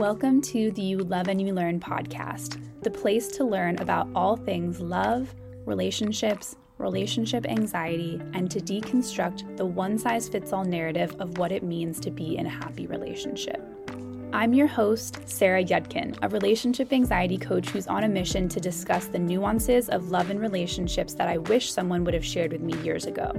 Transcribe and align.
Welcome 0.00 0.40
to 0.40 0.70
the 0.70 0.80
You 0.80 0.96
Love 0.96 1.28
and 1.28 1.46
You 1.46 1.52
Learn 1.52 1.78
podcast, 1.78 2.58
the 2.80 2.90
place 2.90 3.28
to 3.32 3.44
learn 3.44 3.76
about 3.82 4.08
all 4.14 4.34
things 4.34 4.80
love, 4.80 5.34
relationships, 5.66 6.56
relationship 6.78 7.44
anxiety, 7.44 8.18
and 8.32 8.50
to 8.50 8.60
deconstruct 8.60 9.58
the 9.58 9.66
one 9.66 9.98
size 9.98 10.26
fits 10.26 10.54
all 10.54 10.64
narrative 10.64 11.14
of 11.18 11.36
what 11.36 11.52
it 11.52 11.62
means 11.62 12.00
to 12.00 12.10
be 12.10 12.38
in 12.38 12.46
a 12.46 12.48
happy 12.48 12.86
relationship. 12.86 13.62
I'm 14.32 14.54
your 14.54 14.68
host, 14.68 15.20
Sarah 15.28 15.62
Yudkin, 15.62 16.16
a 16.22 16.30
relationship 16.30 16.94
anxiety 16.94 17.36
coach 17.36 17.68
who's 17.68 17.86
on 17.86 18.04
a 18.04 18.08
mission 18.08 18.48
to 18.48 18.58
discuss 18.58 19.04
the 19.04 19.18
nuances 19.18 19.90
of 19.90 20.10
love 20.10 20.30
and 20.30 20.40
relationships 20.40 21.12
that 21.12 21.28
I 21.28 21.36
wish 21.36 21.70
someone 21.70 22.04
would 22.04 22.14
have 22.14 22.24
shared 22.24 22.52
with 22.52 22.62
me 22.62 22.72
years 22.82 23.04
ago. 23.04 23.34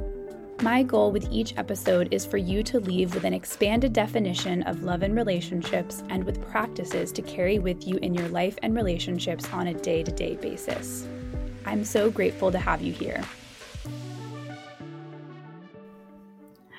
My 0.61 0.83
goal 0.83 1.11
with 1.11 1.27
each 1.31 1.57
episode 1.57 2.09
is 2.13 2.23
for 2.23 2.37
you 2.37 2.61
to 2.65 2.79
leave 2.79 3.15
with 3.15 3.23
an 3.23 3.33
expanded 3.33 3.93
definition 3.93 4.61
of 4.63 4.83
love 4.83 5.01
and 5.01 5.15
relationships 5.15 6.03
and 6.09 6.23
with 6.23 6.39
practices 6.51 7.11
to 7.13 7.23
carry 7.23 7.57
with 7.57 7.87
you 7.87 7.97
in 8.03 8.13
your 8.13 8.27
life 8.27 8.59
and 8.61 8.75
relationships 8.75 9.51
on 9.53 9.69
a 9.69 9.73
day 9.73 10.03
to 10.03 10.11
day 10.11 10.35
basis. 10.35 11.07
I'm 11.65 11.83
so 11.83 12.11
grateful 12.11 12.51
to 12.51 12.59
have 12.59 12.79
you 12.79 12.93
here. 12.93 13.23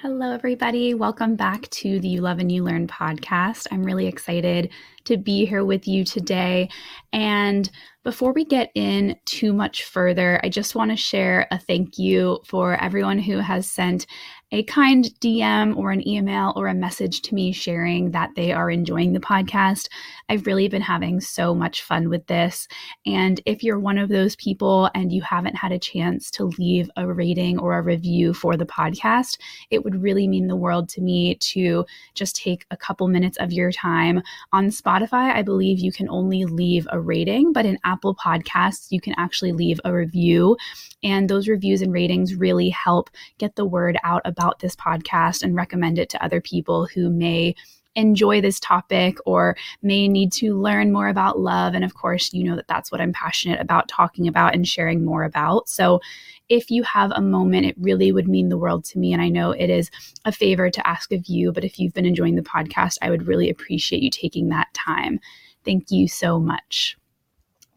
Hello, 0.03 0.33
everybody. 0.33 0.95
Welcome 0.95 1.37
back 1.37 1.71
to 1.71 2.01
the 2.01 2.09
You 2.09 2.23
Love 2.23 2.41
and 2.41 2.51
You 2.51 2.65
Learn 2.65 2.89
podcast. 2.89 3.69
I'm 3.71 3.85
really 3.85 4.09
excited 4.09 4.71
to 5.05 5.17
be 5.17 5.47
here 5.47 5.65
with 5.65 5.87
you 5.87 6.05
today. 6.05 6.71
And 7.13 7.71
before 8.03 8.33
we 8.33 8.45
get 8.45 8.73
in 8.75 9.15
too 9.27 9.53
much 9.53 9.85
further, 9.85 10.41
I 10.43 10.49
just 10.49 10.75
want 10.75 10.91
to 10.91 10.97
share 10.97 11.47
a 11.53 11.59
thank 11.61 11.99
you 11.99 12.41
for 12.45 12.75
everyone 12.83 13.21
who 13.21 13.39
has 13.39 13.71
sent 13.71 14.09
a 14.53 14.63
kind 14.65 15.07
DM 15.21 15.75
or 15.79 15.91
an 15.91 16.07
email 16.07 16.53
or 16.57 16.69
a 16.69 16.75
message 16.75 17.23
to 17.23 17.35
me 17.35 17.53
sharing 17.53 18.11
that 18.11 18.31
they 18.37 18.53
are 18.53 18.71
enjoying 18.71 19.15
the 19.15 19.21
podcast. 19.21 19.89
I've 20.29 20.47
really 20.47 20.69
been 20.69 20.83
having 20.83 21.21
so 21.21 21.55
much 21.55 21.83
fun 21.83 22.11
with 22.11 22.27
this. 22.27 22.69
And 23.07 23.41
if 23.47 23.63
you're 23.63 23.79
one 23.79 23.97
of 23.97 24.11
those 24.11 24.37
people 24.37 24.91
and 24.95 25.11
you 25.11 25.23
haven't 25.23 25.57
had 25.57 25.73
a 25.73 25.79
chance 25.79 26.31
to 26.33 26.45
leave 26.59 26.91
a 26.99 27.11
rating 27.11 27.59
or 27.59 27.79
a 27.79 27.83
review 27.83 28.35
for 28.35 28.59
the 28.59 28.67
podcast, 28.67 29.39
it 29.71 29.85
would 29.85 30.03
really 30.03 30.29
mean 30.29 30.49
the 30.49 30.57
world 30.57 30.91
to 30.91 31.01
me 31.01 31.37
to 31.37 31.87
just 32.13 32.37
take 32.37 32.67
a 32.71 32.77
couple 32.77 33.09
minutes 33.09 33.39
of 33.39 33.53
your 33.53 33.73
time. 33.73 34.23
On 34.53 34.67
Spotify, 34.67 35.35
I 35.35 35.41
believe 35.41 35.79
you 35.79 35.93
can 35.93 36.11
only 36.11 36.45
leave 36.45 36.87
a 36.93 37.01
rating, 37.01 37.55
but 37.55 37.65
in 37.65 37.79
Apple 37.85 38.15
Podcasts, 38.15 38.89
you 38.91 39.01
can 39.01 39.15
actually 39.17 39.53
leave 39.53 39.81
a 39.87 39.95
review. 39.95 40.59
And 41.03 41.29
those 41.29 41.49
reviews 41.49 41.81
and 41.81 41.93
ratings 41.93 42.35
really 42.35 42.69
help 42.69 43.09
get 43.39 43.57
the 43.57 43.65
word 43.65 43.97
out 44.05 44.23
about 44.25 44.42
this 44.59 44.77
podcast 44.77 45.43
and 45.43 45.57
recommend 45.57 45.99
it 45.99 46.09
to 46.11 46.25
other 46.25 46.41
people 46.41 46.87
who 46.87 47.11
may 47.11 47.55
enjoy 47.95 48.41
this 48.41 48.59
topic 48.59 49.19
or 49.27 49.57
may 49.83 50.09
need 50.09 50.33
to 50.33 50.59
learn 50.59 50.93
more 50.93 51.09
about 51.09 51.39
love. 51.39 51.75
And 51.75 51.85
of 51.85 51.95
course, 51.95 52.33
you 52.33 52.45
know 52.45 52.57
that 52.57 52.69
that's 52.69 52.91
what 52.91 53.01
I'm 53.01 53.13
passionate 53.13 53.61
about 53.61 53.89
talking 53.89 54.27
about 54.27 54.55
and 54.55 54.67
sharing 54.67 55.05
more 55.05 55.25
about. 55.25 55.69
So 55.69 56.01
if 56.49 56.71
you 56.71 56.83
have 56.85 57.13
a 57.13 57.21
moment, 57.21 57.67
it 57.67 57.77
really 57.79 58.13
would 58.13 58.29
mean 58.29 58.49
the 58.49 58.59
world 58.59 58.85
to 58.87 58.99
me. 58.99 59.13
And 59.13 59.23
I 59.23 59.29
know 59.29 59.51
it 59.51 59.71
is 59.71 59.91
a 60.25 60.33
favor 60.33 60.71
to 60.71 60.87
ask 60.87 61.13
of 61.13 61.27
you, 61.27 61.53
but 61.53 61.65
if 61.65 61.79
you've 61.79 61.95
been 61.95 62.07
enjoying 62.07 62.37
the 62.37 62.43
podcast, 62.43 62.99
I 63.03 63.11
would 63.11 63.27
really 63.27 63.51
appreciate 63.51 64.03
you 64.03 64.11
taking 64.11 64.49
that 64.49 64.73
time. 64.75 65.21
Thank 65.65 65.91
you 65.91 66.09
so 66.09 66.39
much. 66.39 66.97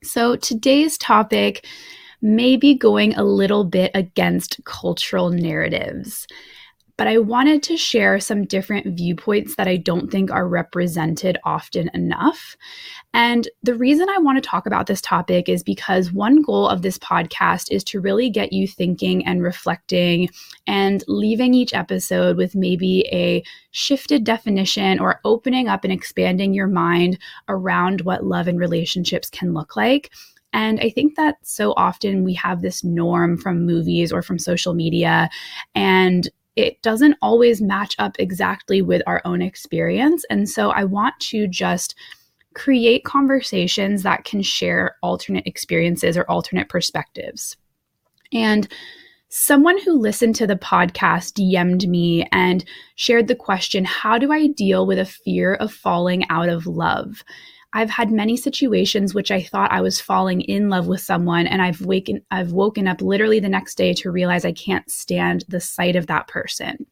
So 0.03 0.35
today's 0.35 0.97
topic 0.97 1.66
may 2.25 2.57
be 2.57 2.73
going 2.73 3.15
a 3.15 3.23
little 3.23 3.63
bit 3.63 3.91
against 3.93 4.59
cultural 4.65 5.29
narratives. 5.29 6.25
But 6.97 7.07
I 7.07 7.17
wanted 7.17 7.61
to 7.63 7.77
share 7.77 8.19
some 8.21 8.45
different 8.45 8.97
viewpoints 8.97 9.57
that 9.57 9.67
I 9.67 9.75
don't 9.75 10.09
think 10.09 10.31
are 10.31 10.47
represented 10.47 11.37
often 11.43 11.91
enough. 11.93 12.55
And 13.13 13.49
the 13.61 13.75
reason 13.75 14.07
I 14.09 14.17
want 14.17 14.41
to 14.41 14.49
talk 14.49 14.65
about 14.65 14.87
this 14.87 15.01
topic 15.01 15.49
is 15.49 15.61
because 15.61 16.13
one 16.13 16.41
goal 16.41 16.67
of 16.67 16.81
this 16.81 16.97
podcast 16.97 17.65
is 17.69 17.83
to 17.85 17.99
really 17.99 18.29
get 18.29 18.53
you 18.53 18.65
thinking 18.65 19.25
and 19.25 19.44
reflecting 19.44 20.29
and 20.66 21.03
leaving 21.07 21.53
each 21.53 21.73
episode 21.73 22.38
with 22.38 22.55
maybe 22.55 23.01
a 23.11 23.44
shifted 23.71 24.23
definition 24.23 25.00
or 25.00 25.19
opening 25.25 25.67
up 25.67 25.83
and 25.83 25.91
expanding 25.91 26.53
your 26.53 26.67
mind 26.67 27.19
around 27.50 28.01
what 28.01 28.23
love 28.23 28.47
and 28.47 28.57
relationships 28.57 29.29
can 29.29 29.53
look 29.53 29.75
like 29.75 30.11
and 30.55 30.79
I 30.79 30.89
think 30.89 31.16
that 31.16 31.35
so 31.43 31.73
often 31.75 32.23
we 32.23 32.33
have 32.35 32.61
this 32.61 32.81
norm 32.81 33.38
from 33.38 33.66
movies 33.66 34.13
or 34.13 34.21
from 34.21 34.39
social 34.39 34.73
media, 34.73 35.29
and 35.75 36.29
it 36.55 36.81
doesn't 36.81 37.17
always 37.21 37.61
match 37.61 37.93
up 37.99 38.16
exactly 38.19 38.81
with 38.81 39.01
our 39.05 39.21
own 39.25 39.41
experience. 39.41 40.23
And 40.29 40.47
so 40.49 40.69
I 40.69 40.85
want 40.85 41.19
to 41.19 41.45
just 41.45 41.94
create 42.53 43.03
conversations 43.03 44.03
that 44.03 44.23
can 44.23 44.41
share 44.41 44.95
alternate 45.03 45.45
experiences 45.45 46.15
or 46.15 46.23
alternate 46.31 46.69
perspectives. 46.69 47.57
And 48.31 48.65
someone 49.27 49.77
who 49.81 49.99
listened 49.99 50.35
to 50.35 50.47
the 50.47 50.55
podcast 50.55 51.33
DM'd 51.33 51.89
me 51.89 52.25
and 52.31 52.63
shared 52.95 53.27
the 53.27 53.35
question 53.35 53.83
How 53.83 54.17
do 54.17 54.31
I 54.31 54.47
deal 54.47 54.88
with 54.88 54.99
a 54.99 55.05
fear 55.05 55.55
of 55.55 55.73
falling 55.73 56.23
out 56.29 56.47
of 56.47 56.65
love? 56.65 57.25
I've 57.75 57.90
had 57.90 58.09
many 58.09 58.38
situations 58.38 59.13
which 59.13 59.31
I 59.31 59.44
thought 59.44 59.74
I 59.74 59.81
was 59.81 60.00
falling 60.00 60.40
in 60.40 60.69
love 60.69 60.88
with 60.88 61.02
someone 61.02 61.46
and 61.46 61.62
I've 61.62 61.81
waken 61.81 62.22
I've 62.31 62.53
woken 62.53 62.88
up 62.88 63.02
literally 63.02 63.41
the 63.41 63.50
next 63.50 63.75
day 63.75 63.94
to 63.96 64.09
realize 64.09 64.46
I 64.46 64.53
can't 64.53 64.90
stand 64.90 65.44
the 65.50 65.59
sight 65.59 65.97
of 65.97 66.08
that 66.08 66.30
person. 66.30 66.86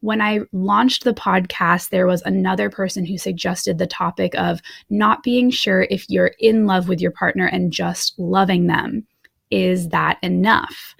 When 0.00 0.22
I 0.22 0.40
launched 0.52 1.04
the 1.04 1.12
podcast, 1.12 1.90
there 1.90 2.06
was 2.06 2.22
another 2.22 2.70
person 2.70 3.04
who 3.04 3.18
suggested 3.18 3.76
the 3.76 3.86
topic 3.86 4.34
of 4.36 4.62
not 4.88 5.22
being 5.22 5.50
sure 5.50 5.86
if 5.90 6.08
you're 6.08 6.32
in 6.38 6.66
love 6.66 6.88
with 6.88 7.02
your 7.02 7.10
partner 7.10 7.44
and 7.44 7.70
just 7.70 8.18
loving 8.18 8.68
them. 8.68 9.06
Is 9.50 9.90
that 9.90 10.18
enough? 10.22 10.94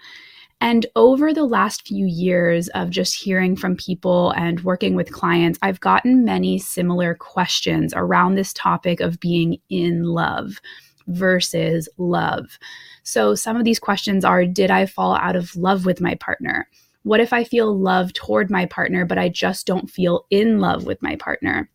And 0.60 0.84
over 0.94 1.32
the 1.32 1.44
last 1.44 1.86
few 1.86 2.06
years 2.06 2.68
of 2.68 2.90
just 2.90 3.14
hearing 3.14 3.56
from 3.56 3.76
people 3.76 4.32
and 4.32 4.60
working 4.60 4.94
with 4.94 5.12
clients, 5.12 5.58
I've 5.62 5.80
gotten 5.80 6.24
many 6.24 6.58
similar 6.58 7.14
questions 7.14 7.94
around 7.96 8.34
this 8.34 8.52
topic 8.52 9.00
of 9.00 9.20
being 9.20 9.58
in 9.70 10.04
love 10.04 10.60
versus 11.06 11.88
love. 11.96 12.58
So 13.02 13.34
some 13.34 13.56
of 13.56 13.64
these 13.64 13.78
questions 13.78 14.24
are 14.24 14.44
Did 14.44 14.70
I 14.70 14.86
fall 14.86 15.16
out 15.16 15.34
of 15.34 15.56
love 15.56 15.86
with 15.86 16.00
my 16.00 16.14
partner? 16.16 16.68
What 17.02 17.20
if 17.20 17.32
I 17.32 17.44
feel 17.44 17.76
love 17.76 18.12
toward 18.12 18.50
my 18.50 18.66
partner, 18.66 19.06
but 19.06 19.18
I 19.18 19.30
just 19.30 19.66
don't 19.66 19.90
feel 19.90 20.26
in 20.30 20.58
love 20.58 20.84
with 20.84 21.00
my 21.00 21.16
partner? 21.16 21.70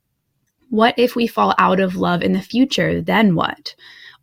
What 0.70 0.94
if 0.98 1.16
we 1.16 1.26
fall 1.26 1.56
out 1.58 1.80
of 1.80 1.96
love 1.96 2.22
in 2.22 2.34
the 2.34 2.42
future? 2.42 3.02
Then 3.02 3.34
what? 3.34 3.76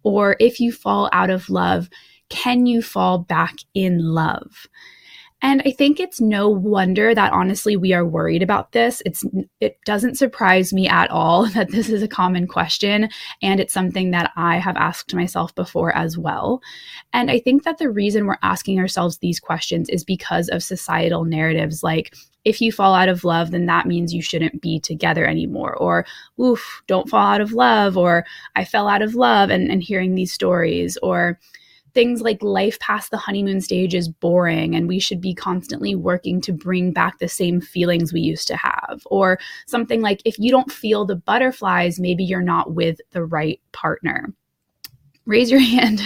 Or 0.05 0.37
if 0.39 0.61
you 0.61 0.73
fall 0.73 1.09
out 1.13 1.31
of 1.31 1.51
love, 1.51 1.89
can 2.33 2.65
you 2.65 2.81
fall 2.81 3.19
back 3.19 3.57
in 3.75 3.99
love? 3.99 4.67
And 5.43 5.61
I 5.67 5.73
think 5.73 6.01
it's 6.01 6.21
no 6.21 6.49
wonder 6.49 7.15
that 7.15 7.33
honestly 7.33 7.77
we 7.77 7.93
are 7.93 8.07
worried 8.07 8.43
about 8.43 8.73
this. 8.73 9.03
It's 9.05 9.23
it 9.61 9.77
doesn't 9.85 10.17
surprise 10.17 10.73
me 10.73 10.89
at 10.89 11.11
all 11.11 11.47
that 11.55 11.71
this 11.71 11.91
is 11.91 12.03
a 12.03 12.09
common 12.09 12.47
question 12.47 13.11
and 13.43 13.61
it's 13.61 13.75
something 13.75 14.13
that 14.13 14.31
I 14.35 14.57
have 14.57 14.77
asked 14.77 15.15
myself 15.15 15.55
before 15.55 15.95
as 15.95 16.17
well. 16.17 16.63
And 17.13 17.31
I 17.31 17.39
think 17.39 17.65
that 17.65 17.77
the 17.77 17.91
reason 17.91 18.27
we're 18.27 18.39
asking 18.43 18.79
ourselves 18.79 19.19
these 19.19 19.41
questions 19.41 19.91
is 19.91 20.05
because 20.05 20.49
of 20.49 20.63
societal 20.63 21.25
narratives 21.25 21.83
like 21.83 22.15
if 22.45 22.61
you 22.61 22.73
fall 22.73 22.95
out 22.95 23.09
of 23.09 23.25
love, 23.25 23.51
then 23.51 23.67
that 23.67 23.87
means 23.87 24.15
you 24.15 24.23
shouldn't 24.23 24.61
be 24.63 24.81
together 24.81 25.25
anymore. 25.25 25.77
Or, 25.77 26.05
oof, 26.41 26.83
don't 26.89 27.09
fall 27.09 27.25
out 27.25 27.41
of 27.41 27.53
love. 27.53 27.97
Or, 27.97 28.27
I 28.57 28.65
fell 28.65 28.89
out 28.89 29.01
of 29.01 29.15
love 29.15 29.49
and, 29.49 29.71
and 29.71 29.81
hearing 29.81 30.17
these 30.17 30.33
stories. 30.33 30.99
Or, 31.05 31.39
things 31.95 32.21
like 32.21 32.43
life 32.43 32.79
past 32.79 33.11
the 33.11 33.17
honeymoon 33.17 33.61
stage 33.61 33.95
is 33.95 34.09
boring 34.09 34.75
and 34.75 34.89
we 34.89 34.99
should 34.99 35.21
be 35.21 35.35
constantly 35.35 35.95
working 35.95 36.41
to 36.41 36.53
bring 36.53 36.93
back 36.93 37.19
the 37.19 37.29
same 37.29 37.61
feelings 37.61 38.13
we 38.13 38.21
used 38.21 38.49
to 38.49 38.57
have. 38.57 39.03
Or 39.07 39.39
something 39.67 40.01
like 40.01 40.23
if 40.25 40.39
you 40.39 40.51
don't 40.51 40.73
feel 40.73 41.05
the 41.05 41.17
butterflies, 41.17 42.01
maybe 42.01 42.25
you're 42.25 42.41
not 42.41 42.75
with 42.75 42.99
the 43.11 43.25
right 43.25 43.61
partner. 43.73 44.33
Raise 45.25 45.51
your 45.51 45.61
hand 45.77 46.01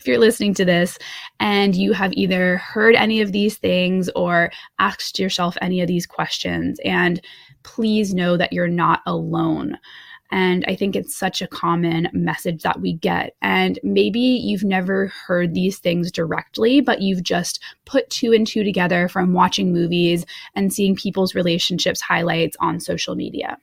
if 0.00 0.06
you're 0.06 0.18
listening 0.18 0.54
to 0.54 0.64
this 0.64 0.98
and 1.38 1.74
you 1.74 1.92
have 1.92 2.12
either 2.14 2.56
heard 2.58 2.94
any 2.94 3.20
of 3.20 3.32
these 3.32 3.56
things 3.56 4.08
or 4.16 4.50
asked 4.78 5.18
yourself 5.18 5.56
any 5.60 5.80
of 5.80 5.88
these 5.88 6.06
questions. 6.06 6.80
And 6.84 7.20
please 7.62 8.14
know 8.14 8.36
that 8.36 8.52
you're 8.52 8.68
not 8.68 9.00
alone. 9.06 9.78
And 10.30 10.64
I 10.66 10.74
think 10.74 10.96
it's 10.96 11.14
such 11.14 11.40
a 11.40 11.46
common 11.46 12.08
message 12.12 12.62
that 12.62 12.80
we 12.80 12.94
get. 12.94 13.34
And 13.42 13.78
maybe 13.82 14.20
you've 14.20 14.64
never 14.64 15.08
heard 15.26 15.54
these 15.54 15.78
things 15.78 16.10
directly, 16.10 16.80
but 16.80 17.00
you've 17.00 17.22
just 17.22 17.62
put 17.84 18.10
two 18.10 18.32
and 18.32 18.46
two 18.46 18.64
together 18.64 19.08
from 19.08 19.32
watching 19.32 19.72
movies 19.72 20.26
and 20.54 20.72
seeing 20.72 20.96
people's 20.96 21.34
relationships 21.34 22.00
highlights 22.00 22.56
on 22.60 22.80
social 22.80 23.14
media. 23.14 23.58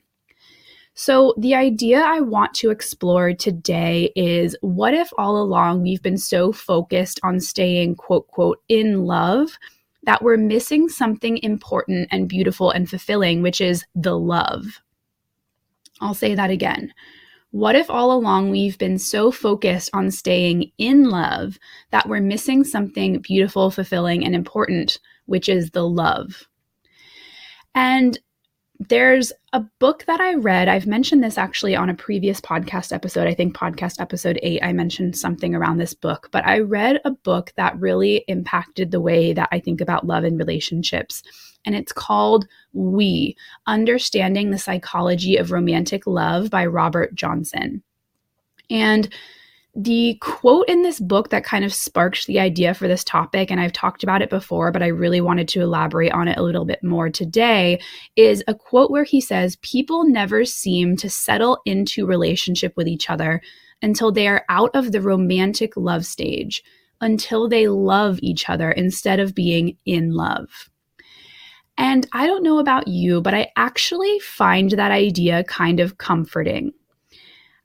So, 0.95 1.33
the 1.39 1.56
idea 1.56 2.01
I 2.01 2.19
want 2.19 2.54
to 2.56 2.69
explore 2.69 3.33
today 3.33 4.12
is 4.15 4.56
what 4.62 4.94
if 4.94 5.10
all 5.18 5.42
along 5.42 5.81
we've 5.81 6.04
been 6.04 6.19
so 6.19 6.51
focused 6.51 7.19
on 7.24 7.39
staying, 7.39 7.95
quote, 7.95 8.27
quote, 8.27 8.62
in 8.69 9.06
love 9.06 9.57
that 10.04 10.21
we're 10.21 10.38
missing 10.38 10.89
something 10.89 11.39
important 11.42 12.10
and 12.12 12.30
beautiful 12.30 12.69
and 12.69 12.88
fulfilling, 12.88 13.42
which 13.42 13.60
is 13.60 13.86
the 13.95 14.18
love 14.18 14.82
I'll 16.03 16.13
say 16.13 16.35
that 16.35 16.50
again. 16.50 16.94
What 17.51 17.75
if 17.75 17.89
all 17.89 18.11
along 18.11 18.50
we've 18.50 18.77
been 18.77 18.97
so 18.97 19.31
focused 19.31 19.89
on 19.94 20.11
staying 20.11 20.71
in 20.77 21.09
love 21.09 21.57
that 21.91 22.09
we're 22.09 22.19
missing 22.19 22.63
something 22.63 23.19
beautiful, 23.19 23.71
fulfilling, 23.71 24.25
and 24.25 24.35
important, 24.35 25.00
which 25.27 25.47
is 25.47 25.71
the 25.71 25.88
love? 25.88 26.47
And 27.75 28.19
there's 28.79 29.31
a 29.53 29.61
book 29.79 30.03
that 30.07 30.19
I 30.19 30.33
read. 30.33 30.67
I've 30.67 30.87
mentioned 30.87 31.23
this 31.23 31.37
actually 31.37 31.75
on 31.75 31.89
a 31.89 31.93
previous 31.93 32.41
podcast 32.41 32.91
episode. 32.91 33.27
I 33.27 33.33
think 33.33 33.55
podcast 33.55 34.01
episode 34.01 34.39
eight, 34.41 34.63
I 34.63 34.73
mentioned 34.73 35.15
something 35.15 35.53
around 35.53 35.77
this 35.77 35.93
book, 35.93 36.29
but 36.31 36.45
I 36.45 36.59
read 36.59 36.99
a 37.05 37.11
book 37.11 37.53
that 37.55 37.79
really 37.79 38.25
impacted 38.27 38.91
the 38.91 39.01
way 39.01 39.31
that 39.33 39.49
I 39.51 39.59
think 39.59 39.79
about 39.79 40.07
love 40.07 40.23
and 40.23 40.37
relationships. 40.37 41.21
And 41.65 41.75
it's 41.75 41.93
called 41.93 42.47
We 42.73 43.37
Understanding 43.67 44.51
the 44.51 44.57
Psychology 44.57 45.37
of 45.37 45.51
Romantic 45.51 46.05
Love 46.07 46.49
by 46.49 46.65
Robert 46.65 47.15
Johnson. 47.15 47.83
And 48.69 49.07
the 49.75 50.17
quote 50.21 50.69
in 50.69 50.83
this 50.83 50.99
book 50.99 51.29
that 51.29 51.43
kind 51.43 51.65
of 51.65 51.73
sparked 51.73 52.27
the 52.27 52.39
idea 52.39 52.73
for 52.75 52.87
this 52.87 53.03
topic, 53.03 53.49
and 53.49 53.59
I've 53.59 53.73
talked 53.73 54.03
about 54.03 54.21
it 54.21 54.29
before, 54.29 54.71
but 54.71 54.83
I 54.83 54.87
really 54.87 55.19
wanted 55.19 55.47
to 55.49 55.61
elaborate 55.61 56.11
on 56.11 56.27
it 56.27 56.37
a 56.37 56.43
little 56.43 56.65
bit 56.65 56.83
more 56.83 57.09
today, 57.09 57.81
is 58.15 58.43
a 58.47 58.53
quote 58.53 58.91
where 58.91 59.03
he 59.03 59.19
says, 59.19 59.55
People 59.57 60.07
never 60.07 60.45
seem 60.45 60.95
to 60.97 61.09
settle 61.09 61.59
into 61.65 62.05
relationship 62.05 62.73
with 62.77 62.87
each 62.87 63.09
other 63.09 63.41
until 63.81 64.11
they 64.11 64.27
are 64.27 64.45
out 64.47 64.69
of 64.75 64.91
the 64.91 65.01
romantic 65.01 65.75
love 65.75 66.05
stage, 66.05 66.63
until 67.01 67.49
they 67.49 67.67
love 67.67 68.19
each 68.21 68.49
other 68.49 68.71
instead 68.71 69.19
of 69.19 69.33
being 69.33 69.77
in 69.85 70.11
love. 70.11 70.69
And 71.79 72.05
I 72.13 72.27
don't 72.27 72.43
know 72.43 72.59
about 72.59 72.87
you, 72.87 73.21
but 73.21 73.33
I 73.33 73.51
actually 73.55 74.19
find 74.19 74.69
that 74.71 74.91
idea 74.91 75.43
kind 75.45 75.79
of 75.79 75.97
comforting. 75.97 76.73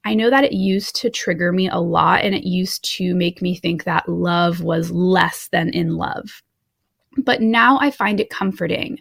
I 0.09 0.15
know 0.15 0.31
that 0.31 0.45
it 0.45 0.53
used 0.55 0.97
to 1.03 1.11
trigger 1.11 1.53
me 1.53 1.69
a 1.69 1.77
lot 1.77 2.23
and 2.23 2.35
it 2.35 2.49
used 2.49 2.83
to 2.97 3.15
make 3.15 3.43
me 3.43 3.55
think 3.55 3.85
that 3.85 4.09
love 4.09 4.63
was 4.63 4.91
less 4.91 5.51
than 5.53 5.69
in 5.69 5.99
love. 5.99 6.43
But 7.19 7.43
now 7.43 7.79
I 7.79 7.91
find 7.91 8.19
it 8.19 8.31
comforting. 8.31 9.01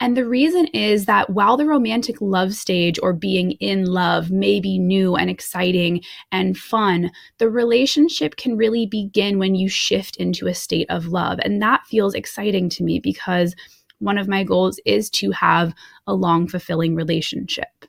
And 0.00 0.16
the 0.16 0.26
reason 0.26 0.66
is 0.74 1.06
that 1.06 1.30
while 1.30 1.56
the 1.56 1.64
romantic 1.64 2.20
love 2.20 2.54
stage 2.54 2.98
or 3.04 3.12
being 3.12 3.52
in 3.60 3.84
love 3.84 4.32
may 4.32 4.58
be 4.58 4.80
new 4.80 5.14
and 5.14 5.30
exciting 5.30 6.02
and 6.32 6.58
fun, 6.58 7.12
the 7.38 7.48
relationship 7.48 8.34
can 8.34 8.56
really 8.56 8.84
begin 8.84 9.38
when 9.38 9.54
you 9.54 9.68
shift 9.68 10.16
into 10.16 10.48
a 10.48 10.54
state 10.54 10.90
of 10.90 11.06
love. 11.06 11.38
And 11.44 11.62
that 11.62 11.86
feels 11.86 12.14
exciting 12.14 12.68
to 12.70 12.82
me 12.82 12.98
because 12.98 13.54
one 14.00 14.18
of 14.18 14.26
my 14.26 14.42
goals 14.42 14.80
is 14.84 15.08
to 15.10 15.30
have 15.30 15.72
a 16.08 16.14
long, 16.14 16.48
fulfilling 16.48 16.96
relationship. 16.96 17.87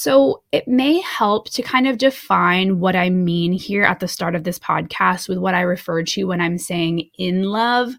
So 0.00 0.44
it 0.52 0.68
may 0.68 1.00
help 1.00 1.50
to 1.50 1.60
kind 1.60 1.88
of 1.88 1.98
define 1.98 2.78
what 2.78 2.94
I 2.94 3.10
mean 3.10 3.50
here 3.50 3.82
at 3.82 3.98
the 3.98 4.06
start 4.06 4.36
of 4.36 4.44
this 4.44 4.56
podcast 4.56 5.28
with 5.28 5.38
what 5.38 5.56
I 5.56 5.62
refer 5.62 6.04
to 6.04 6.22
when 6.22 6.40
I'm 6.40 6.56
saying 6.56 7.10
in 7.18 7.42
love, 7.42 7.94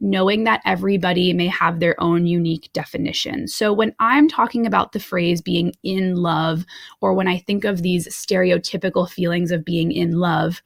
knowing 0.00 0.44
that 0.44 0.62
everybody 0.64 1.34
may 1.34 1.48
have 1.48 1.78
their 1.78 1.94
own 2.00 2.26
unique 2.26 2.70
definition. 2.72 3.48
So 3.48 3.70
when 3.70 3.94
I'm 3.98 4.30
talking 4.30 4.66
about 4.66 4.92
the 4.92 4.98
phrase 4.98 5.42
being 5.42 5.74
in 5.82 6.16
love, 6.16 6.64
or 7.02 7.12
when 7.12 7.28
I 7.28 7.36
think 7.36 7.66
of 7.66 7.82
these 7.82 8.08
stereotypical 8.08 9.06
feelings 9.06 9.50
of 9.50 9.62
being 9.62 9.92
in 9.92 10.12
love, 10.12 10.62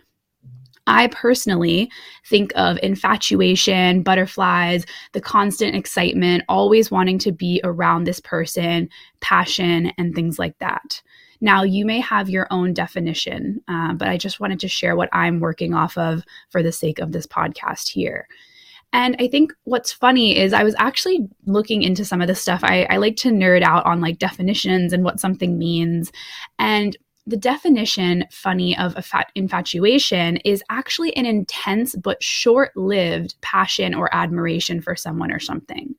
I 0.86 1.08
personally 1.08 1.90
think 2.24 2.52
of 2.54 2.78
infatuation, 2.82 4.02
butterflies, 4.02 4.86
the 5.12 5.20
constant 5.20 5.74
excitement, 5.74 6.44
always 6.48 6.90
wanting 6.90 7.18
to 7.20 7.32
be 7.32 7.60
around 7.64 8.04
this 8.04 8.20
person, 8.20 8.88
passion, 9.20 9.92
and 9.98 10.14
things 10.14 10.38
like 10.38 10.58
that. 10.58 11.02
Now, 11.40 11.64
you 11.64 11.84
may 11.84 12.00
have 12.00 12.30
your 12.30 12.46
own 12.50 12.72
definition, 12.72 13.60
uh, 13.68 13.94
but 13.94 14.08
I 14.08 14.16
just 14.16 14.40
wanted 14.40 14.60
to 14.60 14.68
share 14.68 14.96
what 14.96 15.10
I'm 15.12 15.40
working 15.40 15.74
off 15.74 15.98
of 15.98 16.24
for 16.50 16.62
the 16.62 16.72
sake 16.72 16.98
of 16.98 17.12
this 17.12 17.26
podcast 17.26 17.88
here. 17.88 18.26
And 18.92 19.16
I 19.18 19.28
think 19.28 19.52
what's 19.64 19.92
funny 19.92 20.38
is 20.38 20.52
I 20.52 20.64
was 20.64 20.74
actually 20.78 21.28
looking 21.44 21.82
into 21.82 22.04
some 22.04 22.22
of 22.22 22.28
this 22.28 22.40
stuff. 22.40 22.60
I, 22.62 22.84
I 22.88 22.96
like 22.96 23.16
to 23.16 23.30
nerd 23.30 23.62
out 23.62 23.84
on 23.84 24.00
like 24.00 24.18
definitions 24.18 24.92
and 24.92 25.04
what 25.04 25.20
something 25.20 25.58
means. 25.58 26.12
And 26.58 26.96
the 27.26 27.36
definition, 27.36 28.24
funny, 28.30 28.78
of 28.78 28.96
infatuation 29.34 30.36
is 30.38 30.62
actually 30.70 31.16
an 31.16 31.26
intense 31.26 31.96
but 31.96 32.22
short 32.22 32.76
lived 32.76 33.34
passion 33.40 33.94
or 33.94 34.14
admiration 34.14 34.80
for 34.80 34.94
someone 34.94 35.32
or 35.32 35.40
something. 35.40 35.94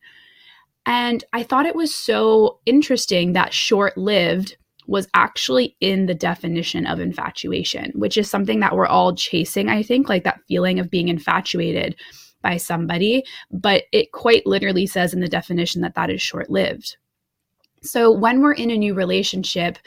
And 0.85 1.25
I 1.33 1.43
thought 1.43 1.65
it 1.65 1.75
was 1.75 1.93
so 1.93 2.59
interesting 2.65 3.33
that 3.33 3.53
short 3.53 3.97
lived 3.97 4.55
was 4.87 5.09
actually 5.13 5.75
in 5.81 6.05
the 6.05 6.15
definition 6.15 6.87
of 6.87 7.01
infatuation, 7.01 7.91
which 7.93 8.17
is 8.17 8.29
something 8.29 8.61
that 8.61 8.73
we're 8.73 8.87
all 8.87 9.13
chasing, 9.13 9.67
I 9.67 9.83
think, 9.83 10.07
like 10.07 10.23
that 10.23 10.39
feeling 10.47 10.79
of 10.79 10.89
being 10.89 11.09
infatuated 11.09 11.97
by 12.41 12.55
somebody. 12.55 13.25
But 13.51 13.83
it 13.91 14.13
quite 14.13 14.45
literally 14.45 14.87
says 14.87 15.13
in 15.13 15.19
the 15.19 15.27
definition 15.27 15.81
that 15.81 15.95
that 15.95 16.09
is 16.09 16.21
short 16.21 16.49
lived. 16.49 16.95
So, 17.89 18.11
when 18.11 18.41
we're 18.41 18.53
in 18.53 18.71
a 18.71 18.77
new 18.77 18.93
relationship, 18.93 19.77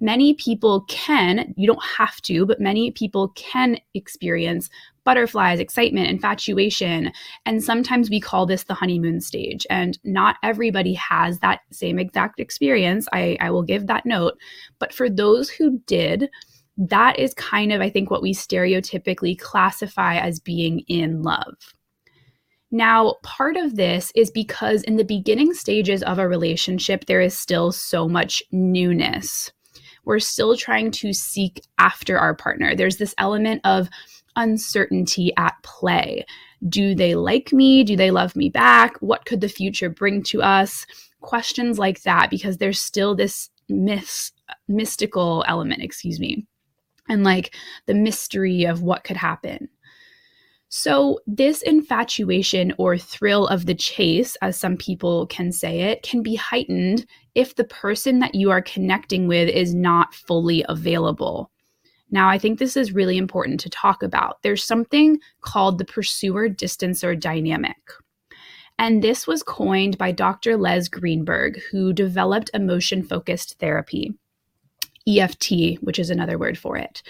many 0.00 0.34
people 0.34 0.82
can, 0.88 1.54
you 1.56 1.66
don't 1.66 1.82
have 1.82 2.20
to, 2.22 2.46
but 2.46 2.60
many 2.60 2.90
people 2.90 3.28
can 3.30 3.78
experience 3.94 4.70
butterflies, 5.04 5.58
excitement, 5.58 6.08
infatuation. 6.08 7.10
And 7.46 7.64
sometimes 7.64 8.10
we 8.10 8.20
call 8.20 8.44
this 8.44 8.64
the 8.64 8.74
honeymoon 8.74 9.22
stage. 9.22 9.66
And 9.70 9.98
not 10.04 10.36
everybody 10.42 10.92
has 10.94 11.38
that 11.38 11.60
same 11.72 11.98
exact 11.98 12.38
experience. 12.38 13.08
I, 13.12 13.38
I 13.40 13.50
will 13.50 13.62
give 13.62 13.86
that 13.86 14.04
note. 14.04 14.38
But 14.78 14.92
for 14.92 15.08
those 15.08 15.48
who 15.48 15.78
did, 15.86 16.28
that 16.76 17.18
is 17.18 17.32
kind 17.34 17.72
of, 17.72 17.80
I 17.80 17.88
think, 17.88 18.10
what 18.10 18.22
we 18.22 18.34
stereotypically 18.34 19.38
classify 19.38 20.18
as 20.18 20.38
being 20.38 20.80
in 20.88 21.22
love. 21.22 21.54
Now, 22.70 23.14
part 23.22 23.56
of 23.56 23.76
this 23.76 24.12
is 24.14 24.30
because 24.30 24.82
in 24.82 24.96
the 24.96 25.04
beginning 25.04 25.54
stages 25.54 26.02
of 26.02 26.18
a 26.18 26.28
relationship, 26.28 27.06
there 27.06 27.20
is 27.20 27.36
still 27.36 27.72
so 27.72 28.08
much 28.08 28.42
newness. 28.52 29.50
We're 30.04 30.18
still 30.18 30.56
trying 30.56 30.90
to 30.92 31.12
seek 31.12 31.62
after 31.78 32.18
our 32.18 32.34
partner. 32.34 32.74
There's 32.74 32.98
this 32.98 33.14
element 33.18 33.62
of 33.64 33.88
uncertainty 34.36 35.32
at 35.36 35.54
play. 35.62 36.24
Do 36.68 36.94
they 36.94 37.14
like 37.14 37.52
me? 37.52 37.84
Do 37.84 37.96
they 37.96 38.10
love 38.10 38.36
me 38.36 38.48
back? 38.48 38.96
What 39.00 39.24
could 39.24 39.40
the 39.40 39.48
future 39.48 39.90
bring 39.90 40.22
to 40.24 40.42
us? 40.42 40.86
Questions 41.20 41.78
like 41.78 42.02
that, 42.02 42.30
because 42.30 42.58
there's 42.58 42.80
still 42.80 43.14
this 43.14 43.50
myth, 43.68 44.30
mystical 44.66 45.44
element, 45.48 45.82
excuse 45.82 46.20
me, 46.20 46.46
and 47.08 47.24
like 47.24 47.54
the 47.86 47.94
mystery 47.94 48.64
of 48.64 48.82
what 48.82 49.04
could 49.04 49.16
happen. 49.16 49.68
So, 50.70 51.18
this 51.26 51.62
infatuation 51.62 52.74
or 52.76 52.98
thrill 52.98 53.46
of 53.46 53.64
the 53.64 53.74
chase, 53.74 54.36
as 54.42 54.58
some 54.58 54.76
people 54.76 55.26
can 55.26 55.50
say 55.50 55.80
it, 55.80 56.02
can 56.02 56.22
be 56.22 56.34
heightened 56.34 57.06
if 57.34 57.54
the 57.54 57.64
person 57.64 58.18
that 58.18 58.34
you 58.34 58.50
are 58.50 58.60
connecting 58.60 59.28
with 59.28 59.48
is 59.48 59.74
not 59.74 60.12
fully 60.12 60.64
available. 60.68 61.50
Now, 62.10 62.28
I 62.28 62.38
think 62.38 62.58
this 62.58 62.76
is 62.76 62.92
really 62.92 63.16
important 63.16 63.60
to 63.60 63.70
talk 63.70 64.02
about. 64.02 64.42
There's 64.42 64.64
something 64.64 65.18
called 65.40 65.78
the 65.78 65.84
pursuer 65.86 66.48
distancer 66.50 67.18
dynamic. 67.18 67.76
And 68.78 69.02
this 69.02 69.26
was 69.26 69.42
coined 69.42 69.98
by 69.98 70.12
Dr. 70.12 70.56
Les 70.56 70.88
Greenberg, 70.88 71.60
who 71.70 71.92
developed 71.92 72.50
emotion 72.54 73.02
focused 73.02 73.58
therapy, 73.58 74.14
EFT, 75.06 75.78
which 75.80 75.98
is 75.98 76.10
another 76.10 76.38
word 76.38 76.56
for 76.56 76.76
it. 76.76 77.02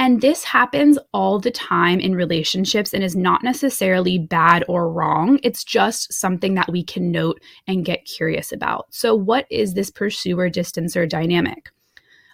And 0.00 0.20
this 0.20 0.44
happens 0.44 0.96
all 1.12 1.40
the 1.40 1.50
time 1.50 1.98
in 1.98 2.14
relationships 2.14 2.94
and 2.94 3.02
is 3.02 3.16
not 3.16 3.42
necessarily 3.42 4.16
bad 4.16 4.64
or 4.68 4.92
wrong. 4.92 5.40
It's 5.42 5.64
just 5.64 6.12
something 6.12 6.54
that 6.54 6.70
we 6.70 6.84
can 6.84 7.10
note 7.10 7.40
and 7.66 7.84
get 7.84 8.04
curious 8.04 8.52
about. 8.52 8.86
So, 8.90 9.14
what 9.14 9.46
is 9.50 9.74
this 9.74 9.90
pursuer 9.90 10.48
distancer 10.48 11.08
dynamic? 11.08 11.70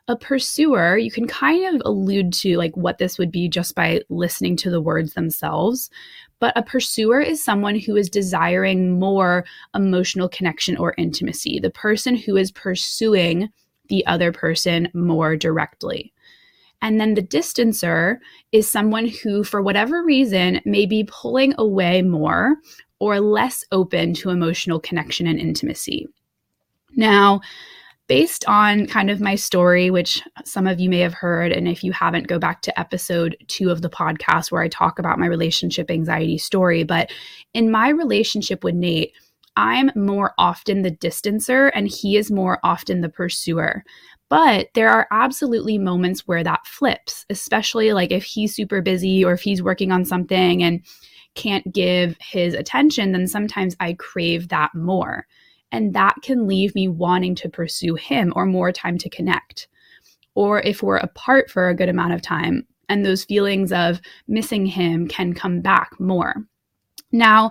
A 0.07 0.17
pursuer, 0.17 0.99
you 0.99 1.11
can 1.11 1.27
kind 1.27 1.75
of 1.75 1.81
allude 1.87 2.35
to 2.35 2.59
like 2.59 2.77
what 2.77 2.99
this 2.99 3.17
would 3.17 3.33
be 3.33 3.49
just 3.49 3.75
by 3.75 4.03
listening 4.11 4.57
to 4.59 4.71
the 4.71 4.83
words 4.83 5.15
themselves. 5.15 5.89
But 6.41 6.53
a 6.57 6.63
pursuer 6.63 7.21
is 7.21 7.43
someone 7.43 7.79
who 7.79 7.97
is 7.97 8.11
desiring 8.11 8.99
more 8.99 9.47
emotional 9.75 10.29
connection 10.29 10.77
or 10.77 10.95
intimacy, 10.99 11.59
the 11.59 11.71
person 11.71 12.15
who 12.15 12.37
is 12.37 12.53
pursuing 12.53 13.49
the 13.89 14.05
other 14.07 14.33
person 14.33 14.91
more 14.93 15.37
directly. 15.37 16.14
And 16.85 17.01
then 17.01 17.15
the 17.15 17.23
distancer 17.23 18.19
is 18.53 18.71
someone 18.71 19.09
who, 19.09 19.43
for 19.43 19.63
whatever 19.63 20.05
reason, 20.05 20.61
may 20.67 20.85
be 20.85 21.09
pulling 21.09 21.55
away 21.57 22.03
more 22.03 22.57
or 23.01 23.21
less 23.21 23.65
open 23.73 24.13
to 24.15 24.29
emotional 24.29 24.79
connection 24.79 25.27
and 25.27 25.41
intimacy. 25.41 26.07
Now, 26.95 27.41
based 28.07 28.45
on 28.47 28.87
kind 28.87 29.09
of 29.09 29.19
my 29.19 29.35
story, 29.35 29.91
which 29.91 30.23
some 30.45 30.67
of 30.67 30.79
you 30.79 30.91
may 30.91 30.99
have 30.99 31.15
heard, 31.15 31.53
and 31.53 31.67
if 31.67 31.83
you 31.83 31.91
haven't, 31.93 32.27
go 32.27 32.39
back 32.39 32.61
to 32.61 32.79
episode 32.79 33.35
two 33.49 33.71
of 33.71 33.81
the 33.81 33.89
podcast 33.89 34.53
where 34.53 34.61
I 34.61 34.69
talk 34.69 34.99
about 34.99 35.19
my 35.19 35.27
relationship 35.27 35.91
anxiety 35.91 36.37
story. 36.37 36.85
But 36.85 37.11
in 37.55 37.71
my 37.71 37.89
relationship 37.89 38.63
with 38.63 38.75
Nate, 38.75 39.15
I'm 39.57 39.91
more 39.95 40.35
often 40.37 40.83
the 40.83 40.91
distancer 40.91 41.71
and 41.75 41.89
he 41.89 42.17
is 42.19 42.31
more 42.31 42.59
often 42.63 43.01
the 43.01 43.09
pursuer. 43.09 43.85
But 44.29 44.69
there 44.75 44.89
are 44.91 45.07
absolutely 45.11 45.79
moments 45.79 46.27
where 46.27 46.43
that 46.43 46.67
flips, 46.67 47.27
especially 47.31 47.93
like 47.93 48.11
if 48.11 48.25
he's 48.25 48.55
super 48.55 48.81
busy 48.81 49.25
or 49.25 49.33
if 49.33 49.43
he's 49.43 49.63
working 49.63 49.93
on 49.93 50.05
something 50.05 50.63
and 50.63 50.85
can't 51.35 51.73
give 51.73 52.17
his 52.21 52.55
attention, 52.55 53.13
then 53.13 53.27
sometimes 53.27 53.77
I 53.81 53.95
crave 53.95 54.49
that 54.49 54.75
more. 54.75 55.27
And 55.73 55.95
that 55.95 56.17
can 56.23 56.47
leave 56.47 56.75
me 56.75 56.89
wanting 56.89 57.35
to 57.37 57.49
pursue 57.49 57.97
him 57.97 58.33
or 58.37 58.47
more 58.47 58.73
time 58.73 58.97
to 58.99 59.11
connect. 59.11 59.69
Or 60.35 60.61
if 60.63 60.83
we're 60.83 60.97
apart 60.97 61.51
for 61.51 61.69
a 61.69 61.75
good 61.75 61.89
amount 61.89 62.15
of 62.15 62.23
time, 62.23 62.67
and 62.89 63.05
those 63.05 63.25
feelings 63.25 63.73
of 63.73 64.01
missing 64.29 64.67
him 64.67 65.09
can 65.09 65.33
come 65.33 65.61
back 65.61 65.99
more. 65.99 66.35
Now, 67.13 67.51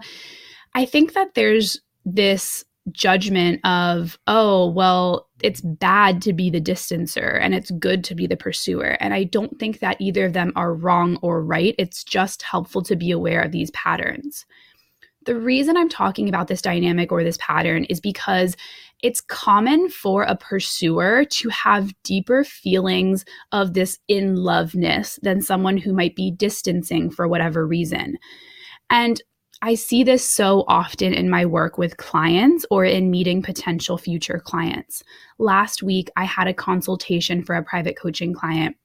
I 0.75 0.85
think 0.85 1.13
that 1.13 1.33
there's 1.33 1.79
this 2.05 2.63
judgment 2.91 3.61
of, 3.65 4.17
oh, 4.27 4.69
well, 4.69 5.29
it's 5.41 5.61
bad 5.61 6.21
to 6.23 6.33
be 6.33 6.49
the 6.49 6.61
distancer 6.61 7.39
and 7.41 7.55
it's 7.55 7.71
good 7.71 8.03
to 8.05 8.15
be 8.15 8.27
the 8.27 8.37
pursuer. 8.37 8.97
And 8.99 9.13
I 9.13 9.23
don't 9.23 9.57
think 9.59 9.79
that 9.79 9.97
either 9.99 10.25
of 10.25 10.33
them 10.33 10.51
are 10.55 10.73
wrong 10.73 11.17
or 11.21 11.43
right. 11.43 11.75
It's 11.77 12.03
just 12.03 12.41
helpful 12.41 12.81
to 12.83 12.95
be 12.95 13.11
aware 13.11 13.41
of 13.41 13.51
these 13.51 13.71
patterns. 13.71 14.45
The 15.25 15.35
reason 15.35 15.77
I'm 15.77 15.87
talking 15.87 16.27
about 16.27 16.49
this 16.49 16.61
dynamic 16.61 17.11
or 17.11 17.23
this 17.23 17.37
pattern 17.39 17.85
is 17.85 18.01
because 18.01 18.57
it's 19.01 19.21
common 19.21 19.89
for 19.89 20.23
a 20.23 20.35
pursuer 20.35 21.25
to 21.25 21.49
have 21.49 21.93
deeper 22.03 22.43
feelings 22.43 23.23
of 23.51 23.73
this 23.73 23.99
in 24.07 24.35
loveness 24.35 25.19
than 25.21 25.41
someone 25.41 25.77
who 25.77 25.93
might 25.93 26.15
be 26.15 26.31
distancing 26.31 27.09
for 27.09 27.27
whatever 27.27 27.65
reason. 27.65 28.17
And 28.89 29.21
I 29.65 29.75
see 29.75 30.03
this 30.03 30.29
so 30.29 30.65
often 30.67 31.13
in 31.13 31.29
my 31.29 31.45
work 31.45 31.77
with 31.77 31.95
clients 31.95 32.65
or 32.69 32.83
in 32.83 33.09
meeting 33.09 33.41
potential 33.41 33.97
future 33.97 34.41
clients. 34.43 35.03
Last 35.39 35.81
week, 35.81 36.11
I 36.17 36.25
had 36.25 36.49
a 36.49 36.53
consultation 36.53 37.41
for 37.41 37.55
a 37.55 37.63
private 37.63 37.97
coaching 37.97 38.33
client. 38.33 38.75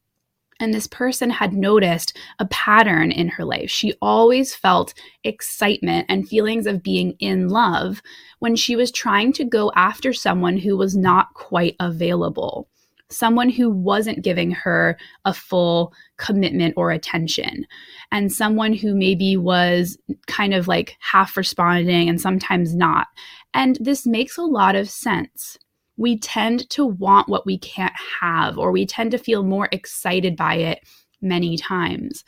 And 0.60 0.72
this 0.72 0.86
person 0.86 1.30
had 1.30 1.52
noticed 1.52 2.16
a 2.38 2.46
pattern 2.46 3.10
in 3.10 3.26
her 3.26 3.44
life. 3.44 3.72
She 3.72 3.94
always 4.00 4.54
felt 4.54 4.94
excitement 5.24 6.06
and 6.08 6.28
feelings 6.28 6.64
of 6.64 6.84
being 6.84 7.16
in 7.18 7.48
love 7.48 8.00
when 8.38 8.54
she 8.54 8.76
was 8.76 8.92
trying 8.92 9.32
to 9.32 9.44
go 9.44 9.72
after 9.74 10.12
someone 10.12 10.58
who 10.58 10.76
was 10.76 10.96
not 10.96 11.34
quite 11.34 11.74
available 11.80 12.68
someone 13.10 13.48
who 13.48 13.70
wasn't 13.70 14.22
giving 14.22 14.50
her 14.50 14.98
a 15.24 15.32
full 15.32 15.92
commitment 16.16 16.74
or 16.76 16.90
attention, 16.90 17.66
and 18.12 18.32
someone 18.32 18.72
who 18.72 18.94
maybe 18.94 19.36
was 19.36 19.98
kind 20.26 20.54
of 20.54 20.68
like 20.68 20.96
half 21.00 21.36
responding 21.36 22.08
and 22.08 22.20
sometimes 22.20 22.74
not. 22.74 23.06
And 23.54 23.78
this 23.80 24.06
makes 24.06 24.36
a 24.36 24.42
lot 24.42 24.76
of 24.76 24.90
sense. 24.90 25.58
We 25.96 26.18
tend 26.18 26.68
to 26.70 26.86
want 26.86 27.28
what 27.28 27.46
we 27.46 27.58
can't 27.58 27.94
have, 28.20 28.58
or 28.58 28.70
we 28.70 28.86
tend 28.86 29.10
to 29.12 29.18
feel 29.18 29.42
more 29.42 29.68
excited 29.72 30.36
by 30.36 30.54
it 30.54 30.80
many 31.20 31.56
times. 31.56 32.24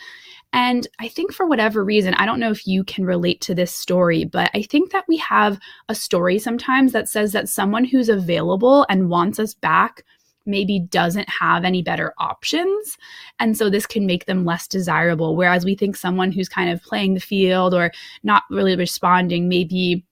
And 0.52 0.88
I 0.98 1.06
think 1.06 1.32
for 1.32 1.46
whatever 1.46 1.84
reason, 1.84 2.14
I 2.14 2.26
don't 2.26 2.40
know 2.40 2.50
if 2.50 2.66
you 2.66 2.82
can 2.82 3.04
relate 3.04 3.40
to 3.42 3.54
this 3.54 3.72
story, 3.72 4.24
but 4.24 4.50
I 4.52 4.62
think 4.62 4.90
that 4.90 5.04
we 5.06 5.16
have 5.18 5.60
a 5.88 5.94
story 5.94 6.40
sometimes 6.40 6.90
that 6.92 7.08
says 7.08 7.30
that 7.32 7.48
someone 7.48 7.84
who's 7.84 8.08
available 8.08 8.84
and 8.88 9.08
wants 9.08 9.38
us 9.38 9.54
back 9.54 10.02
maybe 10.46 10.80
doesn't 10.80 11.28
have 11.28 11.64
any 11.64 11.82
better 11.82 12.14
options. 12.18 12.96
And 13.38 13.56
so 13.56 13.70
this 13.70 13.86
can 13.86 14.06
make 14.06 14.26
them 14.26 14.44
less 14.44 14.66
desirable. 14.66 15.36
Whereas 15.36 15.64
we 15.64 15.74
think 15.74 15.96
someone 15.96 16.32
who's 16.32 16.48
kind 16.48 16.70
of 16.70 16.82
playing 16.82 17.14
the 17.14 17.20
field 17.20 17.74
or 17.74 17.92
not 18.22 18.44
really 18.50 18.76
responding, 18.76 19.48
maybe 19.48 20.04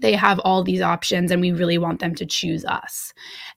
they 0.00 0.14
have 0.14 0.38
all 0.40 0.62
these 0.62 0.80
options 0.80 1.30
and 1.30 1.40
we 1.40 1.52
really 1.52 1.78
want 1.78 2.00
them 2.00 2.14
to 2.14 2.26
choose 2.26 2.64
us. 2.64 3.12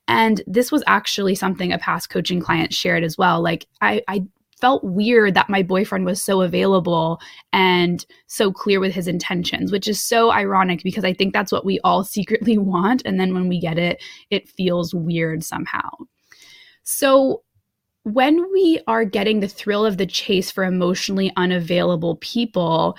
And 0.07 0.41
this 0.45 0.71
was 0.71 0.83
actually 0.87 1.35
something 1.35 1.71
a 1.71 1.77
past 1.77 2.09
coaching 2.09 2.41
client 2.41 2.73
shared 2.73 3.03
as 3.03 3.17
well. 3.17 3.41
Like, 3.41 3.65
I, 3.81 4.01
I 4.07 4.25
felt 4.63 4.81
weird 4.85 5.33
that 5.33 5.49
my 5.49 5.61
boyfriend 5.61 6.05
was 6.05 6.23
so 6.23 6.39
available 6.39 7.19
and 7.51 8.05
so 8.27 8.49
clear 8.49 8.79
with 8.79 8.93
his 8.93 9.09
intentions, 9.09 9.73
which 9.73 9.89
is 9.89 10.01
so 10.01 10.31
ironic 10.31 10.81
because 10.83 11.03
I 11.03 11.11
think 11.11 11.33
that's 11.33 11.51
what 11.51 11.65
we 11.65 11.81
all 11.83 12.01
secretly 12.17 12.57
want. 12.57 13.01
And 13.03 13.19
then 13.19 13.33
when 13.33 13.49
we 13.49 13.59
get 13.59 13.77
it, 13.77 14.01
it 14.29 14.47
feels 14.47 14.93
weird 14.93 15.43
somehow. 15.43 15.89
So, 16.83 17.43
when 18.03 18.41
we 18.53 18.79
are 18.87 19.03
getting 19.03 19.41
the 19.41 19.49
thrill 19.49 19.85
of 19.85 19.97
the 19.97 20.05
chase 20.05 20.49
for 20.49 20.63
emotionally 20.63 21.31
unavailable 21.35 22.17
people, 22.17 22.97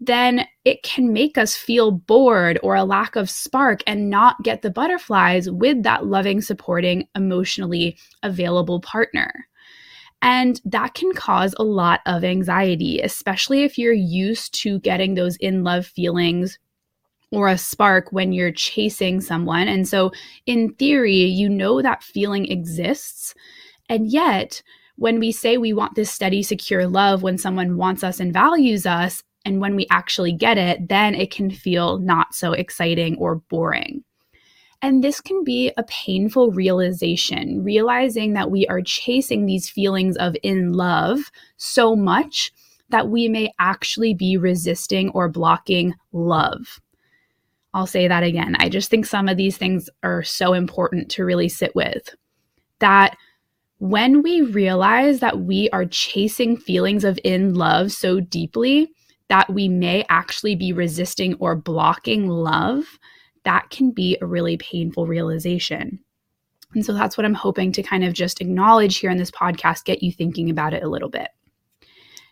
then 0.00 0.46
it 0.66 0.82
can 0.82 1.14
make 1.14 1.38
us 1.38 1.54
feel 1.54 1.90
bored 1.90 2.58
or 2.62 2.74
a 2.74 2.84
lack 2.84 3.16
of 3.16 3.30
spark 3.30 3.80
and 3.86 4.10
not 4.10 4.42
get 4.42 4.60
the 4.60 4.70
butterflies 4.70 5.50
with 5.50 5.82
that 5.82 6.06
loving, 6.06 6.42
supporting, 6.42 7.08
emotionally 7.14 7.96
available 8.22 8.80
partner. 8.80 9.46
And 10.22 10.60
that 10.64 10.94
can 10.94 11.12
cause 11.12 11.54
a 11.58 11.64
lot 11.64 12.00
of 12.06 12.24
anxiety, 12.24 13.00
especially 13.00 13.62
if 13.62 13.78
you're 13.78 13.92
used 13.92 14.54
to 14.62 14.80
getting 14.80 15.14
those 15.14 15.36
in 15.36 15.62
love 15.62 15.86
feelings 15.86 16.58
or 17.32 17.48
a 17.48 17.58
spark 17.58 18.12
when 18.12 18.32
you're 18.32 18.52
chasing 18.52 19.20
someone. 19.20 19.68
And 19.68 19.86
so, 19.86 20.12
in 20.46 20.72
theory, 20.74 21.24
you 21.24 21.48
know 21.48 21.82
that 21.82 22.02
feeling 22.02 22.50
exists. 22.50 23.34
And 23.88 24.10
yet, 24.10 24.62
when 24.96 25.18
we 25.18 25.32
say 25.32 25.58
we 25.58 25.72
want 25.72 25.94
this 25.94 26.10
steady, 26.10 26.42
secure 26.42 26.86
love, 26.86 27.22
when 27.22 27.38
someone 27.38 27.76
wants 27.76 28.02
us 28.02 28.20
and 28.20 28.32
values 28.32 28.86
us, 28.86 29.22
and 29.44 29.60
when 29.60 29.76
we 29.76 29.86
actually 29.90 30.32
get 30.32 30.58
it, 30.58 30.88
then 30.88 31.14
it 31.14 31.30
can 31.30 31.50
feel 31.50 31.98
not 31.98 32.34
so 32.34 32.52
exciting 32.52 33.16
or 33.18 33.36
boring. 33.36 34.02
And 34.82 35.02
this 35.02 35.20
can 35.20 35.42
be 35.42 35.72
a 35.76 35.84
painful 35.84 36.50
realization, 36.52 37.64
realizing 37.64 38.34
that 38.34 38.50
we 38.50 38.66
are 38.66 38.82
chasing 38.82 39.46
these 39.46 39.70
feelings 39.70 40.16
of 40.16 40.36
in 40.42 40.72
love 40.72 41.30
so 41.56 41.96
much 41.96 42.52
that 42.90 43.08
we 43.08 43.28
may 43.28 43.52
actually 43.58 44.14
be 44.14 44.36
resisting 44.36 45.10
or 45.10 45.28
blocking 45.28 45.94
love. 46.12 46.80
I'll 47.74 47.86
say 47.86 48.08
that 48.08 48.22
again. 48.22 48.56
I 48.58 48.68
just 48.68 48.90
think 48.90 49.06
some 49.06 49.28
of 49.28 49.36
these 49.36 49.56
things 49.56 49.90
are 50.02 50.22
so 50.22 50.52
important 50.52 51.10
to 51.12 51.24
really 51.24 51.48
sit 51.48 51.74
with. 51.74 52.14
That 52.78 53.16
when 53.78 54.22
we 54.22 54.40
realize 54.40 55.20
that 55.20 55.40
we 55.40 55.68
are 55.70 55.84
chasing 55.84 56.56
feelings 56.56 57.04
of 57.04 57.18
in 57.24 57.54
love 57.54 57.92
so 57.92 58.20
deeply 58.20 58.88
that 59.28 59.52
we 59.52 59.68
may 59.68 60.04
actually 60.08 60.54
be 60.54 60.72
resisting 60.72 61.34
or 61.34 61.56
blocking 61.56 62.28
love, 62.28 62.84
that 63.46 63.70
can 63.70 63.90
be 63.92 64.18
a 64.20 64.26
really 64.26 64.58
painful 64.58 65.06
realization. 65.06 65.98
And 66.74 66.84
so 66.84 66.92
that's 66.92 67.16
what 67.16 67.24
I'm 67.24 67.32
hoping 67.32 67.72
to 67.72 67.82
kind 67.82 68.04
of 68.04 68.12
just 68.12 68.42
acknowledge 68.42 68.98
here 68.98 69.10
in 69.10 69.16
this 69.16 69.30
podcast, 69.30 69.84
get 69.84 70.02
you 70.02 70.12
thinking 70.12 70.50
about 70.50 70.74
it 70.74 70.82
a 70.82 70.88
little 70.88 71.08
bit. 71.08 71.28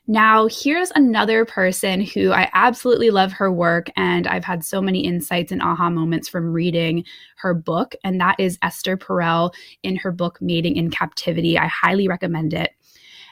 Now, 0.07 0.49
here's 0.49 0.91
another 0.91 1.47
person 1.47 2.03
who 2.03 2.31
I 2.31 2.51
absolutely 2.53 3.09
love 3.09 3.33
her 3.33 3.51
work, 3.51 3.87
and 3.97 4.27
I've 4.27 4.45
had 4.45 4.63
so 4.63 4.83
many 4.83 5.01
insights 5.01 5.51
and 5.51 5.63
aha 5.63 5.89
moments 5.89 6.29
from 6.29 6.53
reading 6.53 7.05
her 7.37 7.55
book, 7.55 7.95
and 8.05 8.21
that 8.21 8.37
is 8.39 8.59
Esther 8.61 8.99
Perel 8.99 9.55
in 9.83 9.97
her 9.97 10.13
book, 10.13 10.43
Mating 10.43 10.77
in 10.77 10.91
Captivity. 10.91 11.57
I 11.59 11.69
highly 11.69 12.07
recommend 12.07 12.53
it. 12.53 12.73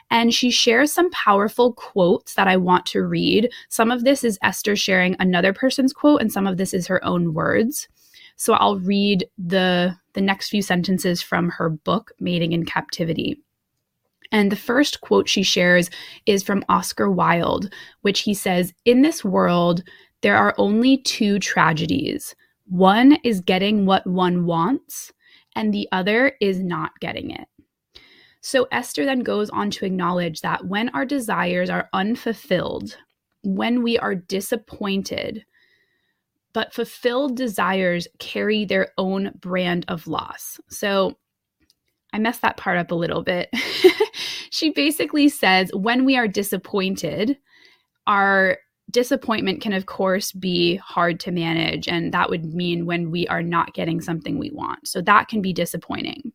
And 0.09 0.33
she 0.33 0.51
shares 0.51 0.93
some 0.93 1.09
powerful 1.11 1.73
quotes 1.73 2.35
that 2.35 2.47
I 2.47 2.57
want 2.57 2.85
to 2.87 3.03
read. 3.03 3.51
Some 3.69 3.91
of 3.91 4.03
this 4.03 4.23
is 4.23 4.37
Esther 4.43 4.75
sharing 4.75 5.15
another 5.19 5.53
person's 5.53 5.93
quote, 5.93 6.21
and 6.21 6.31
some 6.31 6.47
of 6.47 6.57
this 6.57 6.73
is 6.73 6.87
her 6.87 7.03
own 7.03 7.33
words. 7.33 7.87
So 8.35 8.53
I'll 8.53 8.79
read 8.79 9.27
the, 9.37 9.95
the 10.13 10.21
next 10.21 10.49
few 10.49 10.61
sentences 10.61 11.21
from 11.21 11.49
her 11.49 11.69
book, 11.69 12.11
Mating 12.19 12.51
in 12.51 12.65
Captivity. 12.65 13.39
And 14.31 14.51
the 14.51 14.55
first 14.55 15.01
quote 15.01 15.29
she 15.29 15.43
shares 15.43 15.89
is 16.25 16.41
from 16.41 16.65
Oscar 16.67 17.09
Wilde, 17.09 17.71
which 18.01 18.21
he 18.21 18.33
says 18.33 18.73
In 18.83 19.03
this 19.03 19.23
world, 19.23 19.83
there 20.21 20.37
are 20.37 20.55
only 20.57 20.97
two 20.97 21.37
tragedies. 21.37 22.35
One 22.65 23.17
is 23.23 23.41
getting 23.41 23.85
what 23.85 24.07
one 24.07 24.45
wants, 24.45 25.11
and 25.55 25.73
the 25.73 25.87
other 25.91 26.33
is 26.41 26.59
not 26.59 26.91
getting 26.99 27.29
it. 27.29 27.47
So 28.45 28.67
Esther 28.73 29.05
then 29.05 29.21
goes 29.21 29.49
on 29.49 29.71
to 29.71 29.85
acknowledge 29.85 30.41
that 30.41 30.67
when 30.67 30.89
our 30.89 31.05
desires 31.05 31.69
are 31.69 31.89
unfulfilled, 31.93 32.97
when 33.41 33.81
we 33.81 33.97
are 33.97 34.15
disappointed, 34.15 35.45
but 36.51 36.73
fulfilled 36.73 37.37
desires 37.37 38.05
carry 38.19 38.65
their 38.65 38.89
own 38.97 39.31
brand 39.39 39.85
of 39.87 40.07
loss. 40.07 40.59
So 40.69 41.17
I 42.11 42.19
messed 42.19 42.41
that 42.41 42.57
part 42.57 42.77
up 42.77 42.91
a 42.91 42.95
little 42.95 43.23
bit. 43.23 43.49
she 44.51 44.71
basically 44.71 45.29
says 45.29 45.71
when 45.73 46.03
we 46.03 46.17
are 46.17 46.27
disappointed, 46.27 47.37
our 48.07 48.57
disappointment 48.91 49.61
can, 49.61 49.71
of 49.71 49.85
course, 49.85 50.33
be 50.33 50.75
hard 50.75 51.17
to 51.21 51.31
manage. 51.31 51.87
And 51.87 52.13
that 52.13 52.29
would 52.29 52.43
mean 52.43 52.85
when 52.85 53.09
we 53.09 53.25
are 53.27 53.41
not 53.41 53.73
getting 53.73 54.01
something 54.01 54.37
we 54.37 54.51
want. 54.51 54.85
So 54.85 54.99
that 55.01 55.29
can 55.29 55.41
be 55.41 55.53
disappointing. 55.53 56.33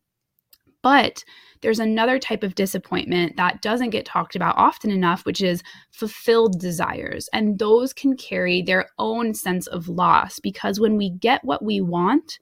But 0.81 1.23
there's 1.61 1.79
another 1.79 2.19
type 2.19 2.43
of 2.43 2.55
disappointment 2.55 3.35
that 3.35 3.61
doesn't 3.61 3.89
get 3.89 4.05
talked 4.05 4.35
about 4.35 4.57
often 4.57 4.91
enough, 4.91 5.25
which 5.25 5.41
is 5.41 5.61
fulfilled 5.91 6.59
desires. 6.59 7.29
And 7.33 7.59
those 7.59 7.91
can 7.91 8.15
carry 8.15 8.61
their 8.61 8.87
own 8.97 9.33
sense 9.33 9.67
of 9.67 9.89
loss 9.89 10.39
because 10.39 10.79
when 10.79 10.95
we 10.95 11.09
get 11.09 11.43
what 11.43 11.63
we 11.63 11.81
want, 11.81 12.39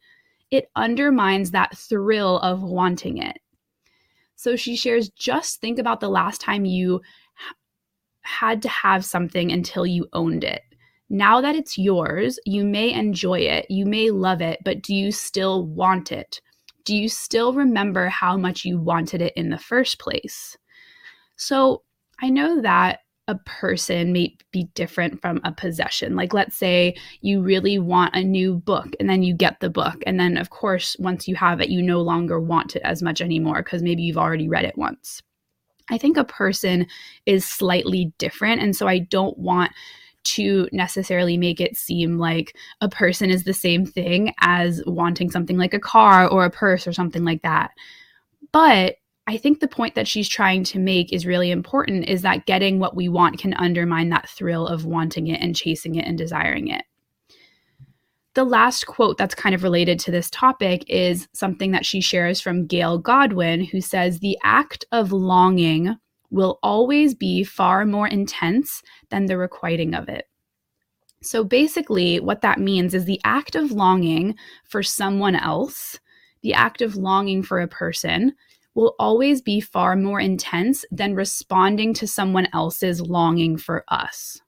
it 0.52 0.70
undermines 0.76 1.52
that 1.52 1.78
thrill 1.78 2.40
of 2.40 2.62
wanting 2.62 3.18
it. 3.18 3.40
So 4.36 4.56
she 4.56 4.76
shares 4.76 5.10
just 5.10 5.60
think 5.60 5.80
about 5.80 6.00
the 6.00 6.10
last 6.10 6.40
time 6.40 6.64
you 6.64 7.02
had 8.22 8.62
to 8.62 8.70
have 8.70 9.04
something 9.04 9.52
until 9.52 9.86
you 9.86 10.08
owned 10.14 10.44
it. 10.44 10.62
Now 11.10 11.42
that 11.42 11.56
it's 11.56 11.78
yours, 11.78 12.38
you 12.46 12.64
may 12.64 12.92
enjoy 12.92 13.40
it, 13.40 13.66
you 13.70 13.86
may 13.86 14.12
love 14.12 14.42
it, 14.42 14.60
but 14.64 14.84
do 14.84 14.94
you 14.94 15.12
still 15.12 15.66
want 15.66 16.12
it? 16.12 16.42
Do 16.88 16.96
you 16.96 17.10
still 17.10 17.52
remember 17.52 18.08
how 18.08 18.38
much 18.38 18.64
you 18.64 18.80
wanted 18.80 19.22
it 19.22 19.34
in 19.36 19.50
the 19.50 19.58
first 19.58 20.00
place? 20.00 20.56
So 21.36 21.84
I 22.22 22.30
know 22.30 22.62
that 22.62 23.02
a 23.28 23.36
person 23.40 24.14
may 24.14 24.38
be 24.54 24.70
different 24.74 25.22
from 25.22 25.42
a 25.44 25.52
possession. 25.52 26.16
Like, 26.16 26.34
let's 26.34 26.56
say 26.56 26.96
you 27.20 27.42
really 27.42 27.78
want 27.78 28.16
a 28.16 28.24
new 28.24 28.56
book 28.56 28.96
and 29.02 29.10
then 29.10 29.22
you 29.22 29.34
get 29.34 29.60
the 29.60 29.70
book. 29.70 30.02
And 30.06 30.18
then, 30.18 30.38
of 30.38 30.50
course, 30.50 30.96
once 30.98 31.28
you 31.28 31.36
have 31.36 31.60
it, 31.60 31.68
you 31.68 31.82
no 31.82 32.00
longer 32.00 32.40
want 32.40 32.78
it 32.78 32.84
as 32.86 33.04
much 33.04 33.20
anymore 33.20 33.64
because 33.64 33.84
maybe 33.84 34.04
you've 34.04 34.18
already 34.18 34.48
read 34.48 34.64
it 34.64 34.78
once. 34.78 35.22
I 35.90 35.98
think 35.98 36.16
a 36.16 36.24
person 36.24 36.88
is 37.26 37.44
slightly 37.44 38.14
different. 38.18 38.62
And 38.62 38.74
so 38.74 38.88
I 38.88 39.00
don't 39.00 39.38
want 39.38 39.74
to 40.36 40.68
necessarily 40.72 41.38
make 41.38 41.60
it 41.62 41.78
seem 41.78 42.18
like 42.18 42.56
a 42.82 42.90
person 42.90 43.30
is 43.30 43.44
the 43.44 43.54
same 43.54 43.86
thing 43.86 44.34
as 44.40 44.82
wanting 44.86 45.32
something 45.32 45.58
like 45.58 45.74
a 45.74 45.80
car 45.80 46.28
or 46.28 46.46
a 46.46 46.52
purse 46.52 46.88
or 46.88 46.94
something 46.94 47.24
like 47.24 47.42
that. 47.42 47.72
But 48.52 48.96
I 49.28 49.36
think 49.36 49.60
the 49.60 49.68
point 49.68 49.96
that 49.96 50.08
she's 50.08 50.30
trying 50.30 50.64
to 50.66 50.80
make 50.80 51.12
is 51.12 51.26
really 51.26 51.52
important 51.52 52.08
is 52.08 52.22
that 52.22 52.46
getting 52.46 52.80
what 52.80 52.96
we 52.96 53.10
want 53.10 53.40
can 53.40 53.54
undermine 53.56 54.10
that 54.10 54.30
thrill 54.30 54.66
of 54.66 54.86
wanting 54.86 55.28
it 55.28 55.42
and 55.42 55.56
chasing 55.56 55.96
it 55.96 56.06
and 56.06 56.18
desiring 56.18 56.70
it. 56.70 56.84
The 58.36 58.46
last 58.46 58.88
quote 58.88 59.18
that's 59.18 59.36
kind 59.36 59.54
of 59.54 59.64
related 59.64 60.00
to 60.02 60.12
this 60.12 60.30
topic 60.30 60.86
is 60.88 61.28
something 61.34 61.72
that 61.72 61.86
she 61.86 62.00
shares 62.00 62.40
from 62.40 62.68
Gail 62.68 63.00
Godwin, 63.00 63.66
who 63.66 63.82
says, 63.82 64.20
The 64.20 64.38
act 64.44 64.86
of 64.92 65.12
longing 65.12 65.98
will 66.30 66.60
always 66.62 67.14
be 67.14 67.44
far 67.44 67.86
more 67.86 68.08
intense 68.08 68.82
than 69.10 69.26
the 69.26 69.38
requiting 69.38 69.94
of 69.94 70.10
it. 70.10 70.26
So 71.24 71.44
basically, 71.44 72.20
what 72.20 72.42
that 72.42 72.60
means 72.60 72.94
is 72.94 73.06
the 73.06 73.22
act 73.24 73.56
of 73.56 73.72
longing 73.72 74.36
for 74.66 74.84
someone 74.84 75.36
else, 75.36 76.00
the 76.42 76.54
act 76.54 76.82
of 76.82 76.96
longing 76.96 77.44
for 77.44 77.60
a 77.60 77.68
person, 77.68 78.34
will 78.76 78.96
always 79.00 79.42
be 79.42 79.60
far 79.60 79.96
more 79.96 80.20
intense 80.20 80.86
than 80.92 81.16
responding 81.16 81.94
to 81.96 82.06
someone 82.08 82.48
else's 82.54 83.02
longing 83.02 83.58
for 83.58 83.84
us. 83.88 84.40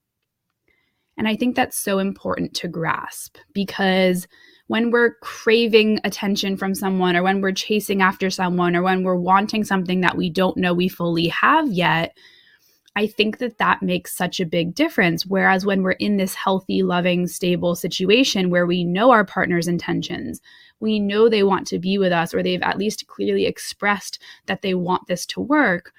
And 1.17 1.27
I 1.27 1.35
think 1.35 1.55
that's 1.55 1.77
so 1.77 1.97
important 1.99 2.53
to 2.55 2.67
grasp 2.67 3.37
because 3.53 4.27
when 4.69 4.91
we're 4.91 5.15
craving 5.15 5.99
attention 6.03 6.55
from 6.55 6.75
someone, 6.75 7.15
or 7.15 7.23
when 7.23 7.41
we're 7.41 7.51
chasing 7.51 8.03
after 8.03 8.29
someone, 8.29 8.75
or 8.75 8.83
when 8.83 9.03
we're 9.03 9.15
wanting 9.15 9.63
something 9.63 10.01
that 10.01 10.15
we 10.15 10.29
don't 10.29 10.57
know 10.57 10.75
we 10.75 10.87
fully 10.87 11.27
have 11.29 11.67
yet, 11.71 12.15
I 12.95 13.07
think 13.07 13.39
that 13.39 13.57
that 13.57 13.81
makes 13.81 14.15
such 14.15 14.39
a 14.39 14.45
big 14.45 14.75
difference. 14.75 15.25
Whereas 15.25 15.65
when 15.65 15.81
we're 15.81 15.93
in 15.93 16.17
this 16.17 16.35
healthy, 16.35 16.83
loving, 16.83 17.25
stable 17.25 17.73
situation 17.73 18.51
where 18.51 18.67
we 18.67 18.83
know 18.83 19.09
our 19.09 19.25
partner's 19.25 19.67
intentions, 19.67 20.39
we 20.79 20.99
know 20.99 21.29
they 21.29 21.41
want 21.41 21.65
to 21.69 21.79
be 21.79 21.97
with 21.97 22.11
us, 22.11 22.31
or 22.31 22.43
they've 22.43 22.61
at 22.61 22.77
least 22.77 23.07
clearly 23.07 23.47
expressed 23.47 24.19
that 24.45 24.61
they 24.61 24.75
want 24.75 25.07
this 25.07 25.25
to 25.27 25.41
work, 25.41 25.93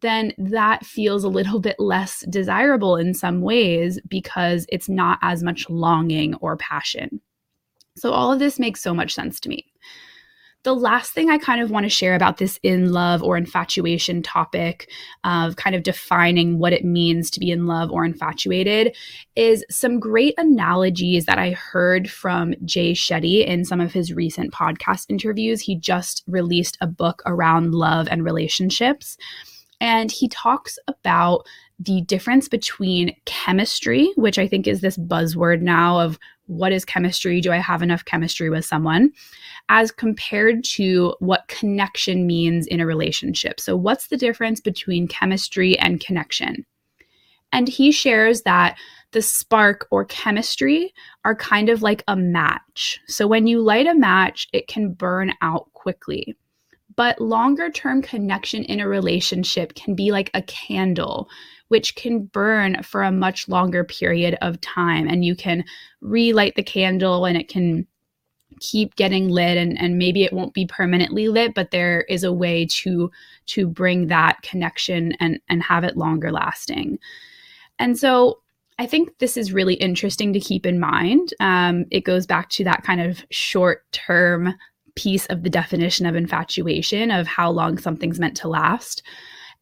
then 0.00 0.32
that 0.38 0.86
feels 0.86 1.22
a 1.22 1.28
little 1.28 1.60
bit 1.68 1.76
less 1.78 2.24
desirable 2.30 2.96
in 2.96 3.12
some 3.12 3.42
ways 3.42 4.00
because 4.08 4.64
it's 4.70 4.88
not 4.88 5.18
as 5.20 5.42
much 5.42 5.68
longing 5.68 6.34
or 6.36 6.56
passion. 6.56 7.20
So, 7.96 8.12
all 8.12 8.32
of 8.32 8.38
this 8.38 8.58
makes 8.58 8.82
so 8.82 8.94
much 8.94 9.14
sense 9.14 9.40
to 9.40 9.48
me. 9.48 9.66
The 10.66 10.74
last 10.74 11.12
thing 11.12 11.30
I 11.30 11.38
kind 11.38 11.62
of 11.62 11.70
want 11.70 11.84
to 11.84 11.88
share 11.90 12.16
about 12.16 12.38
this 12.38 12.58
in 12.64 12.92
love 12.92 13.22
or 13.22 13.36
infatuation 13.36 14.20
topic 14.20 14.90
of 15.22 15.54
kind 15.54 15.76
of 15.76 15.84
defining 15.84 16.58
what 16.58 16.72
it 16.72 16.84
means 16.84 17.30
to 17.30 17.38
be 17.40 17.52
in 17.52 17.68
love 17.68 17.92
or 17.92 18.04
infatuated 18.04 18.96
is 19.36 19.64
some 19.70 20.00
great 20.00 20.34
analogies 20.38 21.26
that 21.26 21.38
I 21.38 21.52
heard 21.52 22.10
from 22.10 22.52
Jay 22.64 22.94
Shetty 22.94 23.46
in 23.46 23.64
some 23.64 23.80
of 23.80 23.92
his 23.92 24.12
recent 24.12 24.52
podcast 24.52 25.06
interviews. 25.08 25.60
He 25.60 25.76
just 25.76 26.24
released 26.26 26.76
a 26.80 26.88
book 26.88 27.22
around 27.26 27.72
love 27.72 28.08
and 28.10 28.24
relationships. 28.24 29.16
And 29.80 30.10
he 30.10 30.26
talks 30.26 30.80
about 30.88 31.46
the 31.78 32.00
difference 32.00 32.48
between 32.48 33.14
chemistry, 33.24 34.10
which 34.16 34.38
I 34.38 34.48
think 34.48 34.66
is 34.66 34.80
this 34.80 34.96
buzzword 34.96 35.60
now 35.60 36.00
of 36.00 36.18
what 36.46 36.72
is 36.72 36.84
chemistry? 36.84 37.40
Do 37.40 37.52
I 37.52 37.58
have 37.58 37.82
enough 37.82 38.04
chemistry 38.04 38.50
with 38.50 38.64
someone? 38.64 39.12
As 39.68 39.90
compared 39.90 40.64
to 40.64 41.14
what 41.18 41.48
connection 41.48 42.26
means 42.26 42.66
in 42.66 42.80
a 42.80 42.86
relationship. 42.86 43.60
So, 43.60 43.76
what's 43.76 44.08
the 44.08 44.16
difference 44.16 44.60
between 44.60 45.08
chemistry 45.08 45.78
and 45.78 46.00
connection? 46.00 46.64
And 47.52 47.68
he 47.68 47.92
shares 47.92 48.42
that 48.42 48.76
the 49.12 49.22
spark 49.22 49.86
or 49.90 50.04
chemistry 50.04 50.92
are 51.24 51.34
kind 51.34 51.68
of 51.68 51.82
like 51.82 52.02
a 52.08 52.16
match. 52.16 53.00
So, 53.06 53.26
when 53.26 53.46
you 53.46 53.60
light 53.60 53.86
a 53.86 53.94
match, 53.94 54.48
it 54.52 54.68
can 54.68 54.92
burn 54.92 55.32
out 55.42 55.72
quickly. 55.72 56.36
But 56.96 57.20
longer 57.20 57.70
term 57.70 58.00
connection 58.02 58.64
in 58.64 58.80
a 58.80 58.88
relationship 58.88 59.74
can 59.74 59.94
be 59.94 60.12
like 60.12 60.30
a 60.32 60.42
candle, 60.42 61.28
which 61.68 61.94
can 61.96 62.24
burn 62.26 62.82
for 62.82 63.02
a 63.02 63.12
much 63.12 63.48
longer 63.48 63.84
period 63.84 64.36
of 64.42 64.60
time. 64.60 65.08
And 65.08 65.24
you 65.24 65.34
can 65.34 65.64
relight 66.00 66.54
the 66.54 66.62
candle 66.62 67.24
and 67.24 67.36
it 67.36 67.48
can 67.48 67.86
keep 68.60 68.96
getting 68.96 69.28
lit 69.28 69.56
and, 69.56 69.78
and 69.78 69.98
maybe 69.98 70.24
it 70.24 70.32
won't 70.32 70.54
be 70.54 70.66
permanently 70.66 71.28
lit 71.28 71.52
but 71.52 71.72
there 71.72 72.02
is 72.02 72.24
a 72.24 72.32
way 72.32 72.64
to 72.64 73.10
to 73.44 73.66
bring 73.66 74.06
that 74.06 74.40
connection 74.40 75.12
and 75.20 75.38
and 75.50 75.62
have 75.62 75.84
it 75.84 75.96
longer 75.98 76.32
lasting 76.32 76.98
and 77.78 77.98
so 77.98 78.38
i 78.78 78.86
think 78.86 79.10
this 79.18 79.36
is 79.36 79.52
really 79.52 79.74
interesting 79.74 80.32
to 80.32 80.40
keep 80.40 80.64
in 80.64 80.80
mind 80.80 81.34
um, 81.38 81.84
it 81.90 82.04
goes 82.04 82.24
back 82.24 82.48
to 82.48 82.64
that 82.64 82.82
kind 82.82 83.00
of 83.00 83.22
short 83.30 83.84
term 83.92 84.54
piece 84.96 85.26
of 85.26 85.44
the 85.44 85.50
definition 85.50 86.06
of 86.06 86.16
infatuation 86.16 87.10
of 87.10 87.26
how 87.28 87.50
long 87.50 87.78
something's 87.78 88.18
meant 88.18 88.36
to 88.38 88.48
last. 88.48 89.02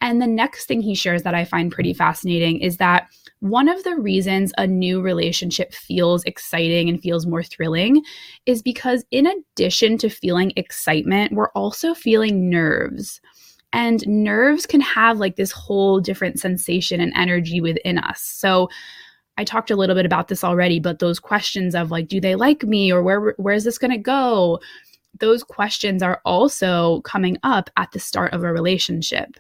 And 0.05 0.21
the 0.21 0.27
next 0.27 0.67
thing 0.67 0.83
he 0.83 0.95
shares 0.95 1.23
that 1.23 1.35
I 1.35 1.47
find 1.47 1.73
pretty 1.73 1.95
fascinating 1.95 2.61
is 2.61 2.77
that 2.77 3.09
one 3.41 3.71
of 3.71 3.83
the 3.85 3.97
reasons 3.97 4.53
a 4.59 4.67
new 4.67 5.01
relationship 5.01 5.73
feels 5.73 6.23
exciting 6.25 6.91
and 6.91 7.01
feels 7.01 7.27
more 7.27 7.43
thrilling 7.43 8.03
is 8.45 8.61
because, 8.61 9.03
in 9.11 9.27
addition 9.27 9.97
to 9.97 10.11
feeling 10.11 10.53
excitement, 10.57 11.33
we're 11.33 11.49
also 11.53 11.95
feeling 11.95 12.51
nerves. 12.51 13.23
And 13.73 14.07
nerves 14.07 14.67
can 14.67 14.83
have 14.83 15.21
like 15.21 15.37
this 15.37 15.53
whole 15.53 16.01
different 16.01 16.39
sensation 16.39 17.01
and 17.01 17.13
energy 17.17 17.63
within 17.63 17.97
us. 17.97 18.21
So, 18.21 18.69
I 19.39 19.45
talked 19.45 19.71
a 19.71 19.77
little 19.77 19.97
bit 19.97 20.05
about 20.07 20.29
this 20.29 20.45
already, 20.45 20.81
but 20.81 20.99
those 20.99 21.19
questions 21.19 21.75
of 21.75 21.91
like, 21.91 22.09
do 22.09 22.21
they 22.21 22.35
like 22.35 22.63
me 22.63 22.93
or 22.93 23.03
where 23.03 23.33
where 23.39 23.55
is 23.55 23.65
this 23.65 23.79
going 23.79 23.91
to 23.91 23.97
go? 23.97 24.61
those 25.21 25.45
questions 25.45 26.03
are 26.03 26.21
also 26.25 27.01
coming 27.03 27.39
up 27.45 27.71
at 27.77 27.93
the 27.93 28.01
start 28.01 28.33
of 28.33 28.43
a 28.43 28.53
relationship. 28.53 29.37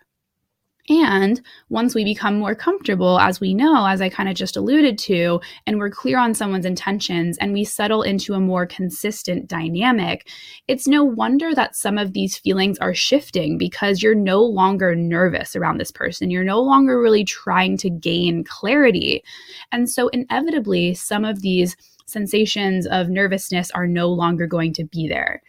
And 0.88 1.40
once 1.70 1.94
we 1.94 2.05
become 2.05 2.38
more 2.38 2.55
comfortable, 2.55 3.18
as 3.18 3.40
we 3.40 3.55
know, 3.55 3.87
as 3.87 4.03
I 4.03 4.11
kind 4.11 4.29
of 4.29 4.35
just 4.35 4.57
alluded 4.57 4.99
to, 4.99 5.40
and 5.66 5.79
we're 5.79 5.88
clear 5.88 6.18
on 6.18 6.35
someone's 6.35 6.66
intentions 6.66 7.38
and 7.38 7.55
we 7.55 7.64
settle 7.64 8.03
into 8.03 8.35
a 8.35 8.40
more 8.40 8.66
consistent 8.66 9.49
dynamic, 9.49 10.29
it's 10.68 10.87
no 10.87 11.03
wonder 11.03 11.55
that 11.55 11.75
some 11.75 11.97
of 11.97 12.12
these 12.12 12.37
feelings 12.37 12.79
are 12.81 12.92
shifting 12.92 13.57
because 13.57 14.03
you're 14.03 14.14
no 14.14 14.42
longer 14.42 14.94
nervous 14.94 15.57
around 15.57 15.79
this 15.79 15.90
person. 15.90 16.31
You're 16.31 16.44
no 16.44 16.61
longer 16.61 17.01
really 17.01 17.25
trying 17.25 17.79
to 17.79 17.88
gain 17.88 18.44
clarity. 18.44 19.25
And 19.73 19.88
so, 19.88 20.09
inevitably, 20.09 20.94
some 20.94 21.25
of 21.25 21.40
these 21.40 21.77
sensations 22.05 22.87
of 22.87 23.09
nervousness 23.09 23.70
are 23.70 23.87
no 23.87 24.09
longer 24.09 24.47
going 24.47 24.75
to 24.75 24.85
be 24.85 25.09
there. 25.09 25.42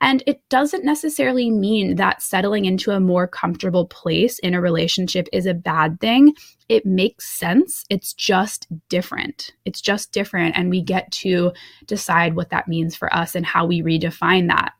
And 0.00 0.22
it 0.26 0.40
doesn't 0.48 0.84
necessarily 0.84 1.50
mean 1.50 1.96
that 1.96 2.22
settling 2.22 2.64
into 2.64 2.90
a 2.90 3.00
more 3.00 3.28
comfortable 3.28 3.86
place 3.86 4.38
in 4.38 4.54
a 4.54 4.60
relationship 4.60 5.28
is 5.32 5.44
a 5.44 5.52
bad 5.52 6.00
thing. 6.00 6.34
It 6.70 6.86
makes 6.86 7.28
sense. 7.28 7.84
It's 7.90 8.14
just 8.14 8.66
different. 8.88 9.52
It's 9.66 9.80
just 9.80 10.12
different. 10.12 10.56
And 10.56 10.70
we 10.70 10.80
get 10.80 11.10
to 11.12 11.52
decide 11.86 12.34
what 12.34 12.48
that 12.50 12.68
means 12.68 12.96
for 12.96 13.14
us 13.14 13.34
and 13.34 13.44
how 13.44 13.66
we 13.66 13.82
redefine 13.82 14.48
that. 14.48 14.72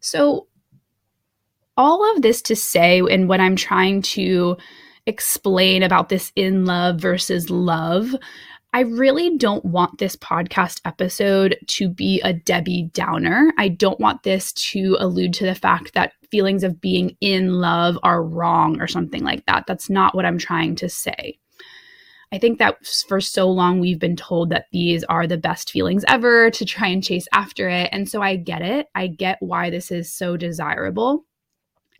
So, 0.00 0.48
all 1.76 2.14
of 2.14 2.22
this 2.22 2.42
to 2.42 2.56
say, 2.56 3.00
and 3.00 3.28
what 3.28 3.40
I'm 3.40 3.56
trying 3.56 4.02
to 4.02 4.58
explain 5.06 5.82
about 5.82 6.08
this 6.08 6.32
in 6.36 6.64
love 6.64 7.00
versus 7.00 7.48
love, 7.48 8.14
I 8.74 8.80
really 8.80 9.36
don't 9.36 9.64
want 9.66 9.98
this 9.98 10.16
podcast 10.16 10.80
episode 10.86 11.58
to 11.66 11.90
be 11.90 12.22
a 12.22 12.32
Debbie 12.32 12.88
Downer. 12.94 13.52
I 13.58 13.68
don't 13.68 14.00
want 14.00 14.22
this 14.22 14.50
to 14.54 14.96
allude 14.98 15.34
to 15.34 15.44
the 15.44 15.54
fact 15.54 15.92
that 15.92 16.14
feelings 16.30 16.64
of 16.64 16.80
being 16.80 17.14
in 17.20 17.60
love 17.60 17.98
are 18.02 18.24
wrong 18.24 18.80
or 18.80 18.86
something 18.86 19.22
like 19.22 19.44
that. 19.44 19.64
That's 19.66 19.90
not 19.90 20.14
what 20.14 20.24
I'm 20.24 20.38
trying 20.38 20.76
to 20.76 20.88
say. 20.88 21.38
I 22.32 22.38
think 22.38 22.58
that 22.60 22.86
for 22.86 23.20
so 23.20 23.50
long 23.50 23.78
we've 23.78 23.98
been 23.98 24.16
told 24.16 24.48
that 24.48 24.68
these 24.72 25.04
are 25.04 25.26
the 25.26 25.36
best 25.36 25.70
feelings 25.70 26.02
ever 26.08 26.50
to 26.52 26.64
try 26.64 26.88
and 26.88 27.04
chase 27.04 27.28
after 27.34 27.68
it. 27.68 27.90
And 27.92 28.08
so 28.08 28.22
I 28.22 28.36
get 28.36 28.62
it. 28.62 28.86
I 28.94 29.06
get 29.06 29.36
why 29.40 29.68
this 29.68 29.90
is 29.90 30.10
so 30.10 30.38
desirable. 30.38 31.26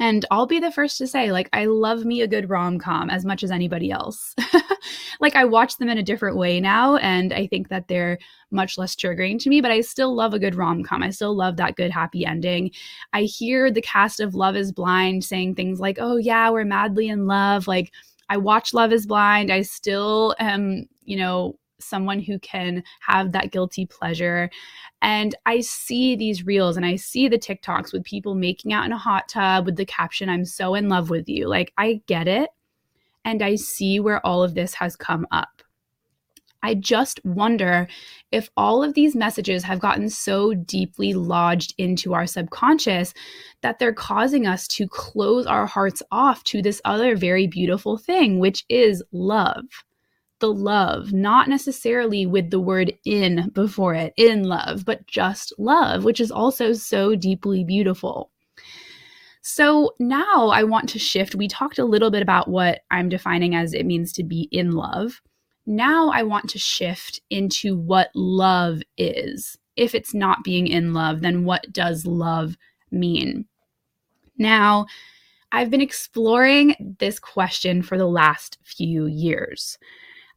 And 0.03 0.25
I'll 0.33 0.47
be 0.47 0.59
the 0.59 0.73
first 0.73 0.99
to 0.99 1.07
say, 1.07 1.31
like, 1.31 1.49
I 1.53 1.67
love 1.67 2.05
me 2.05 2.23
a 2.23 2.27
good 2.27 2.51
rom 2.51 2.81
com 2.81 3.09
as 3.09 3.25
much 3.25 3.45
as 3.45 3.53
anybody 3.53 3.93
else. 3.93 4.35
like, 5.21 5.37
I 5.37 5.45
watch 5.45 5.77
them 5.77 5.89
in 5.89 5.97
a 5.97 6.03
different 6.03 6.37
way 6.37 6.59
now, 6.59 6.97
and 6.97 7.33
I 7.33 7.47
think 7.47 7.69
that 7.69 7.87
they're 7.87 8.19
much 8.51 8.77
less 8.77 8.97
triggering 8.97 9.39
to 9.39 9.49
me, 9.49 9.61
but 9.61 9.71
I 9.71 9.81
still 9.81 10.13
love 10.13 10.35
a 10.35 10.41
good 10.41 10.57
rom 10.57 10.83
com. 10.83 11.05
I 11.05 11.11
still 11.11 11.37
love 11.37 11.57
that 11.59 11.77
good 11.77 11.93
happy 11.93 12.27
ending. 12.27 12.73
I 13.13 13.23
hear 13.23 13.71
the 13.71 13.81
cast 13.81 14.19
of 14.19 14.35
Love 14.35 14.57
is 14.57 14.73
Blind 14.73 15.23
saying 15.23 15.55
things 15.55 15.79
like, 15.79 15.99
oh, 16.01 16.17
yeah, 16.17 16.51
we're 16.51 16.65
madly 16.65 17.09
in 17.09 17.29
love. 17.29 17.69
Like, 17.69 17.93
I 18.29 18.39
watch 18.39 18.75
Love 18.75 18.93
is 18.93 19.07
Blind. 19.07 19.53
I 19.53 19.63
still 19.63 20.35
am, 20.41 20.89
you 21.05 21.17
know, 21.17 21.61
someone 21.83 22.21
who 22.21 22.39
can 22.39 22.83
have 23.01 23.33
that 23.33 23.51
guilty 23.51 23.87
pleasure. 23.87 24.51
And 25.01 25.35
I 25.47 25.61
see 25.61 26.17
these 26.17 26.47
reels 26.47 26.77
and 26.77 26.87
I 26.87 26.97
see 26.97 27.29
the 27.29 27.39
TikToks 27.39 27.93
with 27.93 28.05
people 28.05 28.35
making 28.35 28.73
out 28.73 28.87
in 28.87 28.93
a 28.93 28.99
hot 28.99 29.29
tub 29.29 29.67
with 29.67 29.77
the 29.77 29.85
caption, 29.85 30.29
I'm 30.29 30.45
so 30.45 30.75
in 30.75 30.89
love 30.89 31.11
with 31.11 31.29
you. 31.29 31.49
Like, 31.49 31.73
I 31.77 32.03
get 32.07 32.29
it. 32.29 32.51
And 33.25 33.43
I 33.43 33.55
see 33.55 34.01
where 34.01 34.25
all 34.27 34.43
of 34.43 34.55
this 34.55 34.75
has 34.75 34.97
come 34.97 35.27
up. 35.31 35.63
I 36.63 36.75
just 36.75 37.21
wonder 37.25 37.89
if 38.31 38.49
all 38.57 38.85
of 38.85 38.95
these 38.95 39.17
messages 39.17 39.65
have 39.65 39.81
gotten 39.81 40.09
so 40.09 40.55
deeply 40.55 41.13
lodged 41.13 41.75
into 41.77 42.15
our 42.15 42.27
subconscious 42.27 43.15
that 43.63 43.79
they're 43.79 43.93
causing 43.93 44.47
us 44.47 44.69
to 44.69 44.87
close 44.87 45.45
our 45.47 45.67
hearts 45.67 46.03
off 46.13 46.45
to 46.45 46.63
this 46.63 46.81
other 46.85 47.17
very 47.17 47.47
beautiful 47.49 47.99
thing, 47.99 48.39
which 48.39 48.65
is 48.69 49.03
love 49.11 49.65
the 50.43 50.53
love, 50.53 51.13
not 51.13 51.49
necessarily 51.49 52.27
with 52.27 52.51
the 52.51 52.59
word 52.59 52.93
in 53.05 53.49
before 53.55 53.95
it, 53.95 54.13
in 54.17 54.43
love, 54.43 54.85
but 54.85 55.07
just 55.07 55.55
love, 55.57 56.03
which 56.03 56.21
is 56.21 56.33
also 56.33 56.73
so 56.73 57.15
deeply 57.15 57.63
beautiful. 57.63 58.33
So 59.41 59.95
now 60.01 60.49
I 60.49 60.65
want 60.65 60.89
to 60.91 60.99
shift. 60.99 61.37
We 61.37 61.47
talked 61.47 61.79
a 61.79 61.85
little 61.85 62.11
bit 62.11 62.23
about 62.23 62.49
what 62.49 62.81
I'm 62.91 63.09
defining 63.09 63.55
as 63.55 63.73
it 63.73 63.87
means 63.87 64.13
to 64.15 64.25
be 64.25 64.49
in 64.51 64.73
love. 64.73 65.23
Now 65.65 66.11
I 66.11 66.25
want 66.25 66.51
to 66.51 66.59
shift 66.59 67.21
into 67.31 67.77
what 67.77 68.11
love 68.17 68.83
is. 68.99 69.57
If 69.77 69.95
it's 69.95 70.13
not 70.13 70.43
being 70.43 70.67
in 70.67 70.93
love, 70.93 71.21
then 71.21 71.45
what 71.45 71.73
does 71.73 72.05
love 72.05 72.57
mean? 72.91 73.47
Now, 74.39 74.87
I've 75.53 75.71
been 75.71 75.81
exploring 75.81 76.97
this 76.99 77.21
question 77.21 77.83
for 77.83 77.97
the 77.97 78.07
last 78.07 78.59
few 78.65 79.07
years. 79.07 79.79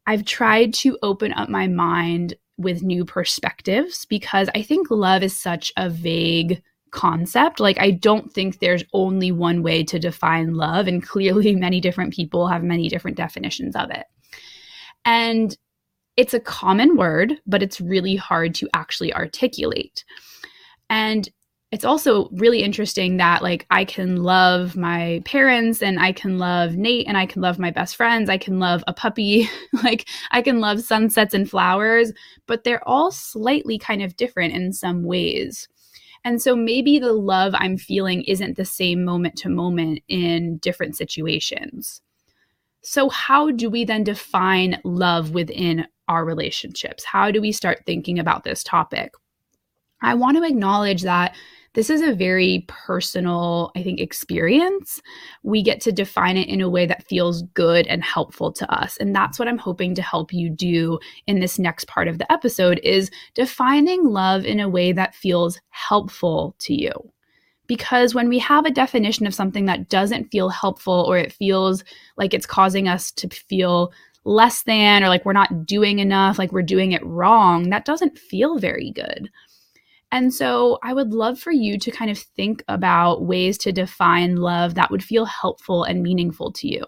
I've 0.07 0.25
tried 0.25 0.73
to 0.75 0.97
open 1.01 1.33
up 1.33 1.49
my 1.49 1.67
mind 1.67 2.35
with 2.57 2.83
new 2.83 3.05
perspectives 3.05 4.05
because 4.05 4.49
I 4.55 4.61
think 4.61 4.89
love 4.89 5.23
is 5.23 5.37
such 5.37 5.71
a 5.77 5.89
vague 5.89 6.61
concept. 6.91 7.59
Like, 7.59 7.79
I 7.79 7.91
don't 7.91 8.31
think 8.31 8.59
there's 8.59 8.83
only 8.93 9.31
one 9.31 9.61
way 9.61 9.83
to 9.83 9.99
define 9.99 10.53
love, 10.53 10.87
and 10.87 11.03
clearly, 11.03 11.55
many 11.55 11.81
different 11.81 12.13
people 12.13 12.47
have 12.47 12.63
many 12.63 12.89
different 12.89 13.17
definitions 13.17 13.75
of 13.75 13.89
it. 13.91 14.05
And 15.03 15.55
it's 16.17 16.33
a 16.33 16.39
common 16.39 16.95
word, 16.95 17.33
but 17.45 17.61
it's 17.61 17.81
really 17.81 18.15
hard 18.15 18.55
to 18.55 18.69
actually 18.73 19.13
articulate. 19.13 20.05
And 20.89 21.29
it's 21.71 21.83
also 21.83 22.29
really 22.29 22.63
interesting 22.63 23.17
that 23.17 23.41
like 23.41 23.65
I 23.69 23.85
can 23.85 24.23
love 24.23 24.77
my 24.77 25.21
parents 25.25 25.81
and 25.81 25.99
I 25.99 26.11
can 26.11 26.37
love 26.37 26.75
Nate 26.75 27.07
and 27.07 27.17
I 27.17 27.25
can 27.25 27.41
love 27.41 27.59
my 27.59 27.71
best 27.71 27.95
friends. 27.95 28.29
I 28.29 28.37
can 28.37 28.59
love 28.59 28.83
a 28.87 28.93
puppy. 28.93 29.49
like 29.83 30.07
I 30.31 30.41
can 30.41 30.59
love 30.59 30.81
sunsets 30.81 31.33
and 31.33 31.49
flowers, 31.49 32.13
but 32.45 32.63
they're 32.63 32.87
all 32.87 33.11
slightly 33.11 33.77
kind 33.77 34.01
of 34.01 34.15
different 34.15 34.53
in 34.53 34.73
some 34.73 35.03
ways. 35.03 35.67
And 36.23 36.41
so 36.41 36.55
maybe 36.55 36.97
the 36.97 37.13
love 37.13 37.53
I'm 37.55 37.77
feeling 37.77 38.23
isn't 38.23 38.57
the 38.57 38.65
same 38.65 39.03
moment 39.03 39.35
to 39.37 39.49
moment 39.49 40.01
in 40.07 40.57
different 40.57 40.95
situations. 40.97 42.01
So, 42.81 43.09
how 43.09 43.51
do 43.51 43.69
we 43.69 43.83
then 43.83 44.03
define 44.03 44.79
love 44.83 45.31
within 45.31 45.87
our 46.07 46.23
relationships? 46.23 47.03
How 47.03 47.31
do 47.31 47.41
we 47.41 47.51
start 47.51 47.83
thinking 47.85 48.19
about 48.19 48.43
this 48.43 48.63
topic? 48.63 49.13
I 50.01 50.13
want 50.13 50.37
to 50.37 50.43
acknowledge 50.43 51.01
that 51.01 51.35
this 51.75 51.89
is 51.89 52.01
a 52.01 52.13
very 52.13 52.65
personal, 52.67 53.71
I 53.75 53.83
think, 53.83 53.99
experience. 53.99 55.01
We 55.43 55.61
get 55.61 55.81
to 55.81 55.91
define 55.91 56.37
it 56.37 56.47
in 56.47 56.61
a 56.61 56.69
way 56.69 56.85
that 56.85 57.05
feels 57.05 57.43
good 57.53 57.85
and 57.87 58.03
helpful 58.03 58.51
to 58.53 58.73
us. 58.73 58.97
And 58.97 59.13
that's 59.13 59.37
what 59.37 59.49
I'm 59.49 59.57
hoping 59.57 59.93
to 59.95 60.01
help 60.01 60.33
you 60.33 60.49
do 60.49 60.97
in 61.27 61.41
this 61.41 61.59
next 61.59 61.87
part 61.87 62.07
of 62.07 62.17
the 62.17 62.31
episode 62.31 62.79
is 62.81 63.11
defining 63.33 64.05
love 64.05 64.45
in 64.45 64.61
a 64.61 64.69
way 64.69 64.93
that 64.93 65.13
feels 65.13 65.59
helpful 65.69 66.55
to 66.59 66.73
you. 66.73 66.93
Because 67.67 68.15
when 68.15 68.29
we 68.29 68.39
have 68.39 68.65
a 68.65 68.71
definition 68.71 69.27
of 69.27 69.33
something 69.33 69.65
that 69.65 69.89
doesn't 69.89 70.31
feel 70.31 70.49
helpful 70.49 71.05
or 71.07 71.17
it 71.17 71.33
feels 71.33 71.83
like 72.15 72.33
it's 72.33 72.45
causing 72.45 72.87
us 72.87 73.11
to 73.13 73.27
feel 73.27 73.91
less 74.23 74.63
than 74.63 75.03
or 75.03 75.09
like 75.09 75.25
we're 75.25 75.33
not 75.33 75.65
doing 75.65 75.99
enough, 75.99 76.39
like 76.39 76.51
we're 76.51 76.61
doing 76.61 76.93
it 76.93 77.05
wrong, 77.05 77.69
that 77.69 77.85
doesn't 77.85 78.17
feel 78.17 78.59
very 78.59 78.91
good. 78.91 79.29
And 80.11 80.33
so 80.33 80.79
I 80.83 80.93
would 80.93 81.13
love 81.13 81.39
for 81.39 81.51
you 81.51 81.77
to 81.79 81.91
kind 81.91 82.09
of 82.09 82.17
think 82.17 82.63
about 82.67 83.25
ways 83.25 83.57
to 83.59 83.71
define 83.71 84.37
love 84.37 84.75
that 84.75 84.91
would 84.91 85.03
feel 85.03 85.25
helpful 85.25 85.83
and 85.83 86.03
meaningful 86.03 86.51
to 86.53 86.67
you. 86.67 86.85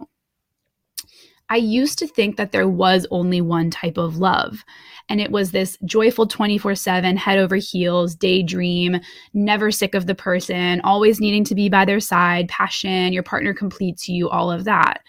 I 1.49 1.55
used 1.55 1.97
to 1.99 2.07
think 2.07 2.35
that 2.35 2.51
there 2.51 2.67
was 2.67 3.07
only 3.09 3.39
one 3.39 3.71
type 3.71 3.97
of 3.97 4.17
love, 4.17 4.65
and 5.07 5.21
it 5.21 5.31
was 5.31 5.51
this 5.51 5.77
joyful 5.85 6.27
24 6.27 6.75
7, 6.75 7.15
head 7.15 7.39
over 7.39 7.55
heels, 7.55 8.15
daydream, 8.15 8.99
never 9.33 9.71
sick 9.71 9.95
of 9.95 10.07
the 10.07 10.15
person, 10.15 10.81
always 10.81 11.21
needing 11.21 11.45
to 11.45 11.55
be 11.55 11.69
by 11.69 11.85
their 11.85 12.01
side, 12.01 12.49
passion, 12.49 13.13
your 13.13 13.23
partner 13.23 13.53
completes 13.53 14.09
you, 14.09 14.29
all 14.29 14.51
of 14.51 14.65
that. 14.65 15.01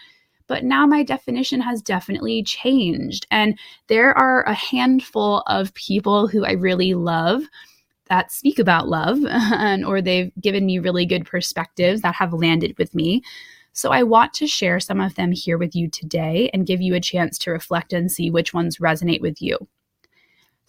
But 0.47 0.63
now 0.63 0.87
my 0.87 1.03
definition 1.03 1.61
has 1.61 1.81
definitely 1.81 2.41
changed. 2.43 3.27
And 3.29 3.59
there 3.87 4.17
are 4.17 4.43
a 4.43 4.53
handful 4.53 5.41
of 5.45 5.73
people 5.75 6.27
who 6.27 6.43
I 6.45 6.53
really 6.53 6.95
love 6.95 7.43
that 8.09 8.31
speak 8.31 8.59
about 8.59 8.89
love 8.89 9.19
and, 9.29 9.85
or 9.85 10.01
they've 10.01 10.31
given 10.41 10.65
me 10.65 10.79
really 10.79 11.05
good 11.05 11.25
perspectives 11.25 12.01
that 12.01 12.15
have 12.15 12.33
landed 12.33 12.77
with 12.77 12.93
me. 12.93 13.21
So 13.73 13.91
I 13.91 14.03
want 14.03 14.33
to 14.33 14.47
share 14.47 14.79
some 14.79 14.99
of 14.99 15.15
them 15.15 15.31
here 15.31 15.57
with 15.57 15.75
you 15.75 15.89
today 15.89 16.49
and 16.53 16.65
give 16.65 16.81
you 16.81 16.95
a 16.95 16.99
chance 16.99 17.37
to 17.39 17.51
reflect 17.51 17.93
and 17.93 18.11
see 18.11 18.29
which 18.29 18.53
ones 18.53 18.77
resonate 18.77 19.21
with 19.21 19.41
you. 19.41 19.57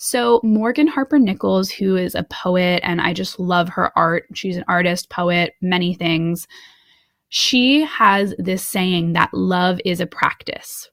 So, 0.03 0.40
Morgan 0.42 0.87
Harper 0.87 1.18
Nichols, 1.18 1.70
who 1.70 1.94
is 1.94 2.14
a 2.14 2.22
poet, 2.22 2.81
and 2.83 3.03
I 3.03 3.12
just 3.12 3.38
love 3.38 3.68
her 3.68 3.92
art. 3.98 4.24
She's 4.33 4.57
an 4.57 4.64
artist, 4.66 5.11
poet, 5.11 5.53
many 5.61 5.92
things. 5.92 6.48
She 7.29 7.85
has 7.85 8.35
this 8.38 8.66
saying 8.66 9.12
that 9.12 9.35
love 9.35 9.79
is 9.85 10.00
a 10.00 10.07
practice. 10.07 10.88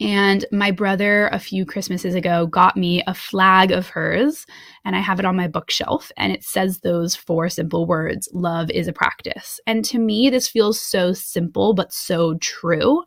And 0.00 0.44
my 0.52 0.70
brother, 0.70 1.26
a 1.28 1.40
few 1.40 1.66
Christmases 1.66 2.14
ago, 2.14 2.46
got 2.46 2.76
me 2.76 3.02
a 3.08 3.14
flag 3.14 3.72
of 3.72 3.88
hers, 3.88 4.46
and 4.84 4.94
I 4.94 5.00
have 5.00 5.18
it 5.18 5.24
on 5.24 5.34
my 5.34 5.48
bookshelf. 5.48 6.12
And 6.16 6.32
it 6.32 6.44
says 6.44 6.78
those 6.78 7.16
four 7.16 7.48
simple 7.48 7.84
words 7.84 8.28
love 8.32 8.70
is 8.70 8.86
a 8.86 8.92
practice. 8.92 9.58
And 9.66 9.84
to 9.86 9.98
me, 9.98 10.30
this 10.30 10.48
feels 10.48 10.80
so 10.80 11.12
simple, 11.12 11.74
but 11.74 11.92
so 11.92 12.34
true. 12.38 13.02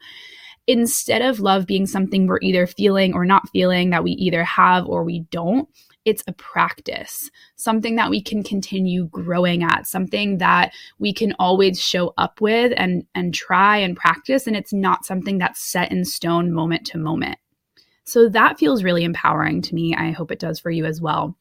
Instead 0.67 1.21
of 1.21 1.39
love 1.39 1.65
being 1.65 1.87
something 1.87 2.27
we're 2.27 2.39
either 2.41 2.67
feeling 2.67 3.13
or 3.13 3.25
not 3.25 3.49
feeling, 3.49 3.89
that 3.91 4.03
we 4.03 4.11
either 4.11 4.43
have 4.43 4.85
or 4.85 5.03
we 5.03 5.21
don't, 5.31 5.69
it's 6.05 6.23
a 6.27 6.33
practice, 6.33 7.29
something 7.55 7.95
that 7.95 8.09
we 8.09 8.21
can 8.21 8.43
continue 8.43 9.07
growing 9.07 9.63
at, 9.63 9.85
something 9.87 10.39
that 10.39 10.73
we 10.99 11.13
can 11.13 11.33
always 11.37 11.79
show 11.79 12.13
up 12.17 12.41
with 12.41 12.73
and 12.75 13.05
and 13.13 13.33
try 13.33 13.77
and 13.77 13.95
practice 13.95 14.47
and 14.47 14.55
it's 14.55 14.73
not 14.73 15.05
something 15.05 15.37
that's 15.37 15.61
set 15.61 15.91
in 15.91 16.05
stone 16.05 16.51
moment 16.51 16.85
to 16.87 16.97
moment. 16.97 17.37
So 18.03 18.27
that 18.29 18.57
feels 18.57 18.83
really 18.83 19.03
empowering 19.03 19.61
to 19.63 19.75
me. 19.75 19.95
I 19.95 20.11
hope 20.11 20.31
it 20.31 20.39
does 20.39 20.59
for 20.59 20.71
you 20.71 20.85
as 20.85 20.99
well. 20.99 21.37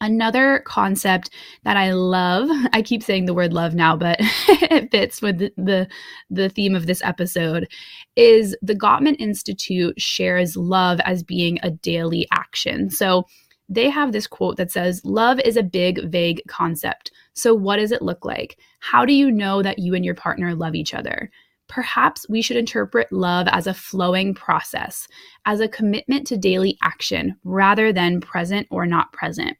Another 0.00 0.58
concept 0.66 1.30
that 1.62 1.76
I 1.76 1.92
love, 1.92 2.48
I 2.72 2.82
keep 2.82 3.02
saying 3.02 3.26
the 3.26 3.34
word 3.34 3.52
love 3.52 3.74
now, 3.74 3.96
but 3.96 4.16
it 4.20 4.90
fits 4.90 5.22
with 5.22 5.38
the, 5.38 5.52
the, 5.56 5.88
the 6.28 6.48
theme 6.48 6.74
of 6.74 6.86
this 6.86 7.02
episode, 7.02 7.68
is 8.16 8.56
the 8.62 8.74
Gottman 8.74 9.16
Institute 9.18 10.00
shares 10.00 10.56
love 10.56 11.00
as 11.04 11.22
being 11.22 11.58
a 11.62 11.70
daily 11.70 12.26
action. 12.32 12.90
So 12.90 13.26
they 13.68 13.88
have 13.88 14.12
this 14.12 14.26
quote 14.26 14.56
that 14.56 14.70
says, 14.70 15.04
Love 15.04 15.40
is 15.40 15.56
a 15.56 15.62
big, 15.62 16.10
vague 16.10 16.42
concept. 16.48 17.10
So, 17.34 17.54
what 17.54 17.76
does 17.76 17.92
it 17.92 18.02
look 18.02 18.24
like? 18.24 18.58
How 18.80 19.04
do 19.04 19.12
you 19.12 19.30
know 19.30 19.62
that 19.62 19.78
you 19.78 19.94
and 19.94 20.04
your 20.04 20.14
partner 20.14 20.54
love 20.54 20.74
each 20.74 20.94
other? 20.94 21.30
Perhaps 21.68 22.28
we 22.28 22.42
should 22.42 22.58
interpret 22.58 23.10
love 23.10 23.48
as 23.50 23.66
a 23.66 23.72
flowing 23.72 24.34
process, 24.34 25.08
as 25.46 25.60
a 25.60 25.68
commitment 25.68 26.26
to 26.26 26.36
daily 26.36 26.76
action 26.82 27.36
rather 27.44 27.92
than 27.92 28.20
present 28.20 28.66
or 28.70 28.84
not 28.84 29.12
present. 29.12 29.56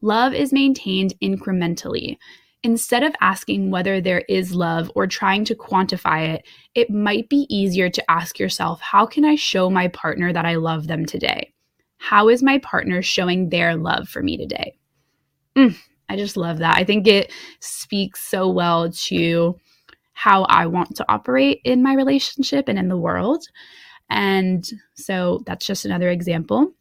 Love 0.00 0.34
is 0.34 0.52
maintained 0.52 1.14
incrementally. 1.22 2.18
Instead 2.64 3.04
of 3.04 3.14
asking 3.20 3.70
whether 3.70 4.00
there 4.00 4.24
is 4.28 4.54
love 4.54 4.90
or 4.96 5.06
trying 5.06 5.44
to 5.44 5.54
quantify 5.54 6.34
it, 6.34 6.48
it 6.74 6.90
might 6.90 7.28
be 7.28 7.46
easier 7.48 7.88
to 7.88 8.10
ask 8.10 8.40
yourself, 8.40 8.80
how 8.80 9.06
can 9.06 9.24
I 9.24 9.36
show 9.36 9.70
my 9.70 9.86
partner 9.88 10.32
that 10.32 10.44
I 10.44 10.56
love 10.56 10.88
them 10.88 11.06
today? 11.06 11.52
How 11.98 12.28
is 12.28 12.42
my 12.42 12.58
partner 12.58 13.02
showing 13.02 13.48
their 13.48 13.76
love 13.76 14.08
for 14.08 14.22
me 14.22 14.36
today? 14.36 14.76
Mm, 15.56 15.76
I 16.08 16.16
just 16.16 16.36
love 16.36 16.58
that. 16.58 16.76
I 16.76 16.84
think 16.84 17.06
it 17.06 17.32
speaks 17.60 18.22
so 18.22 18.48
well 18.48 18.90
to 18.90 19.58
how 20.12 20.44
I 20.44 20.66
want 20.66 20.96
to 20.96 21.04
operate 21.08 21.60
in 21.64 21.82
my 21.82 21.94
relationship 21.94 22.68
and 22.68 22.78
in 22.78 22.88
the 22.88 22.96
world. 22.96 23.44
And 24.08 24.66
so 24.94 25.42
that's 25.46 25.66
just 25.66 25.84
another 25.84 26.10
example. 26.10 26.72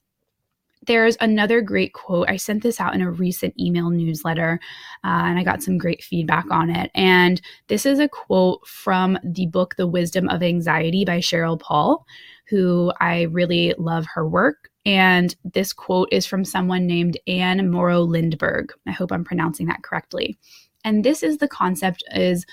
There's 0.87 1.17
another 1.19 1.61
great 1.61 1.93
quote. 1.93 2.29
I 2.29 2.37
sent 2.37 2.61
this 2.61 2.79
out 2.79 2.93
in 2.93 3.01
a 3.01 3.09
recent 3.09 3.59
email 3.59 3.89
newsletter 3.89 4.59
uh, 5.03 5.23
and 5.25 5.39
I 5.39 5.43
got 5.43 5.63
some 5.63 5.77
great 5.77 6.03
feedback 6.03 6.45
on 6.51 6.69
it. 6.69 6.91
And 6.93 7.41
this 7.67 7.85
is 7.85 7.99
a 7.99 8.07
quote 8.07 8.65
from 8.67 9.17
the 9.23 9.47
book, 9.47 9.75
The 9.77 9.87
Wisdom 9.87 10.29
of 10.29 10.43
Anxiety 10.43 11.03
by 11.03 11.19
Sheryl 11.19 11.59
Paul, 11.59 12.05
who 12.47 12.93
I 13.01 13.23
really 13.23 13.73
love 13.77 14.05
her 14.13 14.27
work. 14.27 14.69
And 14.85 15.35
this 15.43 15.73
quote 15.73 16.09
is 16.11 16.25
from 16.25 16.45
someone 16.45 16.85
named 16.85 17.17
Anne 17.27 17.69
Morrow 17.71 18.01
Lindbergh. 18.01 18.71
I 18.87 18.91
hope 18.91 19.11
I'm 19.11 19.23
pronouncing 19.23 19.65
that 19.67 19.83
correctly. 19.83 20.37
And 20.83 21.03
this 21.03 21.23
is 21.23 21.37
the 21.37 21.47
concept 21.47 22.03
is 22.11 22.45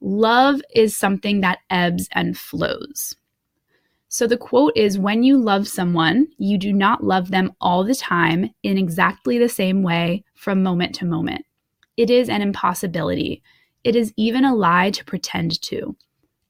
love 0.00 0.60
is 0.74 0.96
something 0.96 1.40
that 1.40 1.60
ebbs 1.70 2.08
and 2.12 2.36
flows. 2.36 3.14
So 4.08 4.26
the 4.26 4.36
quote 4.36 4.72
is 4.76 4.98
When 4.98 5.22
you 5.22 5.36
love 5.36 5.68
someone, 5.68 6.26
you 6.38 6.58
do 6.58 6.72
not 6.72 7.04
love 7.04 7.30
them 7.30 7.52
all 7.60 7.84
the 7.84 7.94
time 7.94 8.50
in 8.62 8.78
exactly 8.78 9.38
the 9.38 9.48
same 9.48 9.82
way 9.82 10.24
from 10.34 10.62
moment 10.62 10.94
to 10.96 11.04
moment. 11.04 11.44
It 11.96 12.10
is 12.10 12.28
an 12.28 12.42
impossibility. 12.42 13.42
It 13.84 13.94
is 13.94 14.12
even 14.16 14.44
a 14.44 14.54
lie 14.54 14.90
to 14.90 15.04
pretend 15.04 15.60
to. 15.62 15.96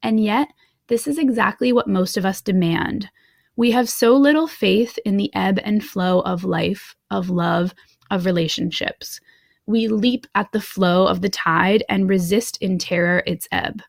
And 0.01 0.23
yet, 0.23 0.47
this 0.87 1.07
is 1.07 1.17
exactly 1.17 1.71
what 1.71 1.87
most 1.87 2.17
of 2.17 2.25
us 2.25 2.41
demand. 2.41 3.09
We 3.57 3.71
have 3.71 3.89
so 3.89 4.15
little 4.15 4.47
faith 4.47 4.99
in 5.03 5.17
the 5.17 5.33
ebb 5.33 5.59
and 5.63 5.83
flow 5.83 6.19
of 6.21 6.43
life, 6.43 6.95
of 7.09 7.31
love, 7.31 7.73
of 8.11 8.25
relationships. 8.25 9.19
We 9.65 9.87
leap 9.87 10.27
at 10.35 10.51
the 10.51 10.61
flow 10.61 11.07
of 11.07 11.21
the 11.21 11.29
tide 11.29 11.83
and 11.89 12.07
resist 12.07 12.59
in 12.61 12.77
terror 12.77 13.23
its 13.25 13.47
ebb. 13.51 13.81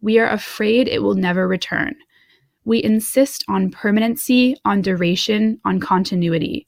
We 0.00 0.18
are 0.18 0.28
afraid 0.28 0.88
it 0.88 1.02
will 1.02 1.14
never 1.14 1.46
return. 1.46 1.94
We 2.64 2.82
insist 2.82 3.44
on 3.46 3.70
permanency, 3.70 4.56
on 4.64 4.80
duration, 4.80 5.60
on 5.66 5.80
continuity, 5.80 6.66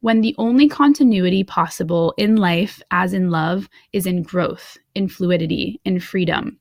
when 0.00 0.20
the 0.20 0.34
only 0.36 0.68
continuity 0.68 1.44
possible 1.44 2.12
in 2.18 2.36
life, 2.36 2.82
as 2.90 3.14
in 3.14 3.30
love, 3.30 3.68
is 3.92 4.04
in 4.04 4.24
growth, 4.24 4.76
in 4.96 5.08
fluidity, 5.08 5.80
in 5.84 6.00
freedom. 6.00 6.58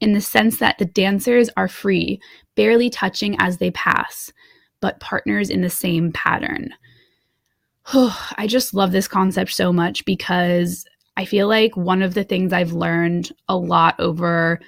In 0.00 0.12
the 0.12 0.20
sense 0.20 0.58
that 0.58 0.78
the 0.78 0.86
dancers 0.86 1.50
are 1.56 1.68
free, 1.68 2.20
barely 2.56 2.88
touching 2.90 3.36
as 3.38 3.58
they 3.58 3.70
pass, 3.70 4.32
but 4.80 5.00
partners 5.00 5.50
in 5.50 5.60
the 5.60 5.70
same 5.70 6.10
pattern. 6.12 6.70
I 7.92 8.46
just 8.46 8.74
love 8.74 8.92
this 8.92 9.08
concept 9.08 9.52
so 9.52 9.72
much 9.72 10.04
because 10.04 10.84
I 11.16 11.24
feel 11.24 11.48
like 11.48 11.76
one 11.76 12.02
of 12.02 12.14
the 12.14 12.24
things 12.24 12.52
I've 12.52 12.72
learned 12.72 13.30
a 13.48 13.56
lot 13.56 13.98
over 13.98 14.60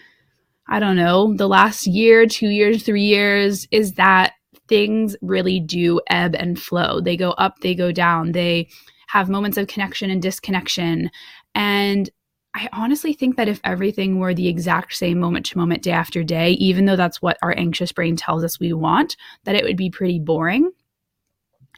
I 0.68 0.79
don't 0.79 0.97
know, 0.97 1.35
the 1.35 1.49
last 1.49 1.87
year, 1.87 2.27
two 2.27 2.49
years, 2.49 2.83
three 2.83 3.03
years, 3.03 3.66
is 3.71 3.95
that 3.95 4.33
things 4.68 5.16
really 5.21 5.61
do 5.61 6.01
ebb 6.09 6.35
and 6.35 6.59
flow. 6.59 7.01
They 7.01 7.16
go 7.16 7.33
up, 7.33 7.59
they 7.61 7.75
go 7.75 7.92
down, 7.92 8.33
they 8.33 8.68
have 9.09 9.29
moments 9.29 9.59
of 9.59 9.66
connection 9.66 10.11
and 10.11 10.23
disconnection. 10.23 11.11
And 11.55 12.09
I 12.55 12.69
honestly 12.73 13.15
think 13.15 13.37
that 13.37 13.49
if 13.49 13.61
everything 13.65 14.19
were 14.19 14.35
the 14.35 14.49
exact 14.49 14.95
same 14.95 15.19
moment 15.19 15.47
to 15.47 15.59
moment, 15.59 15.83
day 15.83 15.93
after 15.93 16.23
day, 16.23 16.53
even 16.53 16.85
though 16.85 16.97
that's 16.97 17.23
what 17.23 17.38
our 17.43 17.55
anxious 17.57 17.93
brain 17.93 18.15
tells 18.15 18.45
us 18.45 18.61
we 18.61 18.73
want, 18.73 19.17
that 19.45 19.55
it 19.55 19.65
would 19.65 19.77
be 19.77 19.91
pretty 19.91 20.19
boring. 20.19 20.71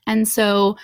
And 0.07 0.27
so 0.27 0.77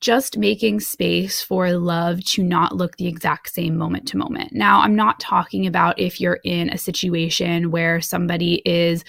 just 0.00 0.38
making 0.38 0.80
space 0.80 1.42
for 1.42 1.72
love 1.72 2.22
to 2.22 2.42
not 2.42 2.76
look 2.76 2.96
the 2.96 3.08
exact 3.08 3.50
same 3.50 3.76
moment 3.76 4.06
to 4.08 4.16
moment. 4.16 4.52
Now, 4.52 4.80
I'm 4.80 4.94
not 4.94 5.18
talking 5.18 5.66
about 5.66 5.98
if 5.98 6.20
you're 6.20 6.38
in 6.44 6.68
a 6.70 6.78
situation 6.78 7.70
where 7.70 8.00
somebody 8.00 8.62
is 8.64 9.04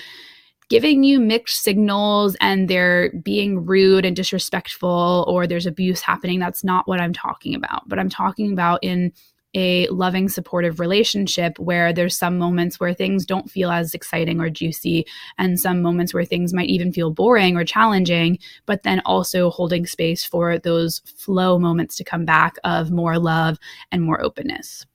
giving 0.70 1.04
you 1.04 1.20
mixed 1.20 1.64
signals 1.64 2.38
and 2.42 2.68
they're 2.68 3.12
being 3.24 3.66
rude 3.66 4.06
and 4.06 4.16
disrespectful 4.16 5.26
or 5.28 5.46
there's 5.46 5.66
abuse 5.66 6.02
happening. 6.02 6.40
That's 6.40 6.64
not 6.64 6.88
what 6.88 7.02
I'm 7.02 7.14
talking 7.14 7.54
about. 7.54 7.88
But 7.90 8.00
I'm 8.00 8.10
talking 8.10 8.54
about 8.54 8.80
in 8.84 9.12
a 9.54 9.88
loving, 9.88 10.30
supportive 10.30 10.80
relationship 10.80 11.58
where 11.58 11.92
there's 11.92 12.18
some 12.18 12.38
moments 12.38 12.80
where 12.80 12.94
things 12.94 13.26
don't 13.26 13.50
feel 13.50 13.72
as 13.72 13.94
exciting 13.94 14.40
or 14.40 14.50
juicy, 14.50 15.06
and 15.38 15.60
some 15.60 15.82
moments 15.82 16.14
where 16.14 16.26
things 16.26 16.54
might 16.54 16.70
even 16.70 16.94
feel 16.94 17.12
boring 17.12 17.58
or 17.58 17.64
challenging, 17.64 18.38
but 18.66 18.84
then 18.84 19.02
also 19.06 19.50
holding 19.50 19.86
space 19.86 20.24
for 20.24 20.60
those 20.60 21.00
flow 21.00 21.58
moments 21.58 21.96
to 21.96 22.04
come 22.04 22.26
back 22.26 22.58
of 22.64 22.92
more 22.92 23.18
love 23.18 23.58
and 23.92 24.04
more 24.04 24.22
openness. 24.22 24.86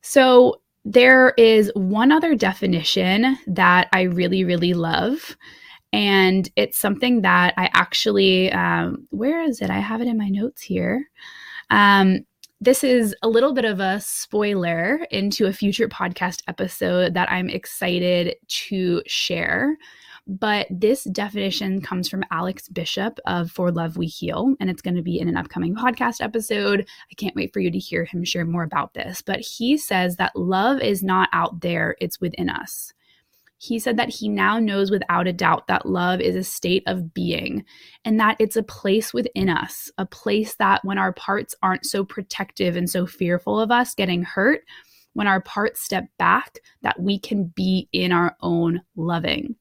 So, 0.00 0.60
there 0.86 1.32
is 1.38 1.72
one 1.74 2.12
other 2.12 2.34
definition 2.34 3.38
that 3.46 3.88
I 3.92 4.02
really, 4.02 4.44
really 4.44 4.74
love. 4.74 5.34
And 5.94 6.50
it's 6.56 6.76
something 6.76 7.22
that 7.22 7.54
I 7.56 7.70
actually, 7.72 8.52
um, 8.52 9.06
where 9.10 9.42
is 9.42 9.62
it? 9.62 9.70
I 9.70 9.78
have 9.78 10.02
it 10.02 10.08
in 10.08 10.18
my 10.18 10.28
notes 10.28 10.60
here. 10.60 11.08
Um, 11.70 12.26
this 12.64 12.82
is 12.82 13.14
a 13.22 13.28
little 13.28 13.52
bit 13.52 13.66
of 13.66 13.78
a 13.78 14.00
spoiler 14.00 15.06
into 15.10 15.44
a 15.44 15.52
future 15.52 15.86
podcast 15.86 16.40
episode 16.48 17.12
that 17.12 17.30
I'm 17.30 17.50
excited 17.50 18.36
to 18.48 19.02
share. 19.06 19.76
But 20.26 20.66
this 20.70 21.04
definition 21.04 21.82
comes 21.82 22.08
from 22.08 22.24
Alex 22.30 22.68
Bishop 22.68 23.20
of 23.26 23.50
For 23.50 23.70
Love 23.70 23.98
We 23.98 24.06
Heal, 24.06 24.54
and 24.60 24.70
it's 24.70 24.80
going 24.80 24.96
to 24.96 25.02
be 25.02 25.20
in 25.20 25.28
an 25.28 25.36
upcoming 25.36 25.74
podcast 25.74 26.22
episode. 26.22 26.88
I 27.10 27.14
can't 27.16 27.36
wait 27.36 27.52
for 27.52 27.60
you 27.60 27.70
to 27.70 27.78
hear 27.78 28.06
him 28.06 28.24
share 28.24 28.46
more 28.46 28.62
about 28.62 28.94
this. 28.94 29.20
But 29.20 29.40
he 29.40 29.76
says 29.76 30.16
that 30.16 30.34
love 30.34 30.80
is 30.80 31.02
not 31.02 31.28
out 31.34 31.60
there, 31.60 31.96
it's 32.00 32.18
within 32.18 32.48
us 32.48 32.94
he 33.64 33.78
said 33.78 33.96
that 33.96 34.10
he 34.10 34.28
now 34.28 34.58
knows 34.58 34.90
without 34.90 35.26
a 35.26 35.32
doubt 35.32 35.66
that 35.68 35.86
love 35.86 36.20
is 36.20 36.36
a 36.36 36.44
state 36.44 36.82
of 36.86 37.14
being 37.14 37.64
and 38.04 38.20
that 38.20 38.36
it's 38.38 38.56
a 38.56 38.62
place 38.62 39.14
within 39.14 39.48
us, 39.48 39.90
a 39.96 40.04
place 40.04 40.56
that 40.56 40.84
when 40.84 40.98
our 40.98 41.14
parts 41.14 41.54
aren't 41.62 41.86
so 41.86 42.04
protective 42.04 42.76
and 42.76 42.90
so 42.90 43.06
fearful 43.06 43.58
of 43.58 43.70
us 43.70 43.94
getting 43.94 44.22
hurt, 44.22 44.62
when 45.14 45.26
our 45.26 45.40
parts 45.40 45.80
step 45.80 46.04
back, 46.18 46.58
that 46.82 47.00
we 47.00 47.18
can 47.18 47.44
be 47.56 47.88
in 47.92 48.12
our 48.12 48.36
own 48.42 48.82
loving. 48.96 49.56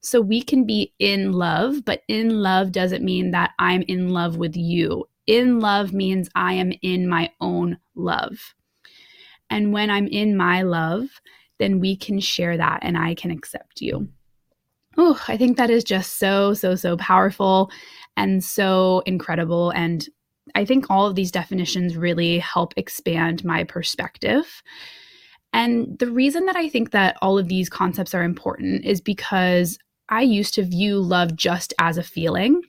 So 0.00 0.22
we 0.22 0.40
can 0.42 0.64
be 0.64 0.94
in 0.98 1.32
love, 1.32 1.84
but 1.84 2.02
in 2.08 2.40
love 2.40 2.72
doesn't 2.72 3.04
mean 3.04 3.32
that 3.32 3.50
I'm 3.58 3.82
in 3.82 4.08
love 4.08 4.38
with 4.38 4.56
you. 4.56 5.06
In 5.26 5.60
love 5.60 5.92
means 5.92 6.30
I 6.34 6.54
am 6.54 6.72
in 6.80 7.08
my 7.08 7.30
own 7.40 7.78
love. 7.94 8.54
And 9.50 9.72
when 9.72 9.90
I'm 9.90 10.06
in 10.06 10.36
my 10.36 10.62
love, 10.62 11.08
then 11.58 11.80
we 11.80 11.96
can 11.96 12.20
share 12.20 12.56
that 12.56 12.80
and 12.82 12.96
I 12.98 13.14
can 13.14 13.30
accept 13.30 13.80
you. 13.80 14.08
Oh, 14.96 15.20
I 15.28 15.36
think 15.36 15.56
that 15.56 15.70
is 15.70 15.84
just 15.84 16.18
so, 16.18 16.54
so, 16.54 16.74
so 16.74 16.96
powerful 16.96 17.70
and 18.16 18.44
so 18.44 19.02
incredible. 19.06 19.70
And 19.70 20.06
I 20.54 20.64
think 20.64 20.86
all 20.88 21.06
of 21.06 21.14
these 21.14 21.32
definitions 21.32 21.96
really 21.96 22.38
help 22.38 22.74
expand 22.76 23.44
my 23.44 23.64
perspective. 23.64 24.62
And 25.52 25.98
the 25.98 26.10
reason 26.10 26.46
that 26.46 26.56
I 26.56 26.68
think 26.68 26.90
that 26.90 27.16
all 27.22 27.38
of 27.38 27.48
these 27.48 27.68
concepts 27.68 28.14
are 28.14 28.22
important 28.22 28.84
is 28.84 29.00
because 29.00 29.78
I 30.08 30.22
used 30.22 30.54
to 30.54 30.64
view 30.64 30.98
love 30.98 31.36
just 31.36 31.72
as 31.78 31.96
a 31.96 32.02
feeling. 32.02 32.60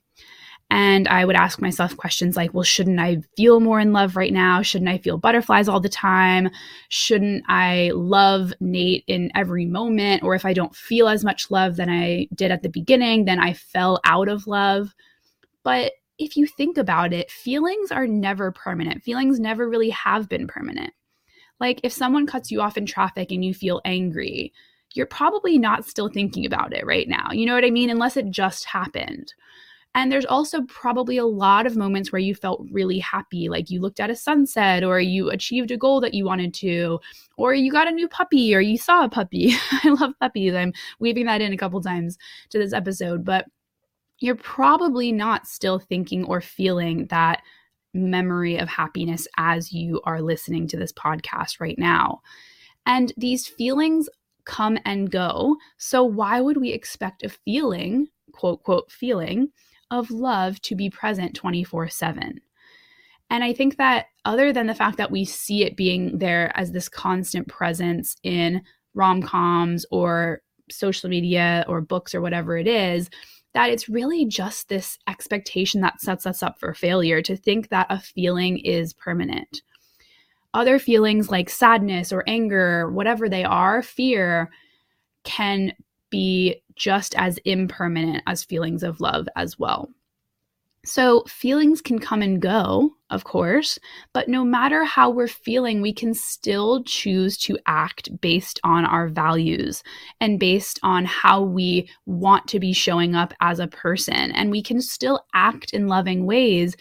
And 0.71 1.07
I 1.07 1.25
would 1.25 1.35
ask 1.35 1.61
myself 1.61 1.95
questions 1.95 2.35
like, 2.35 2.53
well, 2.53 2.63
shouldn't 2.63 2.99
I 2.99 3.21
feel 3.37 3.59
more 3.59 3.79
in 3.79 3.93
love 3.93 4.15
right 4.15 4.33
now? 4.33 4.61
Shouldn't 4.61 4.89
I 4.89 4.97
feel 4.97 5.17
butterflies 5.17 5.67
all 5.67 5.79
the 5.79 5.89
time? 5.89 6.49
Shouldn't 6.89 7.43
I 7.47 7.91
love 7.93 8.51
Nate 8.59 9.03
in 9.07 9.31
every 9.35 9.65
moment? 9.65 10.23
Or 10.23 10.33
if 10.33 10.43
I 10.43 10.53
don't 10.53 10.75
feel 10.75 11.07
as 11.07 11.23
much 11.23 11.51
love 11.51 11.75
than 11.75 11.89
I 11.89 12.27
did 12.33 12.51
at 12.51 12.63
the 12.63 12.69
beginning, 12.69 13.25
then 13.25 13.39
I 13.39 13.53
fell 13.53 13.99
out 14.05 14.27
of 14.27 14.47
love. 14.47 14.93
But 15.63 15.93
if 16.17 16.35
you 16.35 16.47
think 16.47 16.77
about 16.77 17.13
it, 17.13 17.29
feelings 17.29 17.91
are 17.91 18.07
never 18.07 18.51
permanent. 18.51 19.03
Feelings 19.03 19.39
never 19.39 19.69
really 19.69 19.91
have 19.91 20.27
been 20.27 20.47
permanent. 20.47 20.93
Like 21.59 21.79
if 21.83 21.93
someone 21.93 22.25
cuts 22.25 22.51
you 22.51 22.61
off 22.61 22.77
in 22.77 22.85
traffic 22.85 23.31
and 23.31 23.45
you 23.45 23.53
feel 23.53 23.81
angry, 23.85 24.51
you're 24.93 25.05
probably 25.05 25.57
not 25.57 25.85
still 25.85 26.09
thinking 26.09 26.45
about 26.45 26.73
it 26.73 26.85
right 26.85 27.07
now. 27.07 27.29
You 27.31 27.45
know 27.45 27.53
what 27.53 27.65
I 27.65 27.69
mean? 27.69 27.89
Unless 27.89 28.17
it 28.17 28.29
just 28.31 28.65
happened. 28.65 29.33
And 29.95 30.11
there's 30.11 30.25
also 30.25 30.61
probably 30.63 31.15
a 31.15 31.25
lot 31.25 31.65
of 31.65 31.77
moments 31.77 32.11
where 32.11 32.19
you 32.19 32.35
felt 32.35 32.67
really 32.69 32.99
happy, 32.99 33.47
like 33.47 33.69
you 33.69 33.79
looked 33.79 34.01
at 34.01 34.09
a 34.09 34.15
sunset 34.15 34.83
or 34.83 34.99
you 34.99 35.29
achieved 35.29 35.71
a 35.71 35.77
goal 35.77 36.01
that 36.01 36.13
you 36.13 36.25
wanted 36.25 36.53
to, 36.55 36.99
or 37.37 37.53
you 37.53 37.71
got 37.71 37.87
a 37.87 37.91
new 37.91 38.09
puppy 38.09 38.53
or 38.53 38.59
you 38.59 38.77
saw 38.77 39.05
a 39.05 39.09
puppy. 39.09 39.53
I 39.83 39.89
love 39.89 40.11
puppies. 40.19 40.53
I'm 40.53 40.73
weaving 40.99 41.25
that 41.27 41.39
in 41.39 41.53
a 41.53 41.57
couple 41.57 41.81
times 41.81 42.17
to 42.49 42.59
this 42.59 42.73
episode, 42.73 43.23
but 43.23 43.45
you're 44.19 44.35
probably 44.35 45.13
not 45.13 45.47
still 45.47 45.79
thinking 45.79 46.25
or 46.25 46.41
feeling 46.41 47.07
that 47.07 47.41
memory 47.93 48.57
of 48.57 48.67
happiness 48.67 49.29
as 49.37 49.71
you 49.71 50.01
are 50.03 50.21
listening 50.21 50.67
to 50.67 50.77
this 50.77 50.91
podcast 50.91 51.61
right 51.61 51.79
now. 51.79 52.19
And 52.85 53.13
these 53.15 53.47
feelings 53.47 54.09
come 54.43 54.77
and 54.83 55.09
go. 55.09 55.55
So, 55.77 56.03
why 56.03 56.41
would 56.41 56.57
we 56.57 56.73
expect 56.73 57.23
a 57.23 57.29
feeling, 57.29 58.07
quote, 58.33 58.61
quote, 58.63 58.91
feeling 58.91 59.51
of 59.91 60.11
love 60.11 60.61
to 60.63 60.75
be 60.75 60.89
present 60.89 61.35
24 61.35 61.89
7? 61.89 62.41
And 63.29 63.43
I 63.43 63.53
think 63.53 63.77
that 63.77 64.07
other 64.23 64.53
than 64.53 64.67
the 64.67 64.75
fact 64.75 64.97
that 64.97 65.11
we 65.11 65.25
see 65.25 65.63
it 65.63 65.75
being 65.75 66.17
there 66.19 66.51
as 66.55 66.71
this 66.71 66.89
constant 66.89 67.47
presence 67.47 68.15
in 68.23 68.61
rom 68.93 69.21
coms 69.21 69.85
or 69.91 70.41
social 70.69 71.09
media 71.09 71.65
or 71.67 71.81
books 71.81 72.13
or 72.13 72.21
whatever 72.21 72.57
it 72.57 72.67
is, 72.67 73.09
that 73.53 73.69
it's 73.69 73.89
really 73.89 74.25
just 74.25 74.67
this 74.67 74.97
expectation 75.07 75.81
that 75.81 76.01
sets 76.01 76.25
us 76.25 76.43
up 76.43 76.59
for 76.59 76.73
failure 76.73 77.21
to 77.21 77.35
think 77.37 77.69
that 77.69 77.87
a 77.89 77.99
feeling 77.99 78.59
is 78.59 78.93
permanent. 78.93 79.61
Other 80.53 80.79
feelings 80.79 81.29
like 81.29 81.49
sadness 81.49 82.11
or 82.11 82.23
anger, 82.27 82.89
whatever 82.91 83.27
they 83.27 83.43
are, 83.43 83.81
fear, 83.81 84.49
can 85.23 85.73
be 86.09 86.61
just 86.75 87.15
as 87.15 87.37
impermanent 87.45 88.23
as 88.27 88.43
feelings 88.43 88.83
of 88.83 88.99
love 88.99 89.27
as 89.35 89.57
well. 89.57 89.89
So, 90.85 91.23
feelings 91.27 91.81
can 91.81 91.97
come 91.97 92.21
and 92.21 92.39
go, 92.39 92.91
of 93.09 93.23
course, 93.23 93.79
but 94.13 94.29
no 94.29 94.45
matter 94.45 94.83
how 94.83 95.09
we're 95.09 95.27
feeling, 95.27 95.81
we 95.81 95.91
can 95.91 96.13
still 96.13 96.83
choose 96.83 97.39
to 97.39 97.57
act 97.65 98.09
based 98.21 98.59
on 98.63 98.85
our 98.85 99.07
values 99.07 99.81
and 100.21 100.39
based 100.39 100.79
on 100.83 101.05
how 101.05 101.41
we 101.41 101.89
want 102.05 102.47
to 102.49 102.59
be 102.59 102.71
showing 102.71 103.15
up 103.15 103.33
as 103.41 103.59
a 103.59 103.67
person. 103.67 104.31
And 104.33 104.51
we 104.51 104.61
can 104.61 104.79
still 104.79 105.25
act 105.33 105.73
in 105.73 105.87
loving 105.87 106.27
ways 106.27 106.75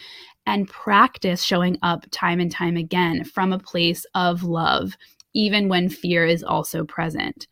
and 0.45 0.69
practice 0.69 1.41
showing 1.41 1.79
up 1.81 2.05
time 2.11 2.39
and 2.39 2.51
time 2.51 2.77
again 2.77 3.23
from 3.23 3.51
a 3.51 3.59
place 3.59 4.05
of 4.13 4.43
love, 4.43 4.95
even 5.33 5.67
when 5.67 5.89
fear 5.89 6.25
is 6.25 6.43
also 6.43 6.85
present. 6.85 7.47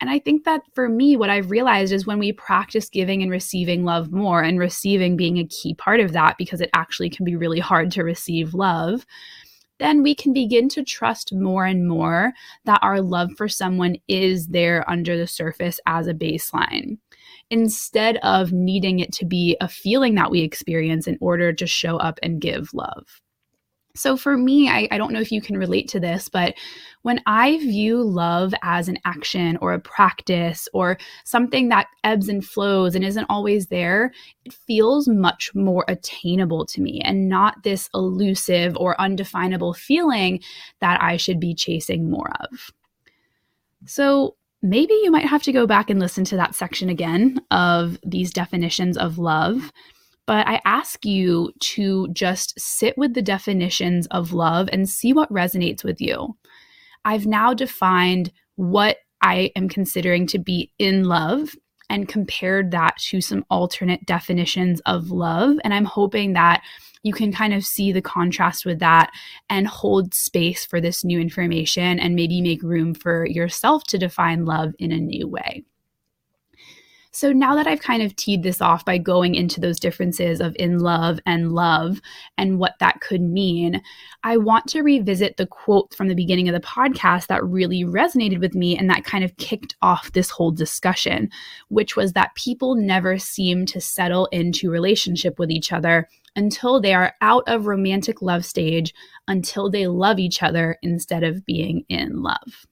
And 0.00 0.08
I 0.10 0.18
think 0.20 0.44
that 0.44 0.62
for 0.74 0.88
me, 0.88 1.16
what 1.16 1.30
I've 1.30 1.50
realized 1.50 1.92
is 1.92 2.06
when 2.06 2.20
we 2.20 2.32
practice 2.32 2.88
giving 2.88 3.22
and 3.22 3.30
receiving 3.30 3.84
love 3.84 4.12
more, 4.12 4.42
and 4.42 4.58
receiving 4.58 5.16
being 5.16 5.38
a 5.38 5.46
key 5.46 5.74
part 5.74 6.00
of 6.00 6.12
that, 6.12 6.38
because 6.38 6.60
it 6.60 6.70
actually 6.72 7.10
can 7.10 7.24
be 7.24 7.34
really 7.34 7.58
hard 7.58 7.90
to 7.92 8.04
receive 8.04 8.54
love, 8.54 9.04
then 9.78 10.02
we 10.02 10.14
can 10.14 10.32
begin 10.32 10.68
to 10.68 10.84
trust 10.84 11.32
more 11.32 11.64
and 11.64 11.86
more 11.86 12.32
that 12.64 12.80
our 12.82 13.00
love 13.00 13.30
for 13.36 13.48
someone 13.48 13.96
is 14.08 14.48
there 14.48 14.88
under 14.90 15.16
the 15.16 15.26
surface 15.26 15.80
as 15.86 16.06
a 16.06 16.14
baseline. 16.14 16.98
Instead 17.50 18.18
of 18.18 18.52
needing 18.52 18.98
it 18.98 19.12
to 19.12 19.24
be 19.24 19.56
a 19.60 19.68
feeling 19.68 20.14
that 20.14 20.30
we 20.30 20.40
experience 20.40 21.06
in 21.06 21.16
order 21.20 21.52
to 21.52 21.66
show 21.66 21.96
up 21.96 22.18
and 22.22 22.40
give 22.40 22.74
love. 22.74 23.20
So 23.98 24.16
for 24.16 24.36
me, 24.36 24.68
I, 24.68 24.88
I, 24.90 24.98
don't 24.98 25.12
know 25.12 25.20
if 25.20 25.32
you 25.32 25.40
can 25.40 25.58
relate 25.58 25.88
to 25.88 26.00
this, 26.00 26.28
but 26.28 26.54
when 27.02 27.20
I 27.26 27.58
view 27.58 28.02
love 28.02 28.54
as 28.62 28.88
an 28.88 28.98
action 29.04 29.56
or 29.60 29.72
a 29.72 29.80
practice 29.80 30.68
or 30.72 30.98
something 31.24 31.68
that 31.68 31.88
ebbs 32.04 32.28
and 32.28 32.44
flows 32.44 32.94
and 32.94 33.04
isn't 33.04 33.26
always 33.28 33.66
there, 33.66 34.12
it 34.44 34.52
feels 34.52 35.08
much 35.08 35.54
more 35.54 35.84
attainable 35.88 36.64
to 36.66 36.80
me 36.80 37.00
and 37.04 37.28
not 37.28 37.62
this 37.64 37.90
elusive 37.92 38.76
or 38.76 39.00
undefinable 39.00 39.74
feeling 39.74 40.40
that 40.80 41.02
I 41.02 41.16
should 41.16 41.40
be 41.40 41.54
chasing 41.54 42.08
more 42.10 42.30
of. 42.40 42.70
So 43.84 44.36
maybe 44.62 44.94
you 45.02 45.10
might 45.10 45.26
have 45.26 45.42
to 45.44 45.52
go 45.52 45.66
back 45.66 45.90
and 45.90 45.98
listen 45.98 46.24
to 46.24 46.36
that 46.36 46.54
section 46.54 46.88
again 46.88 47.40
of 47.50 47.98
these 48.04 48.32
definitions 48.32 48.96
of 48.96 49.18
love 49.18 49.72
but 50.28 50.46
I 50.46 50.60
ask 50.66 51.06
you 51.06 51.54
to 51.60 52.06
just 52.12 52.52
sit 52.60 52.98
with 52.98 53.14
the 53.14 53.22
definitions 53.22 54.06
of 54.08 54.34
love 54.34 54.68
and 54.70 54.86
see 54.86 55.14
what 55.14 55.32
resonates 55.32 55.82
with 55.82 56.02
you. 56.02 56.36
I've 57.06 57.26
now 57.26 57.54
defined 57.54 58.30
what 58.56 58.98
I 59.22 59.50
am 59.56 59.70
considering 59.70 60.26
to 60.26 60.38
be 60.38 60.70
in 60.78 61.04
love 61.04 61.56
and 61.88 62.08
compared 62.08 62.72
that 62.72 62.98
to 62.98 63.22
some 63.22 63.42
alternate 63.48 64.04
definitions 64.04 64.82
of 64.84 65.10
love. 65.10 65.56
And 65.64 65.72
I'm 65.72 65.86
hoping 65.86 66.34
that 66.34 66.62
you 67.02 67.14
can 67.14 67.32
kind 67.32 67.54
of 67.54 67.64
see 67.64 67.90
the 67.90 68.02
contrast 68.02 68.66
with 68.66 68.80
that 68.80 69.10
and 69.48 69.66
hold 69.66 70.12
space 70.12 70.66
for 70.66 70.78
this 70.78 71.04
new 71.04 71.18
information 71.18 71.98
and 71.98 72.14
maybe 72.14 72.42
make 72.42 72.62
room 72.62 72.92
for 72.92 73.24
yourself 73.24 73.84
to 73.84 73.96
define 73.96 74.44
love 74.44 74.74
in 74.78 74.92
a 74.92 74.98
new 74.98 75.26
way. 75.26 75.64
So 77.18 77.32
now 77.32 77.56
that 77.56 77.66
I've 77.66 77.82
kind 77.82 78.00
of 78.00 78.14
teed 78.14 78.44
this 78.44 78.60
off 78.60 78.84
by 78.84 78.96
going 78.96 79.34
into 79.34 79.60
those 79.60 79.80
differences 79.80 80.40
of 80.40 80.54
in 80.56 80.78
love 80.78 81.18
and 81.26 81.50
love 81.50 82.00
and 82.36 82.60
what 82.60 82.74
that 82.78 83.00
could 83.00 83.20
mean, 83.20 83.82
I 84.22 84.36
want 84.36 84.68
to 84.68 84.82
revisit 84.82 85.36
the 85.36 85.48
quote 85.48 85.92
from 85.96 86.06
the 86.06 86.14
beginning 86.14 86.48
of 86.48 86.52
the 86.52 86.60
podcast 86.60 87.26
that 87.26 87.42
really 87.42 87.82
resonated 87.82 88.38
with 88.38 88.54
me 88.54 88.78
and 88.78 88.88
that 88.88 89.02
kind 89.02 89.24
of 89.24 89.36
kicked 89.36 89.74
off 89.82 90.12
this 90.12 90.30
whole 90.30 90.52
discussion, 90.52 91.28
which 91.70 91.96
was 91.96 92.12
that 92.12 92.36
people 92.36 92.76
never 92.76 93.18
seem 93.18 93.66
to 93.66 93.80
settle 93.80 94.26
into 94.26 94.70
relationship 94.70 95.40
with 95.40 95.50
each 95.50 95.72
other 95.72 96.08
until 96.36 96.80
they 96.80 96.94
are 96.94 97.14
out 97.20 97.42
of 97.48 97.66
romantic 97.66 98.22
love 98.22 98.44
stage, 98.44 98.94
until 99.26 99.68
they 99.68 99.88
love 99.88 100.20
each 100.20 100.40
other 100.40 100.78
instead 100.82 101.24
of 101.24 101.44
being 101.44 101.84
in 101.88 102.22
love. 102.22 102.68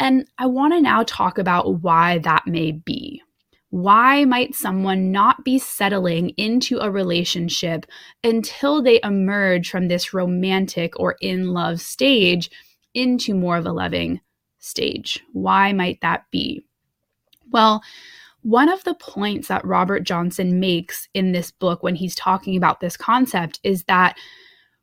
And 0.00 0.26
I 0.38 0.46
want 0.46 0.72
to 0.72 0.80
now 0.80 1.04
talk 1.06 1.36
about 1.36 1.82
why 1.82 2.18
that 2.20 2.46
may 2.46 2.72
be. 2.72 3.22
Why 3.68 4.24
might 4.24 4.56
someone 4.56 5.12
not 5.12 5.44
be 5.44 5.58
settling 5.58 6.30
into 6.30 6.78
a 6.78 6.90
relationship 6.90 7.86
until 8.24 8.82
they 8.82 8.98
emerge 9.04 9.70
from 9.70 9.86
this 9.86 10.12
romantic 10.12 10.98
or 10.98 11.16
in 11.20 11.52
love 11.52 11.80
stage 11.80 12.50
into 12.94 13.34
more 13.34 13.58
of 13.58 13.66
a 13.66 13.72
loving 13.72 14.20
stage? 14.58 15.22
Why 15.34 15.72
might 15.72 16.00
that 16.00 16.24
be? 16.32 16.64
Well, 17.52 17.82
one 18.42 18.70
of 18.70 18.82
the 18.84 18.94
points 18.94 19.48
that 19.48 19.64
Robert 19.66 20.00
Johnson 20.00 20.58
makes 20.58 21.08
in 21.12 21.32
this 21.32 21.50
book 21.50 21.82
when 21.82 21.94
he's 21.94 22.14
talking 22.14 22.56
about 22.56 22.80
this 22.80 22.96
concept 22.96 23.60
is 23.62 23.84
that 23.84 24.16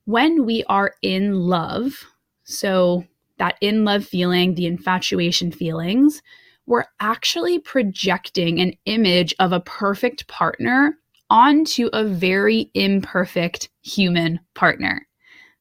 when 0.06 0.46
we 0.46 0.64
are 0.66 0.94
in 1.02 1.34
love, 1.34 2.06
so 2.44 3.04
that 3.38 3.58
in 3.62 3.86
love 3.86 4.06
feeling, 4.06 4.56
the 4.56 4.66
infatuation 4.66 5.52
feelings, 5.52 6.22
we're 6.66 6.86
actually 7.00 7.60
projecting 7.60 8.60
an 8.60 8.74
image 8.86 9.34
of 9.40 9.52
a 9.52 9.62
perfect 9.62 10.28
partner 10.28 10.98
onto 11.30 11.90
a 11.94 12.04
very 12.04 12.70
imperfect 12.74 13.70
human 13.82 14.40
partner. 14.54 15.08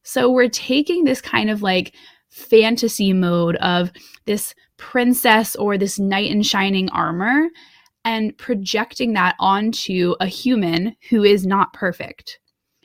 So 0.02 0.30
we're 0.30 0.48
taking 0.48 1.04
this 1.04 1.20
kind 1.20 1.50
of 1.50 1.62
like 1.62 1.94
fantasy 2.30 3.12
mode 3.12 3.56
of 3.56 3.90
this 4.26 4.54
princess 4.76 5.56
or 5.56 5.78
this 5.78 5.98
knight 5.98 6.30
in 6.30 6.42
shining 6.42 6.88
armor 6.90 7.48
and 8.04 8.36
projecting 8.38 9.14
that 9.14 9.34
onto 9.40 10.14
a 10.20 10.26
human 10.26 10.94
who 11.10 11.24
is 11.24 11.46
not 11.46 11.72
perfect. 11.72 12.38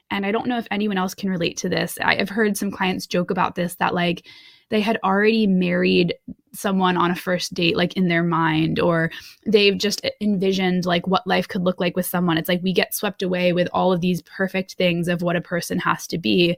And 0.09 0.25
I 0.25 0.31
don't 0.31 0.47
know 0.47 0.57
if 0.57 0.67
anyone 0.71 0.97
else 0.97 1.13
can 1.13 1.29
relate 1.29 1.57
to 1.57 1.69
this. 1.69 1.97
I've 2.01 2.29
heard 2.29 2.57
some 2.57 2.71
clients 2.71 3.07
joke 3.07 3.29
about 3.29 3.55
this 3.55 3.75
that 3.75 3.93
like 3.93 4.25
they 4.71 4.81
had 4.81 4.97
already 5.03 5.45
married 5.45 6.15
someone 6.53 6.97
on 6.97 7.11
a 7.11 7.15
first 7.15 7.53
date 7.53 7.77
like 7.77 7.93
in 7.95 8.07
their 8.07 8.23
mind 8.23 8.79
or 8.79 9.11
they've 9.45 9.77
just 9.77 10.05
envisioned 10.19 10.85
like 10.85 11.05
what 11.07 11.27
life 11.27 11.47
could 11.47 11.61
look 11.61 11.79
like 11.79 11.95
with 11.95 12.05
someone. 12.05 12.37
It's 12.37 12.49
like 12.49 12.63
we 12.63 12.73
get 12.73 12.93
swept 12.93 13.21
away 13.21 13.53
with 13.53 13.67
all 13.73 13.93
of 13.93 14.01
these 14.01 14.21
perfect 14.23 14.73
things 14.73 15.07
of 15.07 15.21
what 15.21 15.35
a 15.35 15.41
person 15.41 15.77
has 15.79 16.07
to 16.07 16.17
be. 16.17 16.57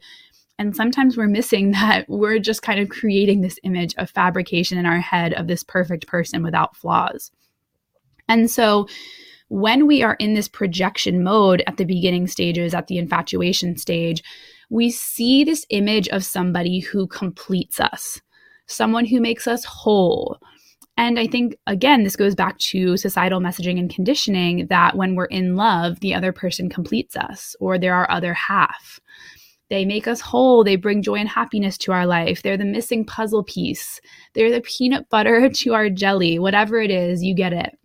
And 0.57 0.75
sometimes 0.75 1.17
we're 1.17 1.27
missing 1.27 1.71
that. 1.73 2.07
We're 2.07 2.39
just 2.39 2.61
kind 2.61 2.79
of 2.79 2.89
creating 2.89 3.41
this 3.41 3.59
image 3.63 3.93
of 3.97 4.09
fabrication 4.09 4.77
in 4.77 4.85
our 4.85 4.99
head 4.99 5.33
of 5.33 5.47
this 5.47 5.63
perfect 5.63 6.07
person 6.07 6.43
without 6.43 6.77
flaws. 6.77 7.31
And 8.29 8.49
so 8.49 8.87
when 9.49 9.85
we 9.85 10.01
are 10.01 10.15
in 10.15 10.33
this 10.33 10.47
projection 10.47 11.23
mode 11.23 11.63
at 11.67 11.77
the 11.77 11.85
beginning 11.85 12.27
stages 12.27 12.73
at 12.73 12.87
the 12.87 12.97
infatuation 12.97 13.77
stage 13.77 14.23
we 14.73 14.89
see 14.89 15.43
this 15.43 15.67
image 15.69 16.09
of 16.09 16.25
somebody 16.25 16.79
who 16.79 17.05
completes 17.05 17.79
us, 17.79 18.19
someone 18.65 19.05
who 19.05 19.21
makes 19.21 19.47
us 19.47 19.63
whole. 19.63 20.39
And 20.97 21.19
I 21.19 21.27
think, 21.27 21.55
again, 21.67 22.03
this 22.03 22.15
goes 22.15 22.33
back 22.33 22.57
to 22.57 22.97
societal 22.97 23.39
messaging 23.39 23.77
and 23.77 23.87
conditioning 23.87 24.65
that 24.67 24.97
when 24.97 25.13
we're 25.13 25.25
in 25.25 25.55
love, 25.55 25.99
the 25.99 26.15
other 26.15 26.33
person 26.33 26.71
completes 26.71 27.15
us 27.15 27.55
or 27.59 27.77
they're 27.77 27.93
our 27.93 28.09
other 28.09 28.33
half. 28.33 28.99
They 29.69 29.85
make 29.85 30.07
us 30.07 30.21
whole. 30.21 30.63
They 30.63 30.75
bring 30.75 31.03
joy 31.03 31.15
and 31.15 31.29
happiness 31.29 31.77
to 31.79 31.91
our 31.91 32.07
life. 32.07 32.41
They're 32.41 32.57
the 32.57 32.65
missing 32.65 33.05
puzzle 33.05 33.43
piece. 33.43 34.01
They're 34.33 34.51
the 34.51 34.61
peanut 34.61 35.07
butter 35.07 35.49
to 35.53 35.73
our 35.75 35.91
jelly. 35.91 36.39
Whatever 36.39 36.81
it 36.81 36.89
is, 36.89 37.21
you 37.21 37.35
get 37.35 37.53
it. 37.53 37.77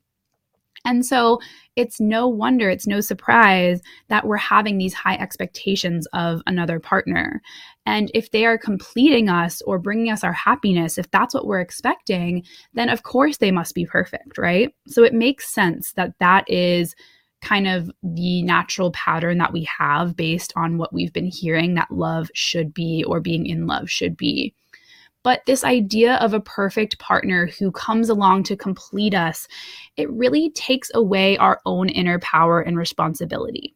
And 0.85 1.05
so 1.05 1.39
it's 1.77 2.01
no 2.01 2.27
wonder, 2.29 2.71
it's 2.71 2.87
no 2.87 3.01
surprise 3.01 3.81
that 4.09 4.27
we're 4.27 4.37
having 4.37 4.79
these 4.79 4.95
high 4.95 5.17
expectations 5.17 6.07
of 6.13 6.41
another 6.47 6.81
partner. 6.81 7.41
And 7.87 8.11
if 8.15 8.31
they 8.31 8.45
are 8.47 8.59
completing 8.59 9.29
us 9.29 9.63
or 9.63 9.79
bringing 9.79 10.11
us 10.11 10.25
our 10.25 10.33
happiness, 10.33 10.99
if 10.99 11.11
that's 11.11 11.35
what 11.35 11.47
we're 11.47 11.61
expecting, 11.61 12.45
then 12.75 12.89
of 12.89 13.03
course 13.03 13.39
they 13.39 13.51
must 13.51 13.75
be 13.75 13.87
perfect, 13.87 14.39
right? 14.39 14.75
So 14.87 15.05
it 15.05 15.15
makes 15.15 15.53
sense 15.53 15.93
that 15.95 16.15
that 16.21 16.49
is 16.49 16.95
kind 17.41 17.69
of 17.69 17.91
the 18.03 18.43
natural 18.43 18.91
pattern 18.93 19.39
that 19.39 19.53
we 19.53 19.65
have 19.65 20.17
based 20.17 20.53
on 20.57 20.77
what 20.77 20.93
we've 20.93 21.13
been 21.13 21.31
hearing 21.31 21.75
that 21.75 21.91
love 21.91 22.31
should 22.35 22.75
be 22.75 23.05
or 23.05 23.21
being 23.21 23.47
in 23.47 23.67
love 23.67 23.89
should 23.89 24.17
be. 24.17 24.55
But 25.23 25.43
this 25.47 25.65
idea 25.65 26.15
of 26.17 26.33
a 26.33 26.41
perfect 26.41 26.99
partner 26.99 27.49
who 27.59 27.73
comes 27.73 28.09
along 28.09 28.45
to 28.45 28.57
complete 28.57 29.15
us, 29.15 29.47
it 29.97 30.11
really 30.11 30.51
takes 30.51 30.91
away 30.95 31.37
our 31.39 31.61
own 31.67 31.89
inner 31.89 32.19
power 32.21 32.61
and 32.61 32.79
responsibility. 32.79 33.75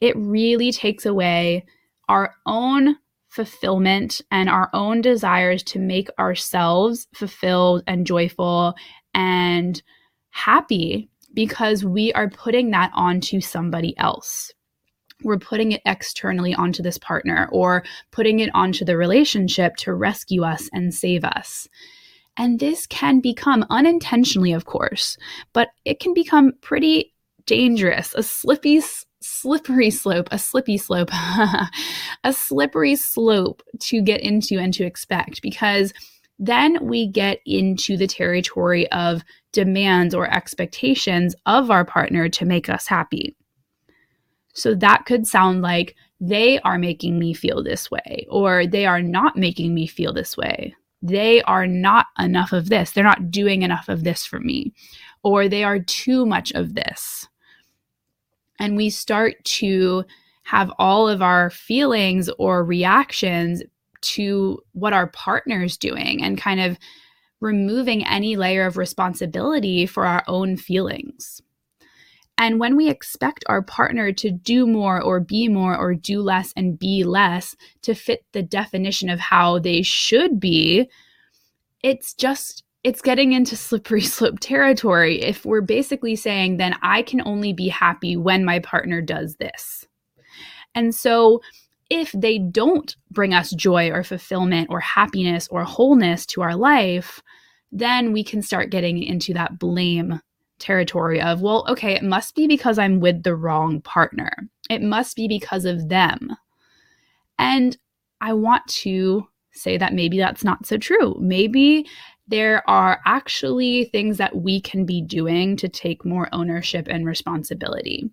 It 0.00 0.16
really 0.16 0.72
takes 0.72 1.06
away 1.06 1.64
our 2.08 2.34
own 2.46 2.96
fulfillment 3.28 4.20
and 4.30 4.48
our 4.48 4.70
own 4.72 5.00
desires 5.00 5.62
to 5.64 5.78
make 5.78 6.08
ourselves 6.18 7.08
fulfilled 7.14 7.82
and 7.86 8.06
joyful 8.06 8.74
and 9.12 9.82
happy 10.30 11.10
because 11.32 11.84
we 11.84 12.12
are 12.12 12.30
putting 12.30 12.70
that 12.70 12.92
onto 12.94 13.40
somebody 13.40 13.96
else. 13.98 14.52
We're 15.22 15.38
putting 15.38 15.72
it 15.72 15.82
externally 15.86 16.54
onto 16.54 16.82
this 16.82 16.98
partner 16.98 17.48
or 17.52 17.84
putting 18.10 18.40
it 18.40 18.50
onto 18.54 18.84
the 18.84 18.96
relationship 18.96 19.76
to 19.76 19.94
rescue 19.94 20.42
us 20.42 20.68
and 20.72 20.92
save 20.92 21.24
us. 21.24 21.68
And 22.36 22.58
this 22.58 22.86
can 22.86 23.20
become 23.20 23.64
unintentionally, 23.70 24.52
of 24.52 24.64
course, 24.64 25.16
but 25.52 25.68
it 25.84 26.00
can 26.00 26.14
become 26.14 26.52
pretty 26.60 27.14
dangerous, 27.46 28.14
a 28.16 28.22
slippy, 28.22 28.82
slippery 29.20 29.90
slope, 29.90 30.28
a 30.32 30.38
slippy 30.38 30.76
slope, 30.76 31.10
a 32.24 32.32
slippery 32.32 32.96
slope 32.96 33.62
to 33.80 34.02
get 34.02 34.20
into 34.20 34.58
and 34.58 34.74
to 34.74 34.84
expect 34.84 35.42
because 35.42 35.92
then 36.38 36.84
we 36.84 37.06
get 37.06 37.38
into 37.46 37.96
the 37.96 38.08
territory 38.08 38.90
of 38.90 39.22
demands 39.52 40.14
or 40.14 40.28
expectations 40.28 41.34
of 41.46 41.70
our 41.70 41.84
partner 41.84 42.28
to 42.28 42.44
make 42.44 42.68
us 42.68 42.88
happy. 42.88 43.36
So 44.54 44.74
that 44.76 45.04
could 45.04 45.26
sound 45.26 45.62
like 45.62 45.94
they 46.20 46.58
are 46.60 46.78
making 46.78 47.18
me 47.18 47.34
feel 47.34 47.62
this 47.62 47.90
way, 47.90 48.26
or 48.30 48.66
they 48.66 48.86
are 48.86 49.02
not 49.02 49.36
making 49.36 49.74
me 49.74 49.86
feel 49.86 50.12
this 50.12 50.36
way. 50.36 50.74
They 51.02 51.42
are 51.42 51.66
not 51.66 52.06
enough 52.18 52.52
of 52.52 52.70
this. 52.70 52.92
They're 52.92 53.04
not 53.04 53.30
doing 53.30 53.62
enough 53.62 53.88
of 53.88 54.04
this 54.04 54.24
for 54.24 54.40
me, 54.40 54.72
or 55.22 55.48
they 55.48 55.64
are 55.64 55.80
too 55.80 56.24
much 56.24 56.50
of 56.52 56.74
this. 56.74 57.28
And 58.58 58.76
we 58.76 58.88
start 58.88 59.44
to 59.44 60.04
have 60.44 60.72
all 60.78 61.08
of 61.08 61.20
our 61.20 61.50
feelings 61.50 62.30
or 62.38 62.64
reactions 62.64 63.62
to 64.02 64.62
what 64.72 64.92
our 64.92 65.08
partner's 65.08 65.76
doing 65.76 66.22
and 66.22 66.38
kind 66.38 66.60
of 66.60 66.78
removing 67.40 68.06
any 68.06 68.36
layer 68.36 68.66
of 68.66 68.76
responsibility 68.76 69.86
for 69.86 70.06
our 70.06 70.22
own 70.26 70.56
feelings. 70.56 71.42
And 72.36 72.58
when 72.58 72.76
we 72.76 72.88
expect 72.88 73.44
our 73.48 73.62
partner 73.62 74.12
to 74.12 74.30
do 74.30 74.66
more 74.66 75.00
or 75.00 75.20
be 75.20 75.48
more 75.48 75.76
or 75.76 75.94
do 75.94 76.20
less 76.20 76.52
and 76.56 76.78
be 76.78 77.04
less 77.04 77.54
to 77.82 77.94
fit 77.94 78.24
the 78.32 78.42
definition 78.42 79.08
of 79.08 79.20
how 79.20 79.60
they 79.60 79.82
should 79.82 80.40
be, 80.40 80.88
it's 81.82 82.12
just, 82.14 82.64
it's 82.82 83.02
getting 83.02 83.32
into 83.32 83.56
slippery 83.56 84.00
slope 84.02 84.40
territory 84.40 85.22
if 85.22 85.44
we're 85.44 85.60
basically 85.60 86.16
saying, 86.16 86.56
then 86.56 86.74
I 86.82 87.02
can 87.02 87.22
only 87.24 87.52
be 87.52 87.68
happy 87.68 88.16
when 88.16 88.44
my 88.44 88.58
partner 88.58 89.00
does 89.00 89.36
this. 89.36 89.86
And 90.74 90.92
so 90.92 91.40
if 91.88 92.10
they 92.12 92.38
don't 92.38 92.96
bring 93.10 93.32
us 93.32 93.50
joy 93.52 93.90
or 93.90 94.02
fulfillment 94.02 94.68
or 94.70 94.80
happiness 94.80 95.46
or 95.48 95.62
wholeness 95.62 96.26
to 96.26 96.42
our 96.42 96.56
life, 96.56 97.22
then 97.70 98.12
we 98.12 98.24
can 98.24 98.42
start 98.42 98.70
getting 98.70 99.02
into 99.02 99.34
that 99.34 99.58
blame 99.58 100.20
territory 100.64 101.20
of, 101.20 101.42
well, 101.42 101.66
okay, 101.68 101.94
it 101.94 102.02
must 102.02 102.34
be 102.34 102.46
because 102.46 102.78
I'm 102.78 102.98
with 102.98 103.22
the 103.22 103.36
wrong 103.36 103.82
partner. 103.82 104.30
It 104.70 104.82
must 104.82 105.14
be 105.14 105.28
because 105.28 105.66
of 105.66 105.88
them. 105.90 106.36
And 107.38 107.76
I 108.20 108.32
want 108.32 108.66
to 108.82 109.28
say 109.52 109.76
that 109.76 109.92
maybe 109.92 110.18
that's 110.18 110.42
not 110.42 110.66
so 110.66 110.78
true. 110.78 111.16
Maybe 111.20 111.86
there 112.26 112.68
are 112.68 113.00
actually 113.04 113.84
things 113.84 114.16
that 114.16 114.36
we 114.36 114.60
can 114.60 114.86
be 114.86 115.02
doing 115.02 115.56
to 115.58 115.68
take 115.68 116.04
more 116.04 116.28
ownership 116.32 116.88
and 116.88 117.06
responsibility. 117.06 118.10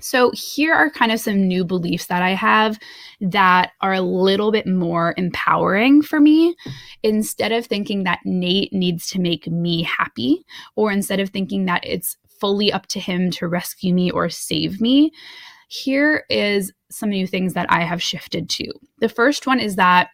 So, 0.00 0.30
here 0.32 0.74
are 0.74 0.90
kind 0.90 1.12
of 1.12 1.20
some 1.20 1.46
new 1.46 1.64
beliefs 1.64 2.06
that 2.06 2.22
I 2.22 2.30
have 2.30 2.78
that 3.20 3.72
are 3.80 3.94
a 3.94 4.00
little 4.00 4.50
bit 4.52 4.66
more 4.66 5.14
empowering 5.16 6.02
for 6.02 6.20
me. 6.20 6.54
Instead 7.02 7.52
of 7.52 7.66
thinking 7.66 8.04
that 8.04 8.20
Nate 8.24 8.72
needs 8.72 9.08
to 9.10 9.20
make 9.20 9.46
me 9.46 9.82
happy, 9.82 10.44
or 10.76 10.90
instead 10.90 11.20
of 11.20 11.30
thinking 11.30 11.66
that 11.66 11.84
it's 11.84 12.16
fully 12.40 12.72
up 12.72 12.86
to 12.88 13.00
him 13.00 13.30
to 13.30 13.46
rescue 13.46 13.92
me 13.94 14.10
or 14.10 14.28
save 14.28 14.80
me, 14.80 15.12
here 15.68 16.24
is 16.28 16.72
some 16.90 17.10
new 17.10 17.26
things 17.26 17.54
that 17.54 17.70
I 17.70 17.82
have 17.82 18.02
shifted 18.02 18.48
to. 18.50 18.72
The 18.98 19.08
first 19.08 19.46
one 19.46 19.60
is 19.60 19.76
that 19.76 20.08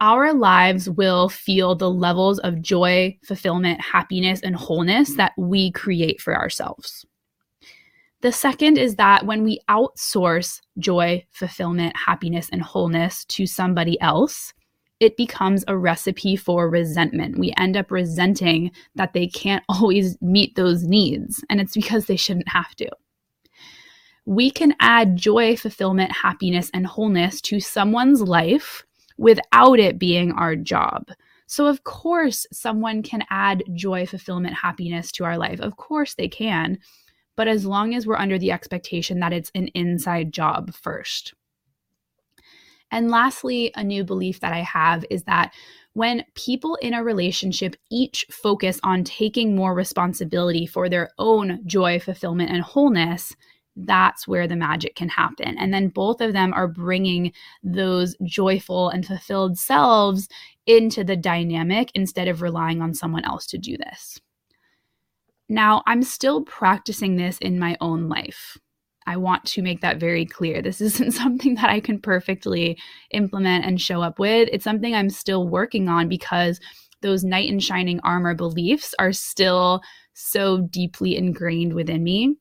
our 0.00 0.32
lives 0.32 0.88
will 0.88 1.28
feel 1.28 1.74
the 1.74 1.90
levels 1.90 2.38
of 2.38 2.62
joy, 2.62 3.18
fulfillment, 3.24 3.80
happiness, 3.80 4.40
and 4.40 4.54
wholeness 4.54 5.16
that 5.16 5.32
we 5.36 5.72
create 5.72 6.20
for 6.20 6.36
ourselves. 6.36 7.04
The 8.20 8.32
second 8.32 8.78
is 8.78 8.96
that 8.96 9.26
when 9.26 9.44
we 9.44 9.60
outsource 9.68 10.60
joy, 10.78 11.24
fulfillment, 11.30 11.96
happiness, 11.96 12.48
and 12.50 12.60
wholeness 12.60 13.24
to 13.26 13.46
somebody 13.46 14.00
else, 14.00 14.52
it 14.98 15.16
becomes 15.16 15.64
a 15.68 15.78
recipe 15.78 16.34
for 16.34 16.68
resentment. 16.68 17.38
We 17.38 17.54
end 17.56 17.76
up 17.76 17.92
resenting 17.92 18.72
that 18.96 19.12
they 19.12 19.28
can't 19.28 19.62
always 19.68 20.20
meet 20.20 20.56
those 20.56 20.82
needs, 20.82 21.44
and 21.48 21.60
it's 21.60 21.74
because 21.74 22.06
they 22.06 22.16
shouldn't 22.16 22.48
have 22.48 22.74
to. 22.76 22.88
We 24.26 24.50
can 24.50 24.74
add 24.80 25.16
joy, 25.16 25.56
fulfillment, 25.56 26.12
happiness, 26.12 26.70
and 26.74 26.86
wholeness 26.86 27.40
to 27.42 27.60
someone's 27.60 28.20
life 28.20 28.84
without 29.16 29.78
it 29.78 29.98
being 29.98 30.32
our 30.32 30.56
job. 30.56 31.08
So, 31.46 31.66
of 31.66 31.84
course, 31.84 32.46
someone 32.52 33.02
can 33.02 33.24
add 33.30 33.62
joy, 33.72 34.04
fulfillment, 34.06 34.54
happiness 34.54 35.10
to 35.12 35.24
our 35.24 35.38
life. 35.38 35.60
Of 35.60 35.76
course, 35.76 36.14
they 36.14 36.28
can 36.28 36.78
but 37.38 37.46
as 37.46 37.64
long 37.64 37.94
as 37.94 38.04
we're 38.04 38.16
under 38.16 38.36
the 38.36 38.50
expectation 38.50 39.20
that 39.20 39.32
it's 39.32 39.52
an 39.54 39.68
inside 39.68 40.32
job 40.32 40.74
first. 40.74 41.34
And 42.90 43.12
lastly, 43.12 43.70
a 43.76 43.84
new 43.84 44.02
belief 44.02 44.40
that 44.40 44.52
I 44.52 44.62
have 44.62 45.04
is 45.08 45.22
that 45.24 45.54
when 45.92 46.24
people 46.34 46.74
in 46.82 46.94
a 46.94 47.04
relationship 47.04 47.76
each 47.92 48.26
focus 48.28 48.80
on 48.82 49.04
taking 49.04 49.54
more 49.54 49.72
responsibility 49.72 50.66
for 50.66 50.88
their 50.88 51.10
own 51.16 51.60
joy, 51.64 52.00
fulfillment, 52.00 52.50
and 52.50 52.62
wholeness, 52.62 53.36
that's 53.76 54.26
where 54.26 54.48
the 54.48 54.56
magic 54.56 54.96
can 54.96 55.08
happen. 55.08 55.56
And 55.58 55.72
then 55.72 55.90
both 55.90 56.20
of 56.20 56.32
them 56.32 56.52
are 56.54 56.66
bringing 56.66 57.32
those 57.62 58.16
joyful 58.24 58.88
and 58.88 59.06
fulfilled 59.06 59.58
selves 59.58 60.28
into 60.66 61.04
the 61.04 61.16
dynamic 61.16 61.92
instead 61.94 62.26
of 62.26 62.42
relying 62.42 62.82
on 62.82 62.94
someone 62.94 63.24
else 63.24 63.46
to 63.46 63.58
do 63.58 63.76
this. 63.76 64.20
Now, 65.48 65.82
I'm 65.86 66.02
still 66.02 66.42
practicing 66.42 67.16
this 67.16 67.38
in 67.38 67.58
my 67.58 67.76
own 67.80 68.08
life. 68.08 68.58
I 69.06 69.16
want 69.16 69.46
to 69.46 69.62
make 69.62 69.80
that 69.80 69.98
very 69.98 70.26
clear. 70.26 70.60
This 70.60 70.80
isn't 70.82 71.12
something 71.12 71.54
that 71.56 71.70
I 71.70 71.80
can 71.80 72.00
perfectly 72.00 72.78
implement 73.10 73.64
and 73.64 73.80
show 73.80 74.02
up 74.02 74.18
with. 74.18 74.48
It's 74.52 74.64
something 74.64 74.94
I'm 74.94 75.10
still 75.10 75.48
working 75.48 75.88
on 75.88 76.08
because 76.08 76.60
those 77.00 77.24
knight 77.24 77.48
in 77.48 77.60
shining 77.60 78.00
armor 78.00 78.34
beliefs 78.34 78.94
are 78.98 79.12
still 79.12 79.80
so 80.14 80.62
deeply 80.62 81.16
ingrained 81.16 81.72
within 81.72 82.02
me. 82.02 82.36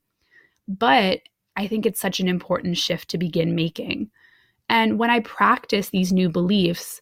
But 0.67 1.21
I 1.55 1.67
think 1.67 1.85
it's 1.85 2.01
such 2.01 2.19
an 2.19 2.27
important 2.27 2.77
shift 2.77 3.09
to 3.09 3.17
begin 3.17 3.55
making. 3.55 4.09
And 4.69 4.99
when 4.99 5.09
I 5.09 5.21
practice 5.21 5.89
these 5.89 6.11
new 6.11 6.29
beliefs, 6.29 7.01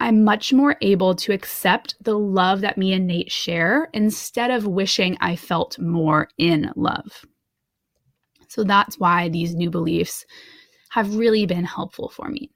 I'm 0.00 0.22
much 0.24 0.52
more 0.52 0.76
able 0.80 1.14
to 1.16 1.32
accept 1.32 1.96
the 2.02 2.18
love 2.18 2.60
that 2.60 2.78
me 2.78 2.92
and 2.92 3.06
Nate 3.06 3.32
share 3.32 3.88
instead 3.92 4.50
of 4.50 4.66
wishing 4.66 5.16
I 5.20 5.34
felt 5.34 5.78
more 5.78 6.28
in 6.38 6.70
love. 6.76 7.24
So 8.48 8.64
that's 8.64 8.98
why 8.98 9.28
these 9.28 9.54
new 9.54 9.70
beliefs 9.70 10.24
have 10.90 11.16
really 11.16 11.46
been 11.46 11.64
helpful 11.64 12.08
for 12.08 12.28
me. 12.28 12.50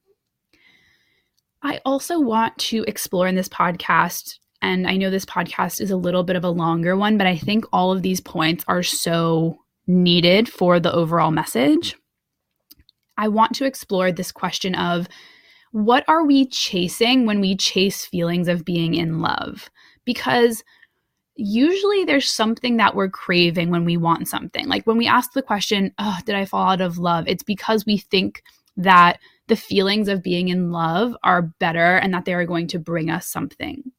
I 1.62 1.80
also 1.84 2.18
want 2.18 2.56
to 2.58 2.84
explore 2.84 3.28
in 3.28 3.34
this 3.34 3.48
podcast, 3.48 4.38
and 4.62 4.86
I 4.86 4.96
know 4.96 5.10
this 5.10 5.24
podcast 5.24 5.80
is 5.80 5.90
a 5.90 5.96
little 5.96 6.24
bit 6.24 6.36
of 6.36 6.44
a 6.44 6.50
longer 6.50 6.96
one, 6.96 7.18
but 7.18 7.26
I 7.26 7.36
think 7.36 7.64
all 7.72 7.92
of 7.92 8.02
these 8.02 8.20
points 8.20 8.64
are 8.68 8.82
so 8.82 9.58
needed 9.86 10.48
for 10.48 10.80
the 10.80 10.92
overall 10.92 11.30
message. 11.30 11.96
I 13.18 13.28
want 13.28 13.54
to 13.56 13.64
explore 13.64 14.10
this 14.10 14.32
question 14.32 14.74
of 14.74 15.08
what 15.72 16.04
are 16.08 16.24
we 16.24 16.46
chasing 16.46 17.26
when 17.26 17.40
we 17.40 17.56
chase 17.56 18.06
feelings 18.06 18.48
of 18.48 18.64
being 18.64 18.94
in 18.94 19.20
love? 19.20 19.70
Because 20.04 20.62
usually 21.34 22.04
there's 22.04 22.30
something 22.30 22.76
that 22.76 22.94
we're 22.94 23.08
craving 23.08 23.70
when 23.70 23.84
we 23.84 23.96
want 23.96 24.28
something. 24.28 24.68
Like 24.68 24.86
when 24.86 24.98
we 24.98 25.06
ask 25.06 25.32
the 25.32 25.42
question, 25.42 25.92
oh, 25.98 26.18
did 26.24 26.34
I 26.34 26.44
fall 26.44 26.70
out 26.70 26.80
of 26.80 26.98
love? 26.98 27.24
It's 27.26 27.42
because 27.42 27.86
we 27.86 27.96
think 27.96 28.42
that 28.76 29.18
the 29.48 29.56
feelings 29.56 30.08
of 30.08 30.22
being 30.22 30.48
in 30.48 30.70
love 30.70 31.16
are 31.24 31.42
better 31.42 31.96
and 31.96 32.12
that 32.14 32.26
they 32.26 32.34
are 32.34 32.46
going 32.46 32.68
to 32.68 32.78
bring 32.78 33.10
us 33.10 33.26
something. 33.26 33.92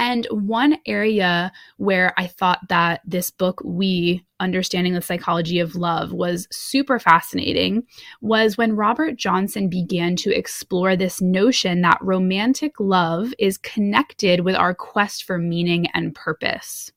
And 0.00 0.26
one 0.30 0.78
area 0.86 1.52
where 1.76 2.14
I 2.16 2.26
thought 2.26 2.60
that 2.70 3.02
this 3.04 3.30
book, 3.30 3.60
We 3.62 4.24
Understanding 4.40 4.94
the 4.94 5.02
Psychology 5.02 5.60
of 5.60 5.76
Love, 5.76 6.10
was 6.10 6.48
super 6.50 6.98
fascinating 6.98 7.82
was 8.22 8.56
when 8.56 8.76
Robert 8.76 9.16
Johnson 9.16 9.68
began 9.68 10.16
to 10.16 10.34
explore 10.34 10.96
this 10.96 11.20
notion 11.20 11.82
that 11.82 11.98
romantic 12.00 12.80
love 12.80 13.34
is 13.38 13.58
connected 13.58 14.40
with 14.40 14.56
our 14.56 14.74
quest 14.74 15.24
for 15.24 15.36
meaning 15.36 15.86
and 15.92 16.14
purpose. 16.14 16.90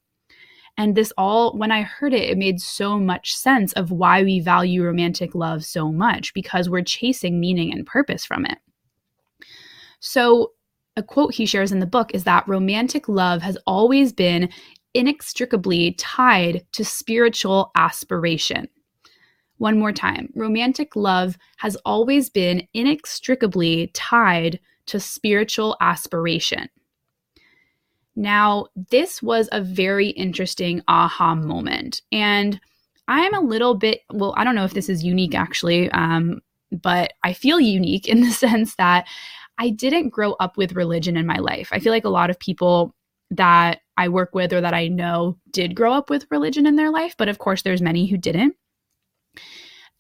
And 0.78 0.95
this 0.95 1.12
all, 1.18 1.58
when 1.58 1.74
I 1.74 1.82
heard 1.82 2.14
it, 2.14 2.30
it 2.30 2.38
made 2.38 2.62
so 2.62 2.97
much 2.97 3.36
sense 3.36 3.74
of 3.74 3.91
why 3.91 4.24
we 4.24 4.39
value 4.39 4.82
romantic 4.82 5.36
love 5.36 5.66
so 5.66 5.91
much 5.91 6.34
because 6.34 6.70
we're 6.70 6.84
chasing 6.84 7.38
meaning 7.38 7.74
and 7.74 7.86
purpose 7.86 8.24
from 8.24 8.45
it. 8.45 8.60
So, 9.99 10.54
a 10.96 11.04
quote 11.04 11.34
he 11.34 11.46
shares 11.46 11.72
in 11.72 11.80
the 11.80 11.86
book 11.86 12.12
is 12.14 12.24
that 12.24 12.48
romantic 12.48 13.10
love 13.10 13.41
has 13.41 13.58
always 13.66 14.14
been 14.14 14.50
inextricably 14.94 15.94
tied 15.94 16.66
to 16.72 16.86
spiritual 16.86 17.72
aspiration. 17.76 18.68
One 19.58 19.80
more 19.80 19.91
time 19.91 20.30
romantic 20.36 20.96
love 20.96 21.38
has 21.58 21.76
always 21.86 22.30
been 22.30 22.68
inextricably 22.74 23.88
tied 23.94 24.60
to 24.88 25.00
spiritual 25.00 25.78
aspiration. 25.82 26.70
Now, 28.16 28.68
this 28.89 29.24
was 29.24 29.50
a 29.52 29.62
very 29.62 30.10
interesting 30.10 30.82
aha 30.88 31.34
moment. 31.36 32.02
And 32.12 32.60
I'm 33.08 33.34
a 33.34 33.41
little 33.41 33.76
bit, 33.76 34.02
well, 34.12 34.34
I 34.38 34.44
don't 34.44 34.56
know 34.56 34.66
if 34.66 34.74
this 34.74 34.89
is 34.89 35.04
unique 35.04 35.36
actually, 35.36 35.89
um, 35.91 36.41
but 36.72 37.14
I 37.24 37.34
feel 37.34 37.60
unique 37.60 38.08
in 38.08 38.22
the 38.22 38.32
sense 38.32 38.76
that 38.76 39.08
I 39.58 39.70
didn't 39.70 40.10
grow 40.10 40.34
up 40.34 40.58
with 40.58 40.74
religion 40.76 41.18
in 41.18 41.26
my 41.26 41.38
life. 41.38 41.70
I 41.72 41.80
feel 41.80 41.91
like 41.91 42.06
a 42.06 42.10
lot 42.10 42.30
of 42.30 42.39
people 42.39 42.95
that 43.32 43.82
I 43.97 44.10
work 44.10 44.34
with 44.34 44.54
or 44.54 44.62
that 44.62 44.74
I 44.74 44.88
know 44.88 45.38
did 45.51 45.76
grow 45.76 45.93
up 45.93 46.10
with 46.10 46.28
religion 46.30 46.66
in 46.66 46.76
their 46.76 46.91
life, 46.91 47.16
but 47.18 47.30
of 47.30 47.39
course, 47.39 47.62
there's 47.62 47.82
many 47.82 48.08
who 48.08 48.18
didn't. 48.18 48.56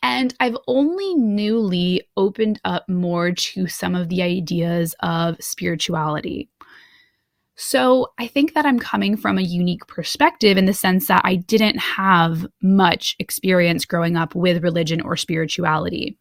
And 0.01 0.33
I've 0.39 0.57
only 0.67 1.15
newly 1.15 2.01
opened 2.17 2.59
up 2.65 2.87
more 2.89 3.31
to 3.31 3.67
some 3.67 3.95
of 3.95 4.09
the 4.09 4.21
ideas 4.21 4.95
of 4.99 5.37
spirituality. 5.39 6.49
So 7.55 8.07
I 8.19 8.27
think 8.27 8.53
that 8.53 8.65
I'm 8.65 8.79
coming 8.79 9.15
from 9.15 9.37
a 9.37 9.43
unique 9.43 9.87
perspective 9.87 10.57
in 10.57 10.65
the 10.65 10.73
sense 10.73 11.07
that 11.07 11.21
I 11.23 11.35
didn't 11.35 11.77
have 11.77 12.45
much 12.61 13.15
experience 13.19 13.85
growing 13.85 14.17
up 14.17 14.35
with 14.35 14.63
religion 14.63 15.01
or 15.01 15.15
spirituality. 15.15 16.17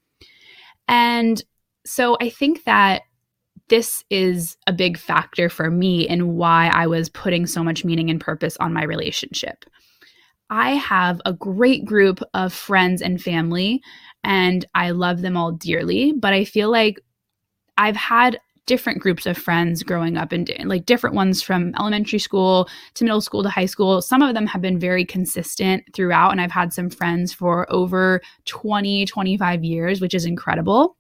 And 0.87 1.43
so 1.85 2.17
I 2.21 2.29
think 2.29 2.65
that 2.65 3.03
this 3.73 4.05
is 4.11 4.59
a 4.67 4.73
big 4.73 4.99
factor 4.99 5.49
for 5.49 5.71
me 5.71 6.07
in 6.07 6.37
why 6.37 6.71
I 6.75 6.87
was 6.87 7.09
putting 7.09 7.47
so 7.47 7.65
much 7.65 7.87
meaning 7.87 8.11
and 8.11 8.21
purpose 8.21 8.55
on 8.59 8.75
my 8.75 8.85
relationship. 8.85 9.65
I 10.51 10.73
have 10.73 11.23
a 11.25 11.33
great 11.33 11.87
group 11.87 12.21
of 12.35 12.53
friends 12.53 13.01
and 13.01 13.19
family, 13.19 13.81
and 14.23 14.63
I 14.75 14.91
love 14.91 15.23
them 15.23 15.39
all 15.39 15.53
dearly, 15.53 16.13
but 16.13 16.35
I 16.35 16.45
feel 16.45 16.71
like 16.71 17.01
I've 17.79 17.97
had 17.97 18.39
different 18.67 19.01
groups 19.01 19.25
of 19.25 19.39
friends 19.39 19.83
growing 19.83 20.19
up 20.19 20.33
and 20.33 20.51
like 20.67 20.85
different 20.85 21.17
ones 21.17 21.41
from 21.41 21.75
elementary 21.79 22.19
school 22.19 22.69
to 22.93 23.05
middle 23.05 23.23
school 23.23 23.43
to 23.43 23.49
high 23.49 23.65
school. 23.65 24.03
Some 24.03 24.21
of 24.21 24.35
them 24.35 24.47
have 24.49 24.61
been 24.61 24.79
very 24.79 25.07
consistent 25.07 25.83
throughout 25.95 26.33
and 26.33 26.43
I've 26.43 26.53
had 26.53 26.75
some 26.75 26.91
friends 26.91 27.33
for 27.33 27.67
over 27.73 28.21
20, 28.45 29.07
25 29.07 29.65
years, 29.65 30.03
which 30.03 30.13
is 30.13 30.27
incredible. 30.27 30.95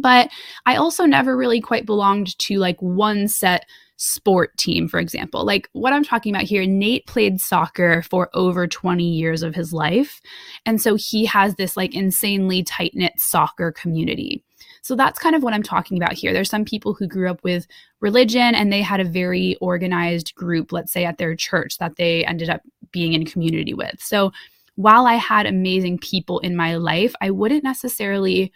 But 0.00 0.30
I 0.66 0.76
also 0.76 1.04
never 1.04 1.36
really 1.36 1.60
quite 1.60 1.86
belonged 1.86 2.38
to 2.40 2.58
like 2.58 2.80
one 2.80 3.28
set 3.28 3.66
sport 3.96 4.56
team, 4.58 4.88
for 4.88 5.00
example. 5.00 5.44
Like 5.44 5.68
what 5.72 5.92
I'm 5.92 6.04
talking 6.04 6.34
about 6.34 6.44
here, 6.44 6.66
Nate 6.66 7.06
played 7.06 7.40
soccer 7.40 8.02
for 8.02 8.28
over 8.34 8.66
20 8.66 9.02
years 9.02 9.42
of 9.42 9.54
his 9.54 9.72
life. 9.72 10.20
And 10.66 10.80
so 10.80 10.96
he 10.96 11.24
has 11.26 11.54
this 11.54 11.76
like 11.76 11.94
insanely 11.94 12.62
tight 12.62 12.92
knit 12.94 13.14
soccer 13.16 13.72
community. 13.72 14.42
So 14.82 14.94
that's 14.94 15.18
kind 15.18 15.34
of 15.34 15.42
what 15.42 15.54
I'm 15.54 15.62
talking 15.62 15.96
about 15.96 16.12
here. 16.12 16.32
There's 16.32 16.50
some 16.50 16.64
people 16.64 16.94
who 16.94 17.08
grew 17.08 17.28
up 17.30 17.42
with 17.42 17.66
religion 18.00 18.54
and 18.54 18.72
they 18.72 18.82
had 18.82 19.00
a 19.00 19.04
very 19.04 19.56
organized 19.60 20.34
group, 20.34 20.72
let's 20.72 20.92
say 20.92 21.04
at 21.04 21.18
their 21.18 21.34
church, 21.34 21.78
that 21.78 21.96
they 21.96 22.24
ended 22.24 22.50
up 22.50 22.60
being 22.92 23.12
in 23.12 23.24
community 23.24 23.74
with. 23.74 24.00
So 24.00 24.32
while 24.76 25.06
I 25.06 25.14
had 25.14 25.46
amazing 25.46 25.98
people 25.98 26.38
in 26.40 26.54
my 26.54 26.76
life, 26.76 27.14
I 27.20 27.30
wouldn't 27.30 27.64
necessarily 27.64 28.52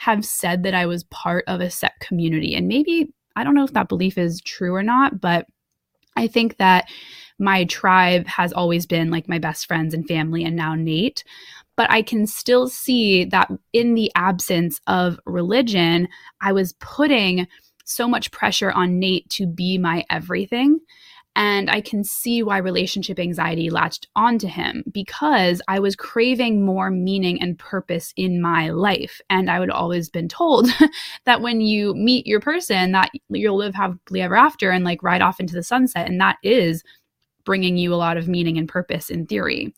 have 0.00 0.24
said 0.24 0.62
that 0.62 0.74
I 0.74 0.86
was 0.86 1.04
part 1.04 1.44
of 1.46 1.60
a 1.60 1.70
set 1.70 1.98
community. 2.00 2.54
And 2.54 2.68
maybe, 2.68 3.12
I 3.36 3.44
don't 3.44 3.54
know 3.54 3.64
if 3.64 3.72
that 3.74 3.88
belief 3.88 4.18
is 4.18 4.40
true 4.40 4.74
or 4.74 4.82
not, 4.82 5.20
but 5.20 5.46
I 6.16 6.26
think 6.26 6.56
that 6.56 6.88
my 7.38 7.64
tribe 7.64 8.26
has 8.26 8.52
always 8.52 8.86
been 8.86 9.10
like 9.10 9.28
my 9.28 9.38
best 9.38 9.66
friends 9.66 9.94
and 9.94 10.06
family, 10.06 10.44
and 10.44 10.56
now 10.56 10.74
Nate 10.74 11.24
but 11.80 11.90
I 11.90 12.02
can 12.02 12.26
still 12.26 12.68
see 12.68 13.24
that 13.24 13.50
in 13.72 13.94
the 13.94 14.12
absence 14.14 14.82
of 14.86 15.18
religion, 15.24 16.08
I 16.42 16.52
was 16.52 16.74
putting 16.74 17.48
so 17.86 18.06
much 18.06 18.30
pressure 18.32 18.70
on 18.70 18.98
Nate 18.98 19.26
to 19.30 19.46
be 19.46 19.78
my 19.78 20.04
everything. 20.10 20.78
And 21.36 21.70
I 21.70 21.80
can 21.80 22.02
see 22.02 22.42
why 22.42 22.58
relationship 22.58 23.18
anxiety 23.18 23.70
latched 23.70 24.08
onto 24.16 24.48
him 24.48 24.82
because 24.92 25.62
I 25.68 25.78
was 25.78 25.94
craving 25.94 26.64
more 26.64 26.90
meaning 26.90 27.40
and 27.40 27.58
purpose 27.58 28.12
in 28.16 28.42
my 28.42 28.70
life. 28.70 29.20
And 29.30 29.48
I 29.48 29.60
would 29.60 29.70
always 29.70 30.10
been 30.10 30.28
told 30.28 30.68
that 31.24 31.40
when 31.40 31.60
you 31.60 31.94
meet 31.94 32.26
your 32.26 32.40
person, 32.40 32.92
that 32.92 33.10
you'll 33.28 33.56
live 33.56 33.74
happily 33.74 34.22
ever 34.22 34.36
after 34.36 34.70
and 34.70 34.84
like 34.84 35.02
ride 35.02 35.22
off 35.22 35.38
into 35.38 35.54
the 35.54 35.62
sunset. 35.62 36.08
And 36.08 36.20
that 36.20 36.36
is 36.42 36.82
bringing 37.44 37.76
you 37.76 37.94
a 37.94 37.96
lot 37.96 38.16
of 38.16 38.28
meaning 38.28 38.58
and 38.58 38.68
purpose 38.68 39.08
in 39.08 39.26
theory. 39.26 39.72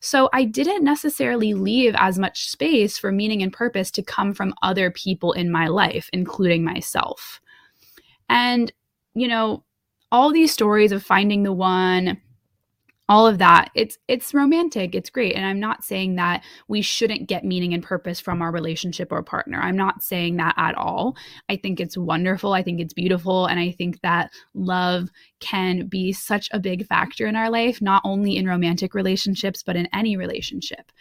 So 0.00 0.30
I 0.32 0.44
didn't 0.44 0.82
necessarily 0.82 1.54
leave 1.54 1.94
as 1.98 2.18
much 2.18 2.48
space 2.48 2.98
for 2.98 3.12
meaning 3.12 3.42
and 3.42 3.52
purpose 3.52 3.90
to 3.92 4.02
come 4.02 4.32
from 4.32 4.54
other 4.62 4.90
people 4.90 5.32
in 5.32 5.52
my 5.52 5.68
life, 5.68 6.08
including 6.12 6.64
myself. 6.64 7.40
And, 8.28 8.72
you 9.14 9.28
know, 9.28 9.64
all 10.12 10.32
these 10.32 10.52
stories 10.52 10.92
of 10.92 11.02
finding 11.02 11.42
the 11.42 11.52
one, 11.52 12.20
all 13.10 13.26
of 13.26 13.38
that 13.38 13.70
it's 13.74 13.98
it's 14.06 14.32
romantic 14.32 14.94
it's 14.94 15.10
great. 15.10 15.34
And 15.34 15.44
i'm 15.44 15.58
not 15.58 15.82
saying 15.82 16.14
that 16.14 16.44
we 16.68 16.80
shouldn't 16.80 17.28
get 17.28 17.44
meaning 17.44 17.74
and 17.74 17.82
purpose 17.82 18.20
from 18.20 18.40
our 18.40 18.52
relationship 18.52 19.10
or 19.10 19.20
partner. 19.22 19.60
I'm 19.60 19.76
not 19.76 20.02
saying 20.02 20.36
that 20.36 20.54
at 20.56 20.76
all. 20.76 21.16
I 21.48 21.56
think 21.56 21.80
it's 21.80 21.98
wonderful. 21.98 22.52
I 22.52 22.62
think 22.62 22.80
it's 22.80 22.94
beautiful. 22.94 23.46
And 23.46 23.58
i 23.58 23.72
think 23.72 24.00
that 24.02 24.30
love 24.54 25.08
can 25.40 25.88
be 25.88 26.12
such 26.12 26.48
a 26.52 26.60
big 26.60 26.86
factor 26.86 27.26
in 27.26 27.34
our 27.34 27.50
life 27.50 27.82
not 27.82 28.00
only 28.04 28.36
in 28.36 28.46
romantic 28.46 28.94
relationships 28.94 29.62
but 29.64 29.74
in 29.74 29.88
any 29.92 30.16
relationship 30.16 30.92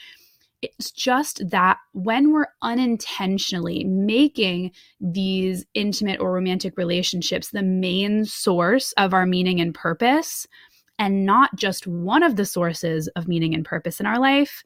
it's 0.61 0.91
just 0.91 1.49
that 1.49 1.77
when 1.93 2.31
we're 2.31 2.47
unintentionally 2.61 3.83
making 3.83 4.71
these 4.99 5.65
intimate 5.73 6.19
or 6.19 6.33
romantic 6.33 6.77
relationships 6.77 7.49
the 7.49 7.63
main 7.63 8.25
source 8.25 8.91
of 8.93 9.13
our 9.13 9.25
meaning 9.25 9.61
and 9.61 9.73
purpose, 9.73 10.45
and 10.97 11.25
not 11.25 11.55
just 11.55 11.87
one 11.87 12.23
of 12.23 12.35
the 12.35 12.45
sources 12.45 13.07
of 13.15 13.27
meaning 13.27 13.53
and 13.55 13.65
purpose 13.65 13.99
in 13.99 14.05
our 14.05 14.19
life, 14.19 14.63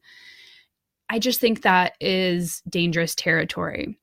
I 1.08 1.18
just 1.18 1.40
think 1.40 1.62
that 1.62 1.94
is 2.00 2.60
dangerous 2.68 3.14
territory. 3.14 3.96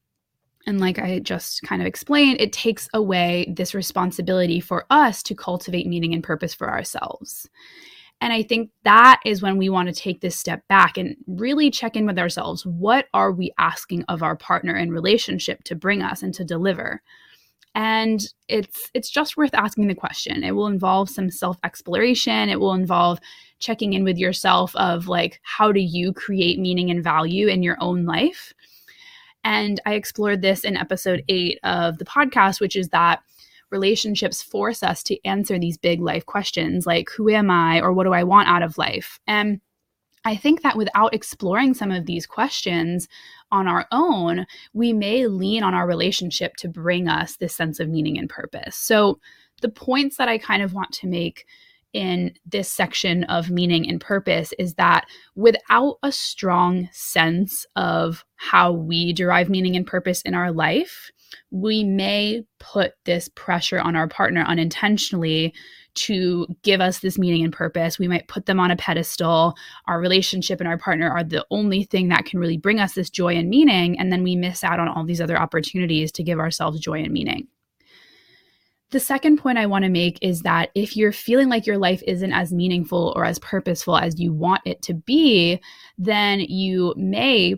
And 0.67 0.79
like 0.79 0.99
I 0.99 1.19
just 1.19 1.61
kind 1.63 1.81
of 1.81 1.87
explained, 1.87 2.39
it 2.39 2.53
takes 2.53 2.87
away 2.93 3.51
this 3.55 3.73
responsibility 3.73 4.59
for 4.59 4.85
us 4.89 5.23
to 5.23 5.35
cultivate 5.35 5.87
meaning 5.87 6.13
and 6.13 6.23
purpose 6.23 6.53
for 6.53 6.69
ourselves. 6.69 7.49
And 8.21 8.31
I 8.31 8.43
think 8.43 8.69
that 8.83 9.19
is 9.25 9.41
when 9.41 9.57
we 9.57 9.67
want 9.69 9.89
to 9.89 9.95
take 9.95 10.21
this 10.21 10.37
step 10.37 10.65
back 10.67 10.97
and 10.97 11.15
really 11.27 11.71
check 11.71 11.95
in 11.95 12.05
with 12.05 12.19
ourselves. 12.19 12.65
What 12.65 13.07
are 13.13 13.31
we 13.31 13.51
asking 13.57 14.05
of 14.07 14.23
our 14.23 14.37
partner 14.37 14.77
in 14.77 14.91
relationship 14.91 15.63
to 15.65 15.75
bring 15.75 16.01
us 16.01 16.21
and 16.21 16.33
to 16.35 16.45
deliver? 16.45 17.01
and 17.73 18.33
it's 18.49 18.89
it's 18.93 19.09
just 19.09 19.37
worth 19.37 19.53
asking 19.53 19.87
the 19.87 19.95
question 19.95 20.43
it 20.43 20.51
will 20.51 20.67
involve 20.67 21.09
some 21.09 21.31
self 21.31 21.57
exploration 21.63 22.49
it 22.49 22.59
will 22.59 22.73
involve 22.73 23.19
checking 23.59 23.93
in 23.93 24.03
with 24.03 24.17
yourself 24.17 24.75
of 24.75 25.07
like 25.07 25.39
how 25.43 25.71
do 25.71 25.79
you 25.79 26.11
create 26.11 26.59
meaning 26.59 26.89
and 26.89 27.03
value 27.03 27.47
in 27.47 27.63
your 27.63 27.77
own 27.79 28.05
life 28.05 28.53
and 29.43 29.79
i 29.85 29.93
explored 29.93 30.41
this 30.41 30.65
in 30.65 30.75
episode 30.75 31.23
8 31.29 31.59
of 31.63 31.97
the 31.97 32.05
podcast 32.05 32.59
which 32.59 32.75
is 32.75 32.89
that 32.89 33.21
relationships 33.71 34.41
force 34.41 34.83
us 34.83 35.01
to 35.03 35.17
answer 35.25 35.57
these 35.57 35.77
big 35.77 36.01
life 36.01 36.25
questions 36.25 36.85
like 36.85 37.09
who 37.09 37.29
am 37.29 37.49
i 37.49 37.79
or 37.81 37.93
what 37.93 38.03
do 38.03 38.13
i 38.13 38.23
want 38.23 38.47
out 38.47 38.63
of 38.63 38.77
life 38.77 39.19
and 39.27 39.61
I 40.23 40.35
think 40.35 40.61
that 40.61 40.77
without 40.77 41.13
exploring 41.13 41.73
some 41.73 41.91
of 41.91 42.05
these 42.05 42.27
questions 42.27 43.07
on 43.51 43.67
our 43.67 43.87
own, 43.91 44.45
we 44.73 44.93
may 44.93 45.27
lean 45.27 45.63
on 45.63 45.73
our 45.73 45.87
relationship 45.87 46.55
to 46.57 46.69
bring 46.69 47.07
us 47.07 47.37
this 47.37 47.55
sense 47.55 47.79
of 47.79 47.89
meaning 47.89 48.17
and 48.17 48.29
purpose. 48.29 48.75
So, 48.75 49.19
the 49.61 49.69
points 49.69 50.17
that 50.17 50.27
I 50.27 50.37
kind 50.37 50.63
of 50.63 50.73
want 50.73 50.91
to 50.93 51.07
make 51.07 51.45
in 51.93 52.33
this 52.45 52.69
section 52.69 53.23
of 53.25 53.51
meaning 53.51 53.87
and 53.87 53.99
purpose 53.99 54.53
is 54.57 54.75
that 54.75 55.05
without 55.35 55.97
a 56.03 56.11
strong 56.11 56.89
sense 56.91 57.65
of 57.75 58.23
how 58.37 58.71
we 58.71 59.13
derive 59.13 59.49
meaning 59.49 59.75
and 59.75 59.85
purpose 59.85 60.21
in 60.23 60.33
our 60.33 60.51
life, 60.51 61.11
we 61.51 61.83
may 61.83 62.43
put 62.59 62.93
this 63.05 63.29
pressure 63.29 63.79
on 63.79 63.95
our 63.95 64.07
partner 64.07 64.41
unintentionally 64.41 65.53
to 65.93 66.47
give 66.63 66.79
us 66.79 66.99
this 66.99 67.17
meaning 67.17 67.43
and 67.43 67.53
purpose. 67.53 67.99
We 67.99 68.07
might 68.07 68.27
put 68.27 68.45
them 68.45 68.59
on 68.59 68.71
a 68.71 68.77
pedestal. 68.77 69.55
Our 69.87 69.99
relationship 69.99 70.59
and 70.59 70.67
our 70.67 70.77
partner 70.77 71.09
are 71.09 71.23
the 71.23 71.45
only 71.51 71.83
thing 71.83 72.07
that 72.09 72.25
can 72.25 72.39
really 72.39 72.57
bring 72.57 72.79
us 72.79 72.93
this 72.93 73.09
joy 73.09 73.35
and 73.35 73.49
meaning. 73.49 73.99
And 73.99 74.11
then 74.11 74.23
we 74.23 74.35
miss 74.35 74.63
out 74.63 74.79
on 74.79 74.87
all 74.87 75.03
these 75.03 75.21
other 75.21 75.37
opportunities 75.37 76.11
to 76.13 76.23
give 76.23 76.39
ourselves 76.39 76.79
joy 76.79 77.03
and 77.03 77.11
meaning. 77.11 77.47
The 78.91 78.99
second 78.99 79.37
point 79.37 79.57
I 79.57 79.67
want 79.67 79.83
to 79.83 79.89
make 79.89 80.19
is 80.21 80.41
that 80.41 80.69
if 80.75 80.97
you're 80.97 81.13
feeling 81.13 81.47
like 81.47 81.65
your 81.65 81.77
life 81.77 82.03
isn't 82.05 82.33
as 82.33 82.51
meaningful 82.51 83.13
or 83.15 83.23
as 83.23 83.39
purposeful 83.39 83.97
as 83.97 84.19
you 84.19 84.33
want 84.33 84.61
it 84.65 84.81
to 84.83 84.93
be, 84.93 85.61
then 85.97 86.41
you 86.41 86.93
may 86.97 87.55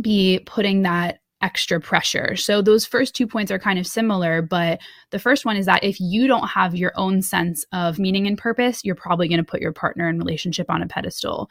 be 0.00 0.40
putting 0.46 0.82
that 0.82 1.20
extra 1.44 1.78
pressure. 1.78 2.34
So 2.36 2.62
those 2.62 2.86
first 2.86 3.14
two 3.14 3.26
points 3.26 3.52
are 3.52 3.58
kind 3.58 3.78
of 3.78 3.86
similar, 3.86 4.40
but 4.40 4.80
the 5.10 5.18
first 5.18 5.44
one 5.44 5.58
is 5.58 5.66
that 5.66 5.84
if 5.84 6.00
you 6.00 6.26
don't 6.26 6.48
have 6.48 6.74
your 6.74 6.92
own 6.96 7.20
sense 7.20 7.66
of 7.70 7.98
meaning 7.98 8.26
and 8.26 8.38
purpose, 8.38 8.82
you're 8.82 8.94
probably 8.94 9.28
going 9.28 9.38
to 9.38 9.44
put 9.44 9.60
your 9.60 9.72
partner 9.72 10.08
and 10.08 10.18
relationship 10.18 10.70
on 10.70 10.80
a 10.80 10.86
pedestal. 10.86 11.50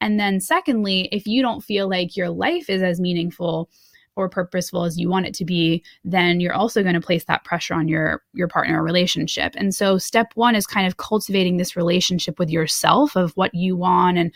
And 0.00 0.18
then 0.18 0.38
secondly, 0.38 1.08
if 1.10 1.26
you 1.26 1.42
don't 1.42 1.60
feel 1.60 1.90
like 1.90 2.16
your 2.16 2.30
life 2.30 2.70
is 2.70 2.82
as 2.82 3.00
meaningful, 3.00 3.68
or 4.14 4.28
purposeful 4.28 4.84
as 4.84 4.98
you 4.98 5.08
want 5.08 5.24
it 5.24 5.32
to 5.32 5.42
be 5.42 5.82
then 6.04 6.38
you're 6.38 6.52
also 6.52 6.82
going 6.82 6.94
to 6.94 7.00
place 7.00 7.24
that 7.24 7.44
pressure 7.44 7.72
on 7.72 7.88
your 7.88 8.22
your 8.34 8.46
partner 8.46 8.78
or 8.78 8.84
relationship 8.84 9.54
and 9.56 9.74
so 9.74 9.96
step 9.96 10.26
1 10.34 10.54
is 10.54 10.66
kind 10.66 10.86
of 10.86 10.98
cultivating 10.98 11.56
this 11.56 11.76
relationship 11.76 12.38
with 12.38 12.50
yourself 12.50 13.16
of 13.16 13.32
what 13.38 13.54
you 13.54 13.74
want 13.74 14.18
and 14.18 14.30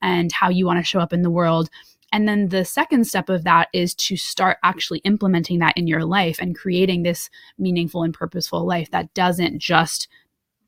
and 0.00 0.32
how 0.32 0.48
you 0.48 0.64
want 0.64 0.78
to 0.78 0.82
show 0.82 0.98
up 0.98 1.12
in 1.12 1.20
the 1.20 1.30
world 1.30 1.68
and 2.12 2.26
then 2.26 2.48
the 2.48 2.64
second 2.64 3.06
step 3.06 3.28
of 3.28 3.44
that 3.44 3.68
is 3.72 3.94
to 3.94 4.16
start 4.16 4.58
actually 4.62 5.00
implementing 5.00 5.58
that 5.58 5.76
in 5.76 5.86
your 5.86 6.04
life 6.04 6.38
and 6.40 6.56
creating 6.56 7.02
this 7.02 7.28
meaningful 7.58 8.02
and 8.02 8.14
purposeful 8.14 8.66
life 8.66 8.90
that 8.90 9.12
doesn't 9.14 9.58
just 9.58 10.08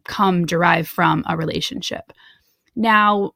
come 0.05 0.45
derived 0.45 0.88
from 0.88 1.24
a 1.26 1.36
relationship. 1.36 2.12
Now, 2.76 3.32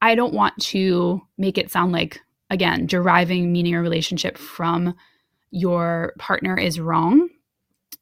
I 0.00 0.14
don't 0.14 0.34
want 0.34 0.58
to 0.64 1.22
make 1.38 1.58
it 1.58 1.70
sound 1.70 1.92
like 1.92 2.20
again, 2.50 2.86
deriving 2.86 3.52
meaning 3.52 3.74
or 3.74 3.82
relationship 3.82 4.38
from 4.38 4.94
your 5.50 6.14
partner 6.18 6.56
is 6.56 6.80
wrong. 6.80 7.28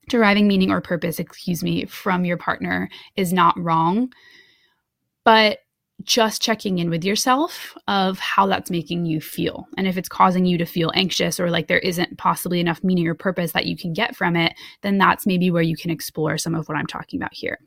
Deriving 0.08 0.48
meaning 0.48 0.70
or 0.70 0.80
purpose, 0.80 1.18
excuse 1.18 1.62
me, 1.62 1.84
from 1.86 2.24
your 2.24 2.36
partner 2.36 2.88
is 3.16 3.32
not 3.32 3.58
wrong. 3.58 4.12
But 5.24 5.60
just 6.04 6.42
checking 6.42 6.78
in 6.78 6.90
with 6.90 7.04
yourself 7.04 7.76
of 7.88 8.18
how 8.18 8.46
that's 8.46 8.70
making 8.70 9.06
you 9.06 9.20
feel. 9.20 9.66
And 9.76 9.86
if 9.86 9.96
it's 9.96 10.08
causing 10.08 10.44
you 10.44 10.58
to 10.58 10.64
feel 10.64 10.92
anxious 10.94 11.38
or 11.38 11.50
like 11.50 11.68
there 11.68 11.78
isn't 11.78 12.18
possibly 12.18 12.60
enough 12.60 12.82
meaning 12.84 13.06
or 13.06 13.14
purpose 13.14 13.52
that 13.52 13.66
you 13.66 13.76
can 13.76 13.92
get 13.92 14.16
from 14.16 14.36
it, 14.36 14.54
then 14.82 14.98
that's 14.98 15.26
maybe 15.26 15.50
where 15.50 15.62
you 15.62 15.76
can 15.76 15.90
explore 15.90 16.38
some 16.38 16.54
of 16.54 16.68
what 16.68 16.76
I'm 16.76 16.86
talking 16.86 17.20
about 17.20 17.34
here. 17.34 17.58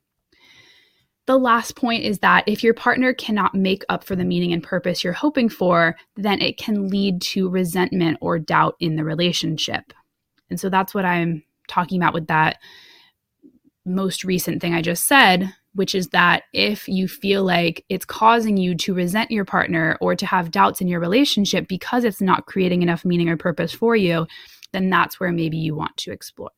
The 1.28 1.38
last 1.38 1.76
point 1.76 2.04
is 2.04 2.20
that 2.20 2.44
if 2.48 2.64
your 2.64 2.76
partner 2.76 3.14
cannot 3.14 3.56
make 3.56 3.84
up 3.90 4.04
for 4.04 4.16
the 4.16 4.26
meaning 4.26 4.54
and 4.54 4.62
purpose 4.62 5.04
you're 5.04 5.14
hoping 5.14 5.50
for, 5.50 5.96
then 6.16 6.40
it 6.40 6.58
can 6.58 6.88
lead 6.88 7.22
to 7.24 7.50
resentment 7.50 8.20
or 8.22 8.38
doubt 8.38 8.76
in 8.80 8.96
the 8.96 9.04
relationship. 9.04 9.92
And 10.52 10.60
so 10.60 10.70
that's 10.70 10.94
what 10.94 11.06
I'm 11.06 11.44
talking 11.68 12.00
about 12.00 12.14
with 12.14 12.28
that 12.28 12.58
most 13.86 14.24
recent 14.24 14.62
thing 14.62 14.74
I 14.74 14.82
just 14.82 15.08
said, 15.08 15.52
which 15.76 15.94
is 15.94 16.08
that 16.10 16.44
if 16.54 16.88
you 16.88 17.08
feel 17.08 17.44
like 17.44 17.86
it's 17.90 18.06
causing 18.06 18.58
you 18.58 18.76
to 18.76 18.94
resent 18.94 19.32
your 19.32 19.46
partner 19.46 19.98
or 20.02 20.16
to 20.16 20.26
have 20.26 20.52
doubts 20.52 20.82
in 20.82 20.88
your 20.88 21.00
relationship 21.00 21.68
because 21.68 22.04
it's 22.04 22.22
not 22.22 22.48
creating 22.48 22.82
enough 22.82 23.06
meaning 23.06 23.30
or 23.30 23.38
purpose 23.38 23.72
for 23.72 23.96
you, 23.96 24.26
then 24.72 24.90
that's 24.90 25.20
where 25.20 25.32
maybe 25.32 25.58
you 25.58 25.76
want 25.76 25.96
to 25.98 26.12
explore 26.12 26.52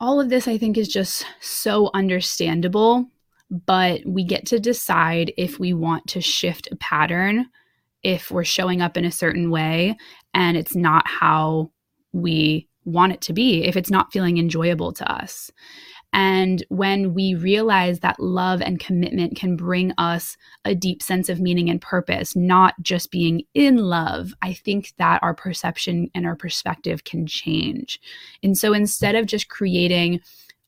all 0.00 0.20
of 0.20 0.28
this, 0.28 0.46
I 0.46 0.58
think, 0.58 0.76
is 0.76 0.88
just 0.88 1.24
so 1.40 1.90
understandable, 1.94 3.06
but 3.50 4.02
we 4.04 4.24
get 4.24 4.46
to 4.46 4.60
decide 4.60 5.32
if 5.38 5.58
we 5.58 5.72
want 5.72 6.06
to 6.08 6.20
shift 6.20 6.68
a 6.70 6.76
pattern, 6.76 7.46
if 8.02 8.30
we're 8.30 8.44
showing 8.44 8.82
up 8.82 8.98
in 8.98 9.04
a 9.04 9.10
certain 9.10 9.50
way 9.50 9.96
and 10.34 10.56
it's 10.56 10.76
not 10.76 11.06
how 11.06 11.70
we 12.12 12.68
want 12.84 13.12
it 13.12 13.22
to 13.22 13.32
be, 13.32 13.64
if 13.64 13.76
it's 13.76 13.90
not 13.90 14.12
feeling 14.12 14.36
enjoyable 14.36 14.92
to 14.92 15.10
us. 15.10 15.50
And 16.14 16.64
when 16.68 17.12
we 17.12 17.34
realize 17.34 17.98
that 18.00 18.20
love 18.20 18.62
and 18.62 18.78
commitment 18.78 19.36
can 19.36 19.56
bring 19.56 19.92
us 19.98 20.36
a 20.64 20.72
deep 20.72 21.02
sense 21.02 21.28
of 21.28 21.40
meaning 21.40 21.68
and 21.68 21.80
purpose, 21.80 22.36
not 22.36 22.74
just 22.80 23.10
being 23.10 23.42
in 23.52 23.78
love, 23.78 24.32
I 24.40 24.52
think 24.52 24.92
that 24.98 25.20
our 25.24 25.34
perception 25.34 26.12
and 26.14 26.24
our 26.24 26.36
perspective 26.36 27.02
can 27.02 27.26
change. 27.26 28.00
And 28.44 28.56
so 28.56 28.72
instead 28.72 29.16
of 29.16 29.26
just 29.26 29.48
creating 29.48 30.20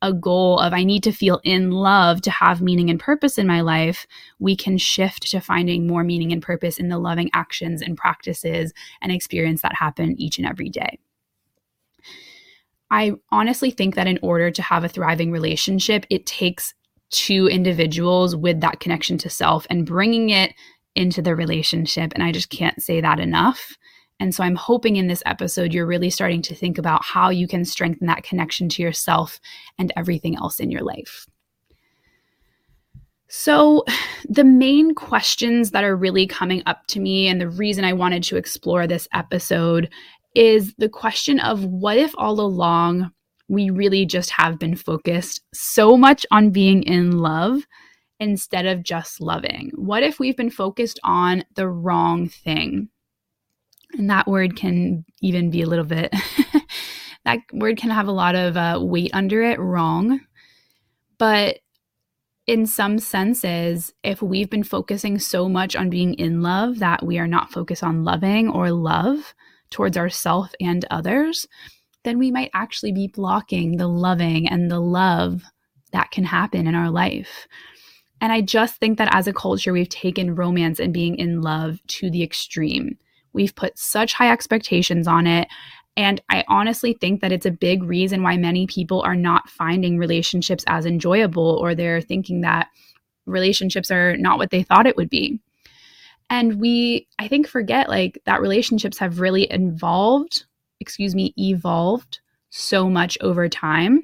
a 0.02 0.12
goal 0.12 0.58
of 0.58 0.72
I 0.72 0.82
need 0.82 1.04
to 1.04 1.12
feel 1.12 1.40
in 1.44 1.70
love 1.70 2.22
to 2.22 2.30
have 2.30 2.60
meaning 2.60 2.90
and 2.90 2.98
purpose 2.98 3.38
in 3.38 3.46
my 3.46 3.60
life, 3.60 4.04
we 4.40 4.56
can 4.56 4.78
shift 4.78 5.30
to 5.30 5.40
finding 5.40 5.86
more 5.86 6.02
meaning 6.02 6.32
and 6.32 6.42
purpose 6.42 6.78
in 6.78 6.88
the 6.88 6.98
loving 6.98 7.30
actions 7.34 7.82
and 7.82 7.96
practices 7.96 8.72
and 9.00 9.12
experience 9.12 9.62
that 9.62 9.76
happen 9.76 10.20
each 10.20 10.38
and 10.38 10.46
every 10.46 10.68
day. 10.68 10.98
I 12.90 13.12
honestly 13.30 13.70
think 13.70 13.94
that 13.96 14.06
in 14.06 14.18
order 14.22 14.50
to 14.50 14.62
have 14.62 14.84
a 14.84 14.88
thriving 14.88 15.30
relationship, 15.30 16.06
it 16.10 16.26
takes 16.26 16.74
two 17.10 17.48
individuals 17.48 18.34
with 18.34 18.60
that 18.60 18.80
connection 18.80 19.18
to 19.18 19.30
self 19.30 19.66
and 19.70 19.86
bringing 19.86 20.30
it 20.30 20.54
into 20.94 21.22
the 21.22 21.36
relationship. 21.36 22.12
And 22.14 22.22
I 22.22 22.32
just 22.32 22.50
can't 22.50 22.82
say 22.82 23.00
that 23.00 23.20
enough. 23.20 23.76
And 24.18 24.34
so 24.34 24.42
I'm 24.42 24.56
hoping 24.56 24.96
in 24.96 25.08
this 25.08 25.22
episode, 25.26 25.74
you're 25.74 25.86
really 25.86 26.10
starting 26.10 26.42
to 26.42 26.54
think 26.54 26.78
about 26.78 27.04
how 27.04 27.28
you 27.28 27.46
can 27.46 27.64
strengthen 27.64 28.06
that 28.06 28.22
connection 28.22 28.68
to 28.70 28.82
yourself 28.82 29.40
and 29.78 29.92
everything 29.96 30.36
else 30.36 30.58
in 30.58 30.70
your 30.70 30.82
life. 30.82 31.26
So, 33.28 33.84
the 34.28 34.44
main 34.44 34.94
questions 34.94 35.72
that 35.72 35.82
are 35.82 35.96
really 35.96 36.28
coming 36.28 36.62
up 36.64 36.86
to 36.88 37.00
me, 37.00 37.26
and 37.26 37.40
the 37.40 37.48
reason 37.48 37.84
I 37.84 37.92
wanted 37.92 38.22
to 38.24 38.36
explore 38.36 38.86
this 38.86 39.08
episode 39.12 39.90
is 40.36 40.74
the 40.76 40.88
question 40.88 41.40
of 41.40 41.64
what 41.64 41.96
if 41.96 42.14
all 42.18 42.40
along 42.40 43.10
we 43.48 43.70
really 43.70 44.04
just 44.04 44.30
have 44.30 44.58
been 44.58 44.76
focused 44.76 45.40
so 45.54 45.96
much 45.96 46.26
on 46.30 46.50
being 46.50 46.82
in 46.82 47.12
love 47.12 47.62
instead 48.20 48.66
of 48.66 48.82
just 48.82 49.20
loving? 49.20 49.72
What 49.74 50.02
if 50.02 50.20
we've 50.20 50.36
been 50.36 50.50
focused 50.50 51.00
on 51.02 51.42
the 51.54 51.68
wrong 51.68 52.28
thing? 52.28 52.90
And 53.94 54.10
that 54.10 54.28
word 54.28 54.56
can 54.56 55.06
even 55.22 55.50
be 55.50 55.62
a 55.62 55.66
little 55.66 55.86
bit, 55.86 56.14
that 57.24 57.38
word 57.54 57.78
can 57.78 57.90
have 57.90 58.08
a 58.08 58.12
lot 58.12 58.34
of 58.34 58.58
uh, 58.58 58.78
weight 58.82 59.12
under 59.14 59.40
it, 59.42 59.58
wrong. 59.58 60.20
But 61.18 61.60
in 62.46 62.66
some 62.66 62.98
senses, 62.98 63.94
if 64.02 64.20
we've 64.20 64.50
been 64.50 64.64
focusing 64.64 65.18
so 65.18 65.48
much 65.48 65.74
on 65.74 65.88
being 65.88 66.12
in 66.14 66.42
love 66.42 66.78
that 66.80 67.04
we 67.06 67.18
are 67.18 67.26
not 67.26 67.50
focused 67.50 67.82
on 67.82 68.04
loving 68.04 68.50
or 68.50 68.70
love, 68.70 69.34
towards 69.70 69.96
ourself 69.96 70.52
and 70.60 70.84
others, 70.90 71.46
then 72.04 72.18
we 72.18 72.30
might 72.30 72.50
actually 72.54 72.92
be 72.92 73.08
blocking 73.08 73.76
the 73.76 73.88
loving 73.88 74.48
and 74.48 74.70
the 74.70 74.80
love 74.80 75.42
that 75.92 76.10
can 76.10 76.24
happen 76.24 76.66
in 76.66 76.74
our 76.74 76.90
life. 76.90 77.48
And 78.20 78.32
I 78.32 78.40
just 78.40 78.76
think 78.76 78.98
that 78.98 79.14
as 79.14 79.26
a 79.26 79.32
culture, 79.32 79.72
we've 79.72 79.88
taken 79.88 80.34
romance 80.34 80.80
and 80.80 80.92
being 80.92 81.16
in 81.16 81.42
love 81.42 81.78
to 81.88 82.10
the 82.10 82.22
extreme. 82.22 82.96
We've 83.32 83.54
put 83.54 83.78
such 83.78 84.14
high 84.14 84.30
expectations 84.30 85.06
on 85.06 85.26
it. 85.26 85.48
And 85.96 86.20
I 86.30 86.44
honestly 86.48 86.94
think 86.94 87.20
that 87.20 87.32
it's 87.32 87.46
a 87.46 87.50
big 87.50 87.82
reason 87.82 88.22
why 88.22 88.36
many 88.36 88.66
people 88.66 89.00
are 89.02 89.16
not 89.16 89.48
finding 89.48 89.98
relationships 89.98 90.64
as 90.66 90.86
enjoyable, 90.86 91.58
or 91.60 91.74
they're 91.74 92.00
thinking 92.00 92.42
that 92.42 92.68
relationships 93.26 93.90
are 93.90 94.16
not 94.16 94.38
what 94.38 94.50
they 94.50 94.62
thought 94.62 94.86
it 94.86 94.96
would 94.96 95.10
be. 95.10 95.40
And 96.28 96.60
we, 96.60 97.06
I 97.18 97.28
think, 97.28 97.46
forget 97.46 97.88
like 97.88 98.20
that 98.26 98.40
relationships 98.40 98.98
have 98.98 99.20
really 99.20 99.44
evolved, 99.44 100.44
excuse 100.80 101.14
me, 101.14 101.32
evolved 101.36 102.20
so 102.50 102.88
much 102.90 103.16
over 103.20 103.48
time. 103.48 104.02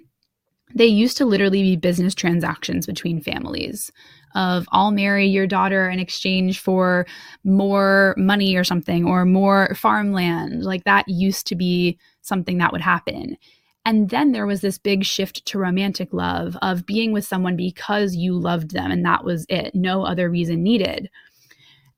They 0.75 0.87
used 0.87 1.17
to 1.19 1.27
literally 1.27 1.63
be 1.63 1.77
business 1.77 2.15
transactions 2.15 2.87
between 2.87 3.21
families 3.21 3.91
of 4.35 4.67
I'll 4.73 4.91
marry 4.91 5.27
your 5.27 5.47
daughter 5.47 5.89
in 5.91 5.99
exchange 5.99 6.61
for 6.61 7.07
more 7.45 8.15
money 8.17 8.57
or 8.57 8.65
something 8.65 9.05
or 9.05 9.25
more 9.25 9.75
farmland. 9.75 10.65
Like 10.65 10.85
that 10.85 11.09
used 11.09 11.47
to 11.49 11.57
be 11.57 11.99
something 12.23 12.59
that 12.59 12.73
would 12.73 12.81
happen. 12.81 13.37
And 13.85 14.11
then 14.11 14.33
there 14.33 14.47
was 14.47 14.61
this 14.61 14.79
big 14.79 15.05
shift 15.05 15.45
to 15.47 15.59
romantic 15.59 16.13
love 16.13 16.57
of 16.63 16.87
being 16.87 17.13
with 17.13 17.27
someone 17.27 17.57
because 17.57 18.15
you 18.15 18.35
loved 18.35 18.71
them 18.71 18.91
and 18.91 19.05
that 19.05 19.25
was 19.25 19.45
it, 19.49 19.75
no 19.75 20.05
other 20.05 20.31
reason 20.31 20.63
needed. 20.63 21.11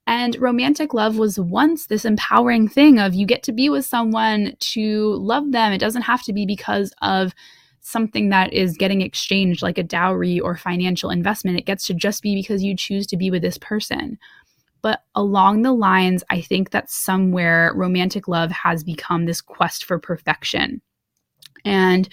And 0.07 0.35
romantic 0.39 0.93
love 0.93 1.17
was 1.17 1.39
once 1.39 1.87
this 1.87 2.05
empowering 2.05 2.67
thing 2.67 2.99
of 2.99 3.15
you 3.15 3.25
get 3.25 3.41
to 3.43 3.51
be 3.51 3.69
with 3.69 3.85
someone 3.85 4.55
to 4.59 5.15
love 5.15 5.51
them. 5.51 5.71
It 5.71 5.79
doesn't 5.79 6.03
have 6.03 6.21
to 6.23 6.33
be 6.33 6.45
because 6.45 6.93
of 7.01 7.33
something 7.81 8.29
that 8.29 8.53
is 8.53 8.77
getting 8.77 9.01
exchanged 9.01 9.61
like 9.61 9.77
a 9.77 9.83
dowry 9.83 10.39
or 10.39 10.57
financial 10.57 11.09
investment. 11.09 11.57
It 11.57 11.65
gets 11.65 11.87
to 11.87 11.93
just 11.93 12.21
be 12.21 12.35
because 12.35 12.63
you 12.63 12.75
choose 12.75 13.07
to 13.07 13.17
be 13.17 13.31
with 13.31 13.41
this 13.41 13.57
person. 13.57 14.17
But 14.81 15.01
along 15.15 15.63
the 15.63 15.73
lines, 15.73 16.23
I 16.29 16.41
think 16.41 16.69
that 16.71 16.91
somewhere 16.91 17.71
romantic 17.75 18.27
love 18.27 18.51
has 18.51 18.83
become 18.83 19.25
this 19.25 19.41
quest 19.41 19.85
for 19.85 19.97
perfection. 19.97 20.81
And 21.63 22.07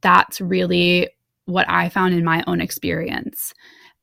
that's 0.00 0.40
really 0.40 1.10
what 1.46 1.68
I 1.68 1.88
found 1.88 2.14
in 2.14 2.24
my 2.24 2.42
own 2.46 2.60
experience. 2.60 3.54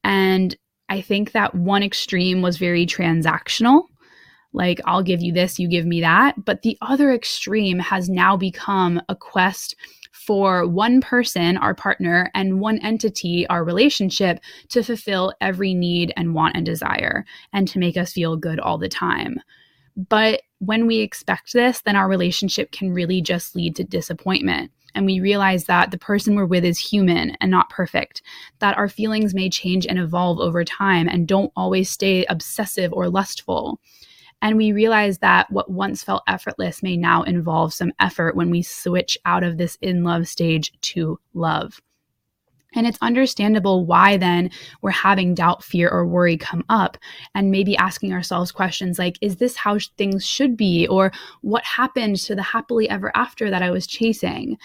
And 0.03 0.55
I 0.89 1.01
think 1.01 1.31
that 1.31 1.55
one 1.55 1.83
extreme 1.83 2.41
was 2.41 2.57
very 2.57 2.85
transactional. 2.85 3.83
Like, 4.53 4.79
I'll 4.85 5.03
give 5.03 5.21
you 5.21 5.33
this, 5.33 5.59
you 5.59 5.67
give 5.67 5.85
me 5.85 6.01
that. 6.01 6.45
But 6.45 6.61
the 6.61 6.77
other 6.81 7.11
extreme 7.11 7.79
has 7.79 8.09
now 8.09 8.37
become 8.37 9.01
a 9.09 9.15
quest 9.15 9.75
for 10.13 10.67
one 10.67 11.01
person, 11.01 11.57
our 11.57 11.75
partner, 11.75 12.31
and 12.33 12.59
one 12.59 12.79
entity, 12.79 13.45
our 13.47 13.63
relationship, 13.63 14.39
to 14.69 14.81
fulfill 14.81 15.33
every 15.41 15.73
need 15.73 16.13
and 16.15 16.33
want 16.33 16.55
and 16.55 16.65
desire 16.65 17.25
and 17.53 17.67
to 17.67 17.79
make 17.79 17.97
us 17.97 18.13
feel 18.13 18.37
good 18.37 18.59
all 18.59 18.77
the 18.77 18.89
time. 18.89 19.35
But 19.97 20.41
when 20.59 20.87
we 20.87 20.99
expect 20.99 21.53
this, 21.53 21.81
then 21.81 21.95
our 21.95 22.07
relationship 22.07 22.71
can 22.71 22.93
really 22.93 23.21
just 23.21 23.55
lead 23.55 23.75
to 23.75 23.83
disappointment. 23.83 24.71
And 24.95 25.05
we 25.05 25.19
realize 25.19 25.65
that 25.65 25.91
the 25.91 25.97
person 25.99 26.35
we're 26.35 26.45
with 26.45 26.65
is 26.65 26.79
human 26.79 27.37
and 27.41 27.51
not 27.51 27.69
perfect, 27.69 28.21
that 28.59 28.77
our 28.77 28.89
feelings 28.89 29.35
may 29.35 29.49
change 29.49 29.85
and 29.85 29.99
evolve 29.99 30.39
over 30.39 30.63
time 30.63 31.07
and 31.07 31.27
don't 31.27 31.51
always 31.55 31.89
stay 31.89 32.25
obsessive 32.25 32.91
or 32.93 33.09
lustful. 33.09 33.79
And 34.41 34.57
we 34.57 34.71
realize 34.71 35.19
that 35.19 35.51
what 35.51 35.69
once 35.69 36.03
felt 36.03 36.23
effortless 36.27 36.81
may 36.81 36.97
now 36.97 37.23
involve 37.23 37.73
some 37.73 37.91
effort 37.99 38.35
when 38.35 38.49
we 38.49 38.61
switch 38.61 39.17
out 39.25 39.43
of 39.43 39.57
this 39.57 39.77
in 39.81 40.03
love 40.03 40.27
stage 40.27 40.71
to 40.81 41.19
love. 41.33 41.81
And 42.75 42.85
it's 42.85 42.97
understandable 43.01 43.85
why 43.85 44.17
then 44.17 44.51
we're 44.81 44.91
having 44.91 45.33
doubt, 45.33 45.63
fear, 45.63 45.89
or 45.89 46.05
worry 46.05 46.37
come 46.37 46.63
up 46.69 46.97
and 47.33 47.51
maybe 47.51 47.75
asking 47.77 48.13
ourselves 48.13 48.51
questions 48.51 48.99
like, 48.99 49.17
is 49.21 49.37
this 49.37 49.55
how 49.55 49.79
things 49.97 50.25
should 50.25 50.55
be? 50.55 50.87
Or 50.87 51.11
what 51.41 51.63
happened 51.63 52.17
to 52.17 52.35
the 52.35 52.43
happily 52.43 52.89
ever 52.89 53.11
after 53.15 53.49
that 53.49 53.63
I 53.63 53.71
was 53.71 53.87
chasing? 53.87 54.57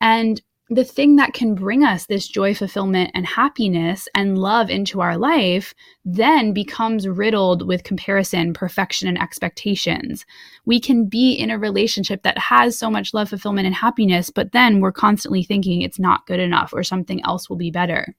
And 0.00 0.40
the 0.74 0.84
thing 0.84 1.16
that 1.16 1.34
can 1.34 1.54
bring 1.54 1.84
us 1.84 2.06
this 2.06 2.26
joy, 2.26 2.54
fulfillment, 2.54 3.10
and 3.14 3.26
happiness 3.26 4.08
and 4.14 4.38
love 4.38 4.70
into 4.70 5.00
our 5.00 5.16
life 5.16 5.74
then 6.04 6.52
becomes 6.52 7.06
riddled 7.06 7.66
with 7.66 7.84
comparison, 7.84 8.52
perfection, 8.52 9.08
and 9.08 9.20
expectations. 9.20 10.24
We 10.64 10.80
can 10.80 11.06
be 11.06 11.32
in 11.32 11.50
a 11.50 11.58
relationship 11.58 12.22
that 12.22 12.38
has 12.38 12.78
so 12.78 12.90
much 12.90 13.14
love, 13.14 13.28
fulfillment, 13.28 13.66
and 13.66 13.74
happiness, 13.74 14.30
but 14.30 14.52
then 14.52 14.80
we're 14.80 14.92
constantly 14.92 15.42
thinking 15.42 15.82
it's 15.82 15.98
not 15.98 16.26
good 16.26 16.40
enough 16.40 16.72
or 16.72 16.82
something 16.82 17.24
else 17.24 17.48
will 17.48 17.56
be 17.56 17.70
better. 17.70 18.14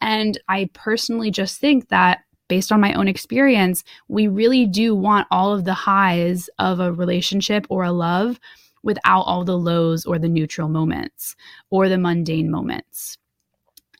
And 0.00 0.40
I 0.48 0.70
personally 0.72 1.30
just 1.30 1.60
think 1.60 1.88
that 1.88 2.20
based 2.48 2.72
on 2.72 2.80
my 2.80 2.92
own 2.94 3.06
experience, 3.06 3.84
we 4.08 4.26
really 4.26 4.66
do 4.66 4.94
want 4.94 5.28
all 5.30 5.52
of 5.52 5.64
the 5.64 5.74
highs 5.74 6.50
of 6.58 6.80
a 6.80 6.92
relationship 6.92 7.66
or 7.70 7.84
a 7.84 7.92
love 7.92 8.40
without 8.82 9.22
all 9.22 9.44
the 9.44 9.58
lows 9.58 10.04
or 10.06 10.18
the 10.18 10.28
neutral 10.28 10.68
moments 10.68 11.36
or 11.70 11.88
the 11.88 11.98
mundane 11.98 12.50
moments. 12.50 13.18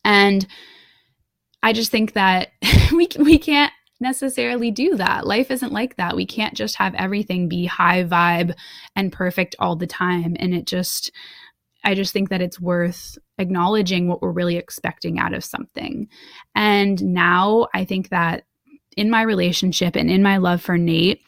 And 0.05 0.47
I 1.63 1.73
just 1.73 1.91
think 1.91 2.15
that 2.15 2.49
we 2.93 3.09
we 3.19 3.39
can't 3.39 3.73
necessarily 4.01 4.71
do 4.71 4.97
that. 4.97 5.27
Life 5.27 5.51
isn't 5.51 5.73
like 5.73 5.97
that. 5.97 6.17
We 6.17 6.25
can't 6.25 6.55
just 6.55 6.77
have 6.77 6.95
everything 6.95 7.49
be 7.49 7.67
high 7.67 8.05
vibe 8.05 8.55
and 8.97 9.13
perfect 9.13 9.57
all 9.59 9.77
the 9.77 9.87
time 9.87 10.37
and 10.39 10.55
it 10.55 10.67
just 10.67 11.11
I 11.85 11.95
just 11.95 12.13
think 12.13 12.29
that 12.29 12.43
it's 12.43 12.61
worth 12.61 13.19
acknowledging 13.39 14.07
what 14.07 14.21
we're 14.21 14.33
really 14.33 14.57
expecting 14.57 15.19
out 15.19 15.33
of 15.33 15.45
something. 15.45 16.09
And 16.55 17.03
now 17.03 17.69
I 17.75 17.85
think 17.85 18.11
that 18.11 18.45
in 18.97 19.11
my 19.11 19.23
relationship 19.23 19.97
and 19.97 20.11
in 20.11 20.23
my 20.23 20.37
love 20.37 20.61
for 20.61 20.77
Nate, 20.77 21.23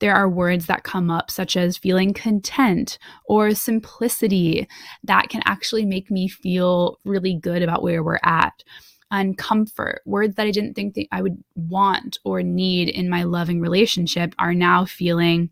there 0.00 0.14
are 0.14 0.28
words 0.28 0.66
that 0.66 0.84
come 0.84 1.10
up, 1.10 1.30
such 1.30 1.56
as 1.56 1.76
feeling 1.76 2.12
content 2.12 2.98
or 3.24 3.54
simplicity, 3.54 4.68
that 5.04 5.28
can 5.28 5.42
actually 5.44 5.84
make 5.84 6.10
me 6.10 6.28
feel 6.28 6.98
really 7.04 7.34
good 7.34 7.62
about 7.62 7.82
where 7.82 8.02
we're 8.02 8.20
at. 8.22 8.62
And 9.10 9.38
comfort, 9.38 10.02
words 10.04 10.34
that 10.36 10.46
I 10.46 10.50
didn't 10.50 10.74
think 10.74 10.94
that 10.94 11.06
I 11.10 11.22
would 11.22 11.42
want 11.54 12.18
or 12.24 12.42
need 12.42 12.90
in 12.90 13.08
my 13.08 13.22
loving 13.22 13.60
relationship, 13.60 14.34
are 14.38 14.52
now 14.52 14.84
feeling 14.84 15.50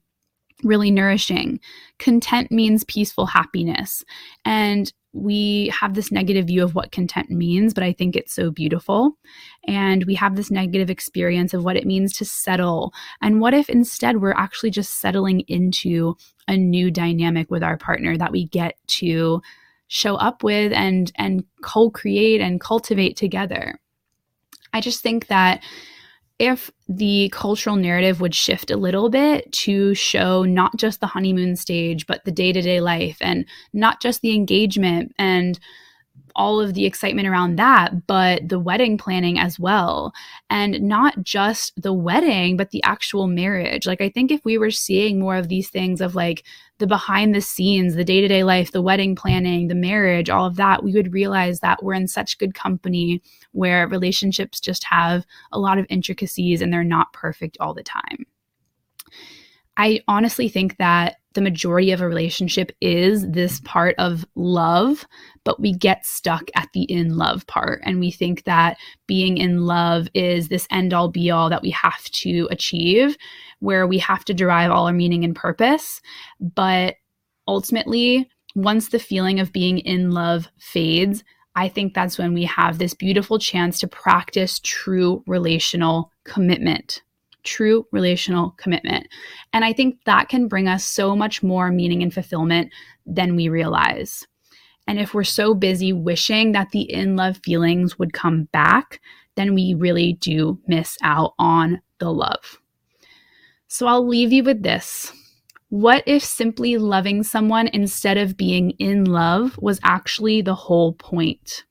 really 0.63 0.91
nourishing. 0.91 1.61
Content 1.99 2.51
means 2.51 2.85
peaceful 2.85 3.27
happiness. 3.27 4.05
And 4.45 4.93
we 5.13 5.73
have 5.81 5.95
this 5.95 6.13
negative 6.13 6.47
view 6.47 6.63
of 6.63 6.75
what 6.75 6.93
content 6.93 7.31
means, 7.31 7.73
but 7.73 7.83
I 7.83 7.93
think 7.93 8.17
it's 8.17 8.35
so 8.35 8.51
beautiful. 8.51 9.13
And 9.67 10.05
we 10.05 10.15
have 10.15 10.37
this 10.37 10.51
negative 10.51 10.91
experience 10.91 11.55
of 11.55 11.65
what 11.65 11.77
it 11.77 11.87
means 11.87 12.13
to 12.19 12.25
settle. 12.25 12.93
And 13.23 13.41
what 13.41 13.55
if 13.55 13.71
instead 13.71 14.21
we're 14.21 14.33
actually 14.33 14.71
just 14.71 15.01
settling 15.01 15.41
into 15.49 16.17
a 16.49 16.57
new 16.57 16.91
dynamic 16.91 17.51
with 17.51 17.63
our 17.63 17.79
partner 17.79 18.17
that 18.19 18.33
we 18.33 18.47
get 18.47 18.75
to 18.89 19.41
show 19.89 20.17
up 20.17 20.43
with 20.43 20.73
and 20.73 21.13
and 21.17 21.45
co-create 21.63 22.41
and 22.41 22.61
cultivate 22.61 23.17
together. 23.17 23.79
I 24.73 24.81
just 24.81 25.03
think 25.03 25.29
that 25.29 25.63
if 26.39 26.71
the 26.89 27.31
cultural 27.33 27.77
narrative 27.77 28.21
would 28.21 28.35
shift 28.35 28.71
a 28.71 28.77
little 28.77 29.09
bit 29.09 29.51
to 29.53 29.95
show 29.95 30.45
not 30.45 30.77
just 30.77 31.01
the 31.01 31.07
honeymoon 31.07 31.57
stage, 31.57 32.07
but 32.07 32.25
the 32.25 32.33
day 32.33 32.53
to 32.53 32.61
day 32.61 32.81
life 32.81 33.17
and 33.21 33.47
not 33.73 34.03
just 34.03 34.21
the 34.21 34.35
engagement 34.35 35.15
and 35.19 35.59
all 36.37 36.61
of 36.61 36.75
the 36.75 36.85
excitement 36.85 37.27
around 37.27 37.57
that, 37.57 38.07
but 38.07 38.49
the 38.49 38.59
wedding 38.59 38.97
planning 38.97 39.39
as 39.39 39.59
well. 39.59 40.13
And 40.49 40.81
not 40.83 41.23
just 41.23 41.73
the 41.83 41.93
wedding, 41.93 42.57
but 42.57 42.71
the 42.71 42.83
actual 42.85 43.27
marriage. 43.27 43.87
Like, 43.87 44.01
I 44.01 44.09
think 44.09 44.31
if 44.31 44.45
we 44.45 44.59
were 44.59 44.71
seeing 44.71 45.19
more 45.19 45.37
of 45.37 45.49
these 45.49 45.69
things 45.69 46.01
of 46.01 46.15
like 46.15 46.45
the 46.79 46.87
behind 46.87 47.35
the 47.35 47.41
scenes, 47.41 47.95
the 47.95 48.05
day 48.05 48.21
to 48.21 48.29
day 48.29 48.45
life, 48.45 48.71
the 48.71 48.83
wedding 48.83 49.17
planning, 49.17 49.69
the 49.69 49.75
marriage, 49.75 50.31
all 50.31 50.47
of 50.47 50.57
that, 50.57 50.85
we 50.85 50.93
would 50.93 51.13
realize 51.13 51.61
that 51.61 51.83
we're 51.83 51.95
in 51.95 52.07
such 52.07 52.39
good 52.39 52.55
company 52.55 53.23
where 53.53 53.89
relationships 53.89 54.61
just 54.61 54.85
have 54.85 55.27
a 55.53 55.59
lot 55.59 55.79
of 55.79 55.87
intricacies 55.89 56.61
and 56.61 56.73
they're 56.73 56.85
not 56.85 57.13
perfect 57.13 57.57
all 57.59 57.75
the 57.75 57.83
time. 57.83 58.27
I 59.77 60.01
honestly 60.09 60.49
think 60.49 60.77
that 60.79 61.17
the 61.37 61.41
majority 61.41 61.93
of 61.93 62.01
a 62.01 62.09
relationship 62.09 62.73
is 62.81 63.31
this 63.31 63.61
part 63.61 63.95
of 63.99 64.27
love, 64.35 65.07
but 65.45 65.61
we 65.61 65.73
get 65.73 66.05
stuck 66.05 66.51
at 66.57 66.69
the 66.75 66.83
in 66.83 67.17
love 67.17 67.47
part. 67.47 67.81
And 67.85 68.01
we 68.01 68.11
think 68.11 68.43
that 68.45 68.77
being 69.07 69.39
in 69.39 69.65
love 69.65 70.09
is 70.15 70.49
this 70.49 70.67
end 70.71 70.93
all 70.93 71.09
be 71.09 71.31
all 71.31 71.49
that 71.49 71.63
we 71.63 71.71
have 71.71 72.03
to 72.05 72.49
achieve, 72.51 73.17
where 73.61 73.87
we 73.87 73.99
have 73.99 74.25
to 74.25 74.35
derive 74.35 74.73
all 74.73 74.87
our 74.87 74.93
meaning 74.93 75.25
and 75.25 75.37
purpose. 75.37 76.01
But 76.41 76.97
ultimately, 77.47 78.29
once 78.57 78.89
the 78.89 78.99
feeling 78.99 79.39
of 79.39 79.53
being 79.53 79.79
in 79.79 80.11
love 80.11 80.49
fades, 80.59 81.23
I 81.55 81.69
think 81.69 81.95
that's 81.95 82.19
when 82.19 82.35
we 82.35 82.45
have 82.45 82.79
this 82.79 82.95
beautiful 82.95 83.39
chance 83.39 83.79
to 83.79 83.89
practice 83.89 84.59
true 84.59 85.23
relational 85.27 86.11
commitment 86.25 87.03
true 87.47 87.87
relational 87.93 88.51
commitment. 88.59 89.07
And 89.53 89.65
I 89.65 89.73
think 89.73 90.01
that 90.05 90.29
can 90.29 90.49
bring 90.49 90.69
us 90.69 90.85
so 90.85 91.17
much 91.17 91.43
more 91.43 91.71
meaning 91.71 92.03
and 92.03 92.13
fulfillment 92.13 92.73
than 93.07 93.37
we 93.37 93.49
realize. 93.49 94.27
And 94.87 94.99
if 94.99 95.15
we're 95.15 95.25
so 95.25 95.55
busy 95.55 95.93
wishing 95.93 96.53
that 96.53 96.71
the 96.71 96.83
in 96.83 97.17
love 97.17 97.39
feelings 97.39 97.99
would 97.99 98.13
come 98.13 98.45
back, 98.53 99.01
then 99.37 99.55
we 99.55 99.75
really 99.75 100.15
do 100.15 100.61
miss 100.67 100.97
out 101.03 101.35
on 101.39 101.81
the 101.99 102.13
love. 102.13 102.59
So 103.69 103.87
I'll 103.87 104.07
leave 104.07 104.33
you 104.33 104.45
with 104.45 104.63
this. 104.63 105.13
What 105.69 106.05
if 106.07 106.25
simply 106.25 106.77
loving 106.77 107.23
someone 107.23 107.69
instead 107.69 108.17
of 108.17 108.37
being 108.37 108.71
in 108.79 109.05
love 109.05 109.59
was 109.61 109.81
actually 109.83 110.41
the 110.41 110.55
whole 110.55 110.93
point? 110.93 111.65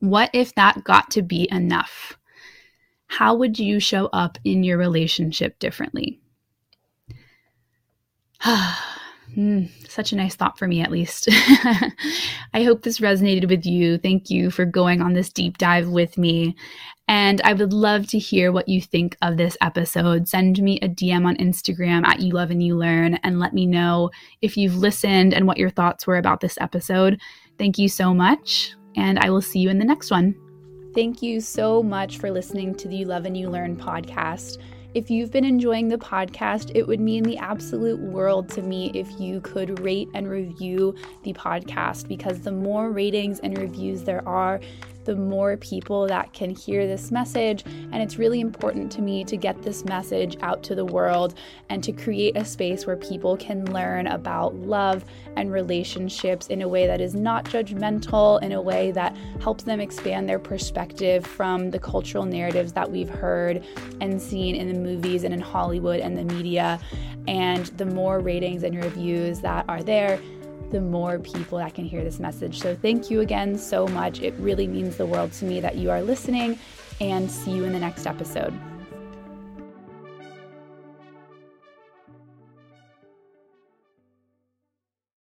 What 0.00 0.30
if 0.32 0.54
that 0.54 0.84
got 0.84 1.10
to 1.12 1.22
be 1.22 1.48
enough? 1.50 2.17
How 3.08 3.34
would 3.34 3.58
you 3.58 3.80
show 3.80 4.06
up 4.12 4.38
in 4.44 4.62
your 4.62 4.78
relationship 4.78 5.58
differently? 5.58 6.20
mm, 8.44 9.68
such 9.88 10.12
a 10.12 10.16
nice 10.16 10.36
thought 10.36 10.58
for 10.58 10.68
me, 10.68 10.80
at 10.80 10.90
least. 10.90 11.28
I 11.30 12.62
hope 12.62 12.82
this 12.82 13.00
resonated 13.00 13.48
with 13.48 13.66
you. 13.66 13.98
Thank 13.98 14.30
you 14.30 14.50
for 14.50 14.64
going 14.64 15.00
on 15.00 15.14
this 15.14 15.30
deep 15.30 15.58
dive 15.58 15.88
with 15.88 16.16
me. 16.16 16.54
And 17.08 17.40
I 17.40 17.54
would 17.54 17.72
love 17.72 18.06
to 18.08 18.18
hear 18.18 18.52
what 18.52 18.68
you 18.68 18.82
think 18.82 19.16
of 19.22 19.38
this 19.38 19.56
episode. 19.62 20.28
Send 20.28 20.62
me 20.62 20.78
a 20.80 20.88
DM 20.88 21.26
on 21.26 21.36
Instagram 21.36 22.06
at 22.06 22.20
You 22.20 22.34
Love 22.34 22.50
and 22.50 22.62
You 22.62 22.76
Learn 22.76 23.14
and 23.24 23.40
let 23.40 23.54
me 23.54 23.64
know 23.64 24.10
if 24.42 24.58
you've 24.58 24.76
listened 24.76 25.32
and 25.32 25.46
what 25.46 25.56
your 25.56 25.70
thoughts 25.70 26.06
were 26.06 26.18
about 26.18 26.40
this 26.40 26.58
episode. 26.60 27.18
Thank 27.56 27.78
you 27.78 27.88
so 27.88 28.12
much, 28.12 28.74
and 28.94 29.18
I 29.18 29.30
will 29.30 29.42
see 29.42 29.58
you 29.58 29.70
in 29.70 29.78
the 29.78 29.84
next 29.86 30.10
one. 30.10 30.47
Thank 30.94 31.22
you 31.22 31.40
so 31.40 31.82
much 31.82 32.18
for 32.18 32.30
listening 32.30 32.74
to 32.76 32.88
the 32.88 32.96
You 32.96 33.06
Love 33.06 33.26
and 33.26 33.36
You 33.36 33.50
Learn 33.50 33.76
podcast. 33.76 34.56
If 34.94 35.10
you've 35.10 35.30
been 35.30 35.44
enjoying 35.44 35.88
the 35.88 35.98
podcast, 35.98 36.72
it 36.74 36.88
would 36.88 36.98
mean 36.98 37.22
the 37.22 37.36
absolute 37.36 38.00
world 38.00 38.48
to 38.50 38.62
me 38.62 38.90
if 38.94 39.06
you 39.20 39.42
could 39.42 39.80
rate 39.80 40.08
and 40.14 40.28
review 40.28 40.94
the 41.24 41.34
podcast 41.34 42.08
because 42.08 42.40
the 42.40 42.52
more 42.52 42.90
ratings 42.90 43.38
and 43.40 43.58
reviews 43.58 44.02
there 44.02 44.26
are, 44.26 44.60
the 45.08 45.16
more 45.16 45.56
people 45.56 46.06
that 46.06 46.34
can 46.34 46.50
hear 46.50 46.86
this 46.86 47.10
message. 47.10 47.64
And 47.64 48.02
it's 48.02 48.18
really 48.18 48.40
important 48.40 48.92
to 48.92 49.00
me 49.00 49.24
to 49.24 49.38
get 49.38 49.62
this 49.62 49.82
message 49.86 50.36
out 50.42 50.62
to 50.64 50.74
the 50.74 50.84
world 50.84 51.32
and 51.70 51.82
to 51.82 51.92
create 51.92 52.36
a 52.36 52.44
space 52.44 52.86
where 52.86 52.94
people 52.94 53.34
can 53.38 53.64
learn 53.72 54.06
about 54.08 54.54
love 54.56 55.06
and 55.34 55.50
relationships 55.50 56.48
in 56.48 56.60
a 56.60 56.68
way 56.68 56.86
that 56.86 57.00
is 57.00 57.14
not 57.14 57.46
judgmental, 57.46 58.42
in 58.42 58.52
a 58.52 58.60
way 58.60 58.90
that 58.90 59.16
helps 59.40 59.64
them 59.64 59.80
expand 59.80 60.28
their 60.28 60.38
perspective 60.38 61.24
from 61.26 61.70
the 61.70 61.78
cultural 61.78 62.26
narratives 62.26 62.74
that 62.74 62.90
we've 62.90 63.08
heard 63.08 63.64
and 64.02 64.20
seen 64.20 64.54
in 64.54 64.68
the 64.68 64.78
movies 64.78 65.24
and 65.24 65.32
in 65.32 65.40
Hollywood 65.40 66.00
and 66.00 66.18
the 66.18 66.24
media. 66.34 66.78
And 67.26 67.64
the 67.78 67.86
more 67.86 68.20
ratings 68.20 68.62
and 68.62 68.76
reviews 68.76 69.40
that 69.40 69.64
are 69.68 69.82
there, 69.82 70.20
the 70.70 70.80
more 70.80 71.18
people 71.18 71.58
that 71.58 71.74
can 71.74 71.84
hear 71.84 72.04
this 72.04 72.18
message. 72.18 72.60
So, 72.60 72.74
thank 72.74 73.10
you 73.10 73.20
again 73.20 73.58
so 73.58 73.86
much. 73.88 74.20
It 74.20 74.34
really 74.38 74.66
means 74.66 74.96
the 74.96 75.06
world 75.06 75.32
to 75.34 75.44
me 75.44 75.60
that 75.60 75.76
you 75.76 75.90
are 75.90 76.02
listening, 76.02 76.58
and 77.00 77.30
see 77.30 77.52
you 77.52 77.64
in 77.64 77.72
the 77.72 77.78
next 77.78 78.06
episode. 78.06 78.52